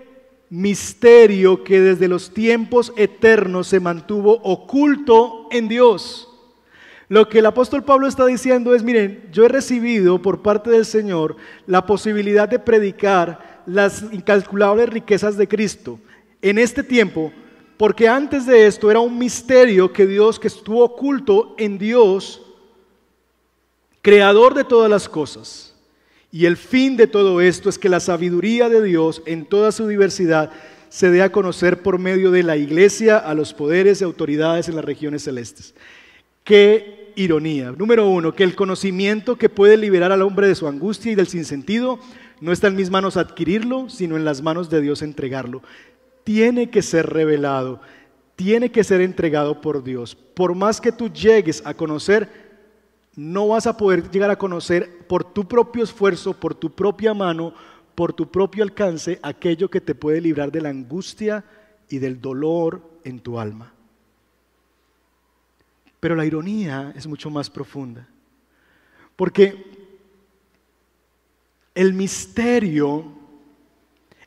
misterio 0.53 1.65
que 1.65 1.81
desde 1.81 2.09
los 2.09 2.35
tiempos 2.35 2.93
eternos 2.97 3.69
se 3.69 3.81
mantuvo 3.81 4.35
oculto 4.43 5.49
en 5.51 5.67
Dios. 5.67 6.29
Lo 7.09 7.27
que 7.27 7.39
el 7.39 7.47
apóstol 7.47 7.85
Pablo 7.85 8.07
está 8.07 8.27
diciendo 8.27 8.75
es, 8.75 8.83
miren, 8.83 9.31
yo 9.33 9.47
he 9.47 9.49
recibido 9.49 10.21
por 10.21 10.43
parte 10.43 10.69
del 10.69 10.85
Señor 10.85 11.37
la 11.67 11.87
posibilidad 11.87 12.51
de 12.51 12.59
predicar 12.59 13.63
las 13.65 14.03
incalculables 14.13 14.91
riquezas 14.91 15.39
de 15.39 15.49
Cristo 15.49 15.99
en 16.43 16.59
este 16.59 16.83
tiempo, 16.83 17.33
porque 17.79 18.07
antes 18.07 18.45
de 18.45 18.67
esto 18.67 18.91
era 18.91 19.01
un 19.01 19.19
misterio 19.19 19.91
que 19.91 20.07
Dios, 20.07 20.39
que 20.39 20.49
estuvo 20.49 20.85
oculto 20.85 21.55
en 21.57 21.79
Dios, 21.79 22.43
creador 24.03 24.53
de 24.53 24.65
todas 24.65 24.91
las 24.91 25.09
cosas. 25.09 25.72
Y 26.33 26.47
el 26.47 26.57
fin 26.57 26.97
de 26.97 27.07
todo 27.07 27.43
esto 27.43 27.69
es 27.69 27.79
que 27.79 27.91
la 27.91 28.01
sabiduría 28.01 28.71
de 28.71 28.83
Dios 28.83 29.23
en 29.27 29.45
toda 29.45 29.71
su 29.71 29.87
diversidad 29.87 30.51
se 30.89 31.11
dé 31.11 31.23
a 31.23 31.31
conocer 31.31 31.83
por 31.83 31.99
medio 31.99 32.31
de 32.31 32.43
la 32.43 32.57
iglesia 32.57 33.19
a 33.19 33.35
los 33.35 33.53
poderes 33.53 34.01
y 34.01 34.05
autoridades 34.05 34.67
en 34.69 34.77
las 34.77 34.85
regiones 34.85 35.25
celestes. 35.25 35.75
Qué 36.43 37.13
ironía. 37.17 37.73
Número 37.73 38.09
uno, 38.09 38.35
que 38.35 38.45
el 38.45 38.55
conocimiento 38.55 39.37
que 39.37 39.51
puede 39.51 39.77
liberar 39.77 40.11
al 40.11 40.23
hombre 40.23 40.49
de 40.49 40.55
su 40.55 40.67
angustia 40.67 41.13
y 41.13 41.15
del 41.15 41.27
sinsentido 41.27 41.99
no 42.41 42.51
está 42.51 42.69
en 42.69 42.77
mis 42.77 42.91
manos 42.91 43.19
adquirirlo, 43.19 43.91
sino 43.91 44.17
en 44.17 44.25
las 44.25 44.41
manos 44.41 44.71
de 44.71 44.81
Dios 44.81 45.03
entregarlo. 45.03 45.63
Tiene 46.25 46.71
que 46.71 46.81
ser 46.81 47.11
revelado, 47.11 47.81
tiene 48.37 48.73
que 48.73 48.85
ser 48.85 49.03
entregado 49.03 49.61
por 49.61 49.85
Dios. 49.85 50.15
Por 50.15 50.55
más 50.55 50.81
que 50.81 50.93
tú 50.93 51.13
llegues 51.13 51.63
a 51.67 51.75
conocer, 51.75 52.42
no 53.15 53.49
vas 53.49 53.67
a 53.67 53.77
poder 53.77 54.11
llegar 54.11 54.31
a 54.31 54.39
conocer 54.39 55.07
por 55.07 55.25
tu 55.25 55.47
propio 55.47 55.85
esfuerzo, 55.85 56.33
por 56.33 56.55
tu 56.55 56.71
propia 56.71 57.13
mano, 57.13 57.53
por 57.95 58.13
tu 58.13 58.31
propio 58.31 58.65
alcance, 58.65 59.19
aquello 59.23 59.69
que 59.69 59.81
te 59.81 59.95
puede 59.95 60.21
librar 60.21 60.51
de 60.51 60.63
la 60.63 60.71
angustia 60.71 61.45
y 61.89 61.99
del 61.99 62.21
dolor 62.21 62.83
en 63.05 63.21
tu 63.21 63.39
alma. 63.39 63.73
Pero 66.01 66.17
la 66.17 66.25
ironía 66.25 66.93
es 66.97 67.07
mucho 67.07 67.31
más 67.31 67.51
profunda. 67.51 68.09
Porque 69.15 69.65
el 71.75 71.93
misterio, 71.93 73.05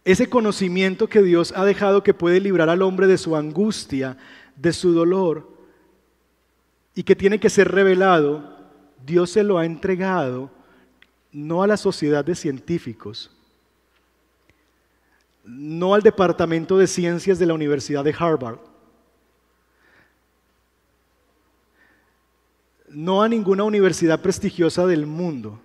ese 0.04 0.30
conocimiento 0.30 1.08
que 1.08 1.22
Dios 1.22 1.54
ha 1.56 1.66
dejado 1.66 2.04
que 2.04 2.14
puede 2.14 2.40
librar 2.40 2.70
al 2.70 2.84
hombre 2.84 3.08
de 3.08 3.18
su 3.18 3.36
angustia, 3.36 4.18
de 4.56 4.72
su 4.72 4.94
dolor, 4.94 5.56
y 6.94 7.04
que 7.04 7.16
tiene 7.16 7.40
que 7.40 7.50
ser 7.50 7.72
revelado, 7.72 8.55
Dios 9.06 9.30
se 9.30 9.44
lo 9.44 9.58
ha 9.58 9.66
entregado 9.66 10.50
no 11.32 11.62
a 11.62 11.68
la 11.68 11.78
sociedad 11.78 12.24
de 12.24 12.34
científicos, 12.34 13.30
no 15.44 15.94
al 15.94 16.02
Departamento 16.02 16.78
de 16.78 16.88
Ciencias 16.88 17.38
de 17.38 17.46
la 17.46 17.54
Universidad 17.54 18.04
de 18.04 18.16
Harvard, 18.18 18.60
no 22.90 23.22
a 23.22 23.28
ninguna 23.28 23.64
universidad 23.64 24.22
prestigiosa 24.22 24.88
del 24.88 25.06
mundo 25.06 25.60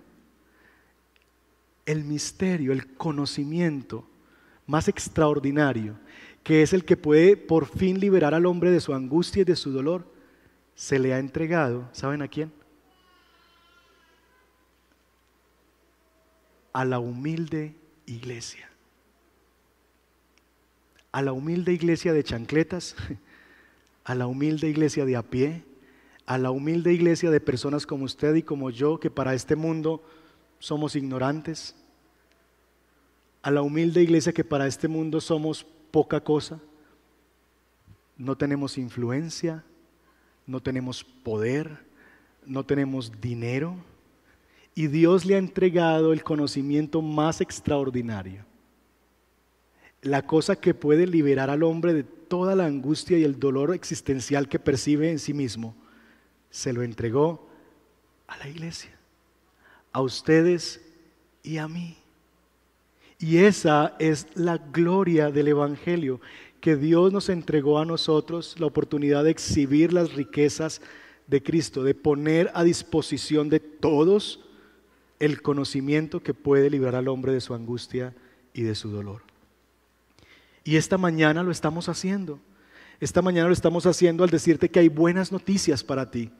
el 1.85 2.03
misterio, 2.03 2.73
el 2.73 2.93
conocimiento 2.93 4.05
más 4.67 4.87
extraordinario, 4.87 5.95
que 6.43 6.61
es 6.61 6.73
el 6.73 6.85
que 6.85 6.97
puede 6.97 7.37
por 7.37 7.65
fin 7.65 7.99
liberar 7.99 8.33
al 8.33 8.45
hombre 8.45 8.71
de 8.71 8.79
su 8.79 8.93
angustia 8.93 9.41
y 9.41 9.45
de 9.45 9.55
su 9.55 9.71
dolor, 9.71 10.05
se 10.75 10.99
le 10.99 11.13
ha 11.13 11.19
entregado, 11.19 11.87
¿saben 11.91 12.21
a 12.21 12.27
quién? 12.27 12.51
A 16.73 16.85
la 16.85 16.99
humilde 16.99 17.75
iglesia. 18.05 18.69
A 21.11 21.21
la 21.21 21.33
humilde 21.33 21.73
iglesia 21.73 22.13
de 22.13 22.23
chancletas, 22.23 22.95
a 24.05 24.15
la 24.15 24.27
humilde 24.27 24.69
iglesia 24.69 25.05
de 25.05 25.15
a 25.15 25.23
pie, 25.23 25.63
a 26.25 26.37
la 26.37 26.51
humilde 26.51 26.93
iglesia 26.93 27.29
de 27.31 27.41
personas 27.41 27.85
como 27.85 28.05
usted 28.05 28.35
y 28.35 28.43
como 28.43 28.69
yo, 28.69 28.99
que 28.99 29.09
para 29.09 29.33
este 29.33 29.55
mundo 29.55 30.03
somos 30.59 30.95
ignorantes, 30.95 31.75
a 33.41 33.51
la 33.51 33.61
humilde 33.61 34.01
iglesia 34.01 34.33
que 34.33 34.43
para 34.43 34.67
este 34.67 34.87
mundo 34.87 35.19
somos 35.19 35.65
poca 35.91 36.23
cosa, 36.23 36.59
no 38.17 38.37
tenemos 38.37 38.77
influencia, 38.77 39.63
no 40.45 40.61
tenemos 40.61 41.03
poder, 41.03 41.79
no 42.45 42.65
tenemos 42.65 43.19
dinero, 43.19 43.75
y 44.73 44.87
Dios 44.87 45.25
le 45.25 45.35
ha 45.35 45.37
entregado 45.37 46.13
el 46.13 46.23
conocimiento 46.23 47.01
más 47.01 47.41
extraordinario. 47.41 48.45
La 50.01 50.25
cosa 50.25 50.55
que 50.55 50.73
puede 50.73 51.05
liberar 51.05 51.49
al 51.49 51.63
hombre 51.63 51.93
de 51.93 52.03
toda 52.03 52.55
la 52.55 52.65
angustia 52.65 53.17
y 53.17 53.23
el 53.23 53.39
dolor 53.39 53.73
existencial 53.73 54.47
que 54.47 54.59
percibe 54.59 55.11
en 55.11 55.19
sí 55.19 55.33
mismo, 55.33 55.75
se 56.49 56.73
lo 56.73 56.83
entregó 56.83 57.47
a 58.27 58.37
la 58.37 58.47
iglesia, 58.47 58.97
a 59.91 60.01
ustedes 60.01 60.81
y 61.43 61.57
a 61.57 61.67
mí. 61.67 61.97
Y 63.19 63.37
esa 63.37 63.95
es 63.99 64.27
la 64.33 64.57
gloria 64.57 65.29
del 65.29 65.49
Evangelio, 65.49 66.21
que 66.59 66.75
Dios 66.75 67.11
nos 67.11 67.29
entregó 67.29 67.77
a 67.77 67.85
nosotros 67.85 68.55
la 68.59 68.67
oportunidad 68.67 69.23
de 69.23 69.31
exhibir 69.31 69.93
las 69.93 70.13
riquezas 70.13 70.81
de 71.27 71.43
Cristo, 71.43 71.83
de 71.83 71.93
poner 71.93 72.49
a 72.53 72.63
disposición 72.63 73.49
de 73.49 73.59
todos 73.59 74.39
el 75.21 75.43
conocimiento 75.43 76.23
que 76.23 76.33
puede 76.33 76.71
librar 76.71 76.95
al 76.95 77.07
hombre 77.07 77.31
de 77.31 77.41
su 77.41 77.53
angustia 77.53 78.15
y 78.55 78.63
de 78.63 78.73
su 78.73 78.89
dolor. 78.89 79.21
Y 80.63 80.77
esta 80.77 80.97
mañana 80.97 81.43
lo 81.43 81.51
estamos 81.51 81.89
haciendo. 81.89 82.39
Esta 82.99 83.21
mañana 83.21 83.47
lo 83.47 83.53
estamos 83.53 83.85
haciendo 83.85 84.23
al 84.23 84.31
decirte 84.31 84.69
que 84.69 84.79
hay 84.79 84.89
buenas 84.89 85.31
noticias 85.31 85.83
para 85.83 86.09
ti, 86.09 86.31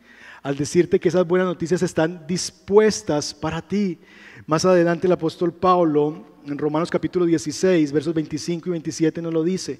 al 0.41 0.57
decirte 0.57 0.99
que 0.99 1.09
esas 1.09 1.27
buenas 1.27 1.47
noticias 1.47 1.83
están 1.83 2.25
dispuestas 2.25 3.35
para 3.35 3.61
ti. 3.61 3.99
Más 4.47 4.65
adelante 4.65 5.05
el 5.05 5.13
apóstol 5.13 5.53
Pablo, 5.53 6.25
en 6.47 6.57
Romanos 6.57 6.89
capítulo 6.89 7.25
16, 7.25 7.91
versos 7.91 8.15
25 8.15 8.67
y 8.67 8.71
27 8.71 9.21
nos 9.21 9.33
lo 9.33 9.43
dice. 9.43 9.79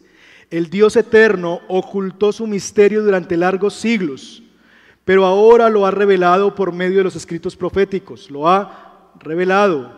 El 0.52 0.70
Dios 0.70 0.96
eterno 0.96 1.62
ocultó 1.70 2.32
su 2.32 2.46
misterio 2.46 3.04
durante 3.04 3.36
largos 3.36 3.74
siglos, 3.74 4.44
pero 5.06 5.26
ahora 5.26 5.72
lo 5.72 5.88
ha 5.88 5.92
revelado 5.92 6.54
por 6.54 6.72
medio 6.72 7.00
de 7.00 7.06
los 7.06 7.16
escritos 7.16 7.56
proféticos. 7.56 8.30
Lo 8.30 8.48
ha 8.48 8.91
revelado, 9.22 9.92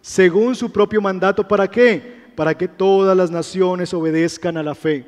según 0.00 0.54
su 0.54 0.70
propio 0.70 1.00
mandato, 1.00 1.46
¿para 1.46 1.68
qué? 1.70 2.22
Para 2.34 2.56
que 2.56 2.68
todas 2.68 3.16
las 3.16 3.30
naciones 3.30 3.94
obedezcan 3.94 4.56
a 4.56 4.62
la 4.62 4.74
fe. 4.74 5.06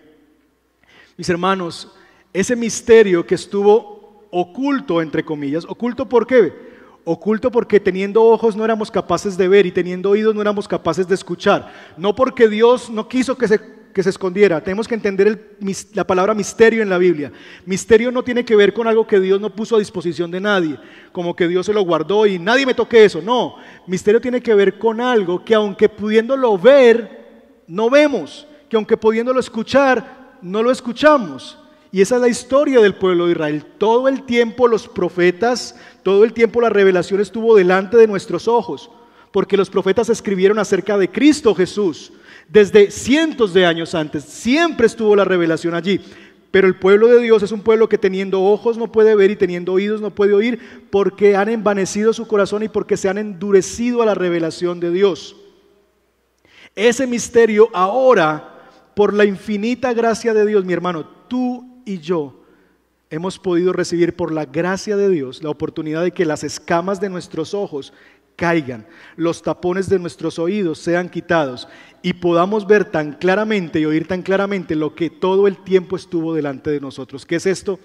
Mis 1.16 1.28
hermanos, 1.28 1.92
ese 2.32 2.56
misterio 2.56 3.26
que 3.26 3.34
estuvo 3.34 4.26
oculto, 4.30 5.00
entre 5.00 5.24
comillas, 5.24 5.64
oculto 5.68 6.08
¿por 6.08 6.26
qué? 6.26 6.52
Oculto 7.04 7.50
porque 7.50 7.78
teniendo 7.78 8.22
ojos 8.24 8.56
no 8.56 8.64
éramos 8.64 8.90
capaces 8.90 9.36
de 9.36 9.46
ver 9.46 9.66
y 9.66 9.72
teniendo 9.72 10.10
oídos 10.10 10.34
no 10.34 10.40
éramos 10.40 10.66
capaces 10.66 11.06
de 11.06 11.14
escuchar. 11.14 11.70
No 11.96 12.14
porque 12.14 12.48
Dios 12.48 12.88
no 12.88 13.08
quiso 13.08 13.36
que 13.36 13.46
se 13.46 13.60
que 13.94 14.02
se 14.02 14.10
escondiera. 14.10 14.62
Tenemos 14.62 14.88
que 14.88 14.96
entender 14.96 15.56
la 15.94 16.04
palabra 16.04 16.34
misterio 16.34 16.82
en 16.82 16.90
la 16.90 16.98
Biblia. 16.98 17.32
Misterio 17.64 18.10
no 18.10 18.24
tiene 18.24 18.44
que 18.44 18.56
ver 18.56 18.74
con 18.74 18.88
algo 18.88 19.06
que 19.06 19.20
Dios 19.20 19.40
no 19.40 19.54
puso 19.54 19.76
a 19.76 19.78
disposición 19.78 20.30
de 20.32 20.40
nadie, 20.40 20.78
como 21.12 21.34
que 21.34 21.46
Dios 21.46 21.64
se 21.64 21.72
lo 21.72 21.82
guardó 21.82 22.26
y 22.26 22.38
nadie 22.38 22.66
me 22.66 22.74
toque 22.74 23.04
eso. 23.04 23.22
No, 23.22 23.54
misterio 23.86 24.20
tiene 24.20 24.42
que 24.42 24.52
ver 24.52 24.78
con 24.78 25.00
algo 25.00 25.44
que 25.44 25.54
aunque 25.54 25.88
pudiéndolo 25.88 26.58
ver, 26.58 27.62
no 27.68 27.88
vemos, 27.88 28.46
que 28.68 28.76
aunque 28.76 28.96
pudiéndolo 28.96 29.38
escuchar, 29.38 30.38
no 30.42 30.62
lo 30.62 30.72
escuchamos. 30.72 31.58
Y 31.92 32.00
esa 32.00 32.16
es 32.16 32.20
la 32.20 32.28
historia 32.28 32.80
del 32.80 32.96
pueblo 32.96 33.26
de 33.26 33.32
Israel. 33.32 33.64
Todo 33.78 34.08
el 34.08 34.24
tiempo 34.24 34.66
los 34.66 34.88
profetas, 34.88 35.78
todo 36.02 36.24
el 36.24 36.32
tiempo 36.32 36.60
la 36.60 36.68
revelación 36.68 37.20
estuvo 37.20 37.54
delante 37.54 37.96
de 37.96 38.08
nuestros 38.08 38.48
ojos, 38.48 38.90
porque 39.30 39.56
los 39.56 39.70
profetas 39.70 40.08
escribieron 40.08 40.58
acerca 40.58 40.98
de 40.98 41.08
Cristo 41.08 41.54
Jesús 41.54 42.12
desde 42.48 42.90
cientos 42.90 43.54
de 43.54 43.66
años 43.66 43.94
antes. 43.94 44.24
Siempre 44.24 44.86
estuvo 44.86 45.16
la 45.16 45.24
revelación 45.24 45.74
allí. 45.74 46.00
Pero 46.50 46.68
el 46.68 46.76
pueblo 46.76 47.08
de 47.08 47.20
Dios 47.20 47.42
es 47.42 47.50
un 47.50 47.62
pueblo 47.62 47.88
que 47.88 47.98
teniendo 47.98 48.40
ojos 48.40 48.78
no 48.78 48.92
puede 48.92 49.16
ver 49.16 49.32
y 49.32 49.36
teniendo 49.36 49.72
oídos 49.72 50.00
no 50.00 50.14
puede 50.14 50.34
oír 50.34 50.86
porque 50.88 51.34
han 51.34 51.48
envanecido 51.48 52.12
su 52.12 52.28
corazón 52.28 52.62
y 52.62 52.68
porque 52.68 52.96
se 52.96 53.08
han 53.08 53.18
endurecido 53.18 54.02
a 54.02 54.06
la 54.06 54.14
revelación 54.14 54.78
de 54.78 54.92
Dios. 54.92 55.34
Ese 56.76 57.08
misterio 57.08 57.70
ahora, 57.72 58.68
por 58.94 59.14
la 59.14 59.24
infinita 59.24 59.92
gracia 59.92 60.32
de 60.32 60.46
Dios, 60.46 60.64
mi 60.64 60.72
hermano, 60.72 61.04
tú 61.26 61.82
y 61.84 61.98
yo 61.98 62.44
hemos 63.10 63.38
podido 63.38 63.72
recibir 63.72 64.14
por 64.14 64.32
la 64.32 64.44
gracia 64.44 64.96
de 64.96 65.08
Dios 65.08 65.42
la 65.42 65.50
oportunidad 65.50 66.02
de 66.02 66.12
que 66.12 66.24
las 66.24 66.44
escamas 66.44 67.00
de 67.00 67.10
nuestros 67.10 67.54
ojos 67.54 67.92
caigan, 68.36 68.86
los 69.16 69.42
tapones 69.42 69.88
de 69.88 69.98
nuestros 69.98 70.38
oídos 70.38 70.78
sean 70.78 71.08
quitados 71.08 71.68
y 72.02 72.12
podamos 72.14 72.66
ver 72.66 72.84
tan 72.84 73.12
claramente 73.12 73.80
y 73.80 73.86
oír 73.86 74.06
tan 74.06 74.22
claramente 74.22 74.74
lo 74.74 74.94
que 74.94 75.10
todo 75.10 75.46
el 75.46 75.62
tiempo 75.62 75.96
estuvo 75.96 76.34
delante 76.34 76.70
de 76.70 76.80
nosotros. 76.80 77.24
¿Qué 77.24 77.36
es 77.36 77.46
esto? 77.46 77.78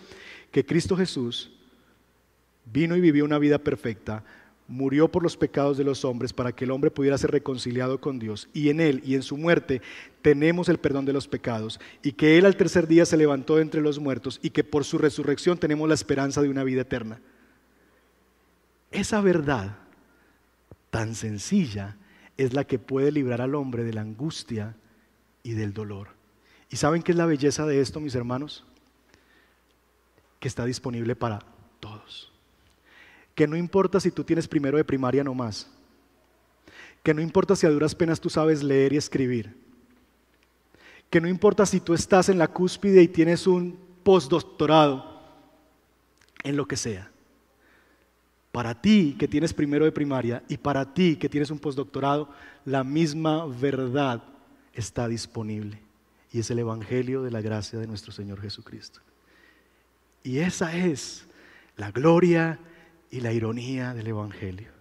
Que 0.52 0.66
Cristo 0.66 0.98
Jesús 0.98 1.52
vino 2.66 2.96
y 2.96 3.02
vivió 3.02 3.26
una 3.26 3.40
vida 3.40 3.60
perfecta, 3.60 4.24
murió 4.68 5.08
por 5.08 5.24
los 5.24 5.38
pecados 5.38 5.78
de 5.78 5.84
los 5.84 6.06
hombres 6.06 6.34
para 6.34 6.52
que 6.52 6.66
el 6.66 6.72
hombre 6.72 6.92
pudiera 6.92 7.18
ser 7.18 7.32
reconciliado 7.32 8.00
con 8.00 8.20
Dios 8.20 8.50
y 8.54 8.70
en 8.70 8.80
él 8.80 9.02
y 9.04 9.16
en 9.16 9.24
su 9.24 9.36
muerte 9.36 9.82
tenemos 10.22 10.70
el 10.70 10.78
perdón 10.78 11.06
de 11.06 11.14
los 11.14 11.28
pecados 11.28 11.80
y 12.04 12.12
que 12.12 12.38
él 12.38 12.46
al 12.46 12.56
tercer 12.56 12.88
día 12.88 13.06
se 13.06 13.18
levantó 13.18 13.56
de 13.56 13.64
entre 13.64 13.82
los 13.82 14.00
muertos 14.00 14.40
y 14.44 14.52
que 14.52 14.64
por 14.64 14.84
su 14.84 14.98
resurrección 14.98 15.58
tenemos 15.58 15.88
la 15.88 15.96
esperanza 15.96 16.42
de 16.42 16.50
una 16.50 16.64
vida 16.64 16.82
eterna. 16.82 17.20
Esa 18.92 19.22
verdad 19.22 19.78
tan 20.90 21.16
sencilla 21.16 21.98
es 22.38 22.54
la 22.54 22.66
que 22.66 22.80
puede 22.80 23.12
librar 23.12 23.42
al 23.42 23.56
hombre 23.56 23.84
de 23.84 23.94
la 23.94 24.02
angustia 24.02 24.76
y 25.44 25.52
del 25.52 25.74
dolor. 25.74 26.10
¿Y 26.70 26.78
saben 26.78 27.02
qué 27.02 27.12
es 27.12 27.18
la 27.18 27.26
belleza 27.26 27.66
de 27.66 27.82
esto, 27.82 28.00
mis 28.00 28.16
hermanos? 28.16 28.66
Que 30.40 30.48
está 30.48 30.66
disponible 30.66 31.16
para 31.16 31.40
todos. 31.80 32.32
Que 33.36 33.48
no 33.48 33.56
importa 33.56 34.00
si 34.00 34.12
tú 34.12 34.24
tienes 34.24 34.48
primero 34.48 34.78
de 34.78 34.84
primaria 34.84 35.24
no 35.24 35.34
más. 35.34 35.70
Que 37.04 37.14
no 37.14 37.22
importa 37.22 37.56
si 37.56 37.66
a 37.66 37.72
duras 37.72 37.96
penas 37.96 38.20
tú 38.20 38.30
sabes 38.30 38.64
leer 38.64 38.94
y 38.94 38.98
escribir. 38.98 39.56
Que 41.10 41.22
no 41.22 41.28
importa 41.28 41.66
si 41.66 41.80
tú 41.80 41.94
estás 41.94 42.30
en 42.30 42.38
la 42.38 42.48
cúspide 42.48 43.02
y 43.02 43.08
tienes 43.08 43.48
un 43.48 43.80
postdoctorado 44.04 45.22
en 46.44 46.56
lo 46.56 46.68
que 46.68 46.78
sea 46.78 47.12
para 48.60 48.82
ti 48.82 49.16
que 49.18 49.30
tienes 49.30 49.54
primero 49.54 49.86
de 49.86 49.92
primaria 49.94 50.44
y 50.50 50.58
para 50.58 50.94
ti 50.94 51.16
que 51.16 51.30
tienes 51.30 51.50
un 51.50 51.60
postdoctorado, 51.60 52.28
la 52.66 52.84
misma 52.84 53.46
verdad 53.46 54.22
está 54.74 55.08
disponible. 55.08 55.80
Y 56.34 56.40
es 56.40 56.52
el 56.52 56.60
Evangelio 56.60 57.24
de 57.24 57.32
la 57.32 57.40
gracia 57.40 57.80
de 57.80 57.88
nuestro 57.88 58.12
Señor 58.12 58.42
Jesucristo. 58.42 59.00
Y 60.24 60.40
esa 60.40 60.76
es 60.76 61.26
la 61.78 61.92
gloria 61.92 62.60
y 63.10 63.22
la 63.22 63.32
ironía 63.32 63.94
del 63.94 64.08
Evangelio. 64.08 64.72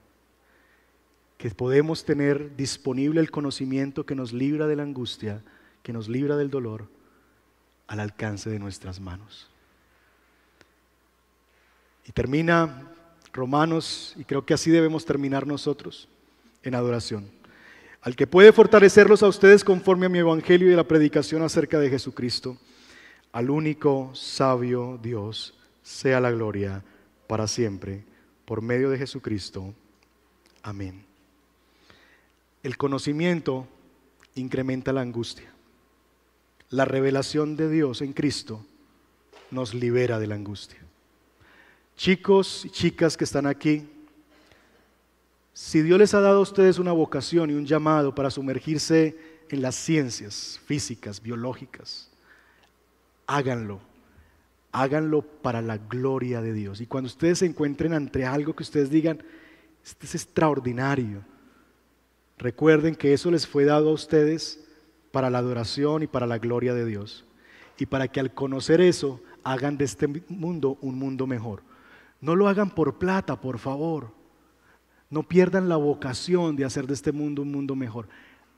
Que 1.37 1.49
podemos 1.51 2.05
tener 2.05 2.57
disponible 2.57 3.21
el 3.21 3.31
conocimiento 3.31 4.05
que 4.05 4.17
nos 4.17 4.33
libra 4.33 4.67
de 4.67 4.75
la 4.75 4.83
angustia, 4.83 5.41
que 5.85 5.93
nos 5.93 6.09
libra 6.09 6.37
del 6.37 6.51
dolor, 6.51 6.89
al 7.87 8.01
alcance 8.01 8.51
de 8.51 8.59
nuestras 8.59 8.99
manos. 8.99 9.49
Y 12.09 12.11
termina 12.11 12.88
Romanos, 13.39 14.15
y 14.19 14.25
creo 14.25 14.45
que 14.45 14.53
así 14.53 14.71
debemos 14.71 15.05
terminar 15.05 15.47
nosotros 15.47 16.09
en 16.63 16.75
adoración. 16.75 17.31
Al 18.03 18.17
que 18.17 18.27
puede 18.27 18.53
fortalecerlos 18.53 19.23
a 19.23 19.29
ustedes 19.29 19.65
conforme 19.65 20.07
a 20.07 20.09
mi 20.09 20.19
evangelio 20.19 20.69
y 20.69 20.75
a 20.75 20.77
la 20.77 20.89
predicación 20.89 21.43
acerca 21.43 21.79
de 21.79 21.89
Jesucristo, 21.89 22.59
al 23.33 23.51
único 23.51 24.11
sabio 24.15 24.99
Dios, 25.03 25.55
sea 25.83 26.21
la 26.21 26.31
gloria 26.31 26.83
para 27.27 27.47
siempre, 27.47 28.05
por 28.45 28.61
medio 28.61 28.91
de 28.91 28.99
Jesucristo. 28.99 29.73
Amén. 30.63 31.05
El 32.63 32.77
conocimiento 32.77 33.69
incrementa 34.35 34.93
la 34.93 35.03
angustia. 35.03 35.53
La 36.71 36.85
revelación 36.85 37.57
de 37.57 37.71
Dios 37.71 38.03
en 38.03 38.13
Cristo 38.13 38.65
nos 39.51 39.75
libera 39.75 40.19
de 40.19 40.27
la 40.27 40.35
angustia. 40.35 40.88
Chicos 41.99 42.65
y 42.65 42.71
chicas 42.71 43.17
que 43.17 43.25
están 43.25 43.45
aquí, 43.45 43.85
si 45.53 45.83
Dios 45.83 45.99
les 45.99 46.15
ha 46.15 46.21
dado 46.21 46.39
a 46.39 46.43
ustedes 46.43 46.79
una 46.79 46.93
vocación 46.93 47.51
y 47.51 47.55
un 47.55 47.67
llamado 47.67 48.15
para 48.15 48.31
sumergirse 48.31 49.19
en 49.49 49.63
las 49.63 49.75
ciencias 49.75 50.61
físicas, 50.65 51.21
biológicas, 51.21 52.09
háganlo. 53.27 53.81
Háganlo 54.71 55.23
para 55.23 55.61
la 55.61 55.79
gloria 55.79 56.41
de 56.41 56.53
Dios. 56.53 56.81
Y 56.81 56.87
cuando 56.87 57.09
ustedes 57.09 57.41
se 57.41 57.47
encuentren 57.47 57.93
ante 57.93 58.25
algo 58.25 58.55
que 58.55 58.63
ustedes 58.63 58.91
digan, 58.91 59.21
este 59.85 60.07
es 60.07 60.15
extraordinario, 60.15 61.25
recuerden 62.37 62.95
que 62.95 63.13
eso 63.13 63.29
les 63.33 63.45
fue 63.45 63.65
dado 63.65 63.89
a 63.89 63.95
ustedes 63.95 64.65
para 65.11 65.31
la 65.31 65.39
adoración 65.39 66.05
y 66.05 66.07
para 66.07 66.29
la 66.29 66.39
gloria 66.39 66.75
de 66.75 66.85
Dios. 66.85 67.25
Y 67.77 67.87
para 67.87 68.07
que 68.07 68.21
al 68.21 68.33
conocer 68.33 68.81
eso 68.81 69.21
hagan 69.43 69.77
de 69.77 69.87
este 69.87 70.07
mundo 70.29 70.79
un 70.81 70.97
mundo 70.97 71.27
mejor. 71.27 71.67
No 72.21 72.37
lo 72.37 72.49
hagan 72.49 72.71
por 72.71 72.99
plata, 72.99 73.41
por 73.41 73.59
favor. 73.59 74.11
No 75.11 75.23
pierdan 75.23 75.69
la 75.69 75.77
vocación 75.77 76.57
de 76.57 76.65
hacer 76.65 76.87
de 76.87 76.95
este 76.95 77.13
mundo 77.13 77.43
un 77.43 77.53
mundo 77.53 77.75
mejor. 77.75 78.09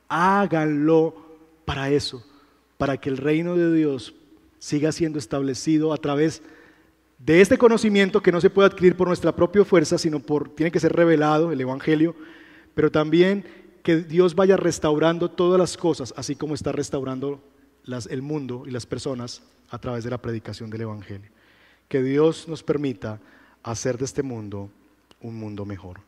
Háganlo 0.09 1.15
para 1.65 1.91
eso, 1.91 2.25
para 2.79 2.97
que 2.97 3.09
el 3.09 3.17
reino 3.17 3.57
de 3.57 3.73
Dios 3.73 4.15
siga 4.59 4.93
siendo 4.93 5.19
establecido 5.19 5.93
a 5.93 5.97
través 5.97 6.43
de 7.19 7.41
este 7.41 7.59
conocimiento 7.59 8.23
que 8.23 8.33
no 8.33 8.41
se 8.41 8.51
puede 8.51 8.69
adquirir 8.69 8.97
por 8.97 9.07
nuestra 9.07 9.35
propia 9.37 9.65
fuerza, 9.65 9.99
sino 9.99 10.21
por, 10.21 10.49
tiene 10.49 10.73
que 10.73 10.81
ser 10.81 10.93
revelado 10.93 11.53
el 11.53 11.61
Evangelio, 11.61 12.17
pero 12.75 12.91
también 12.91 13.45
que 13.83 13.97
Dios 13.97 14.35
vaya 14.35 14.57
restaurando 14.57 15.31
todas 15.31 15.59
las 15.59 15.77
cosas, 15.77 16.15
así 16.17 16.35
como 16.35 16.55
está 16.55 16.73
restaurando 16.73 17.41
el 18.09 18.23
mundo 18.23 18.65
y 18.67 18.71
las 18.71 18.87
personas 18.87 19.43
a 19.71 19.79
través 19.79 20.05
de 20.05 20.11
la 20.11 20.19
predicación 20.19 20.71
del 20.71 20.83
Evangelio. 20.83 21.31
Que 21.89 22.03
Dios 22.03 22.49
nos 22.49 22.63
permita 22.63 23.21
hacer 23.63 23.99
de 23.99 24.05
este 24.05 24.23
mundo 24.23 24.71
un 25.21 25.37
mundo 25.39 25.65
mejor. 25.65 26.01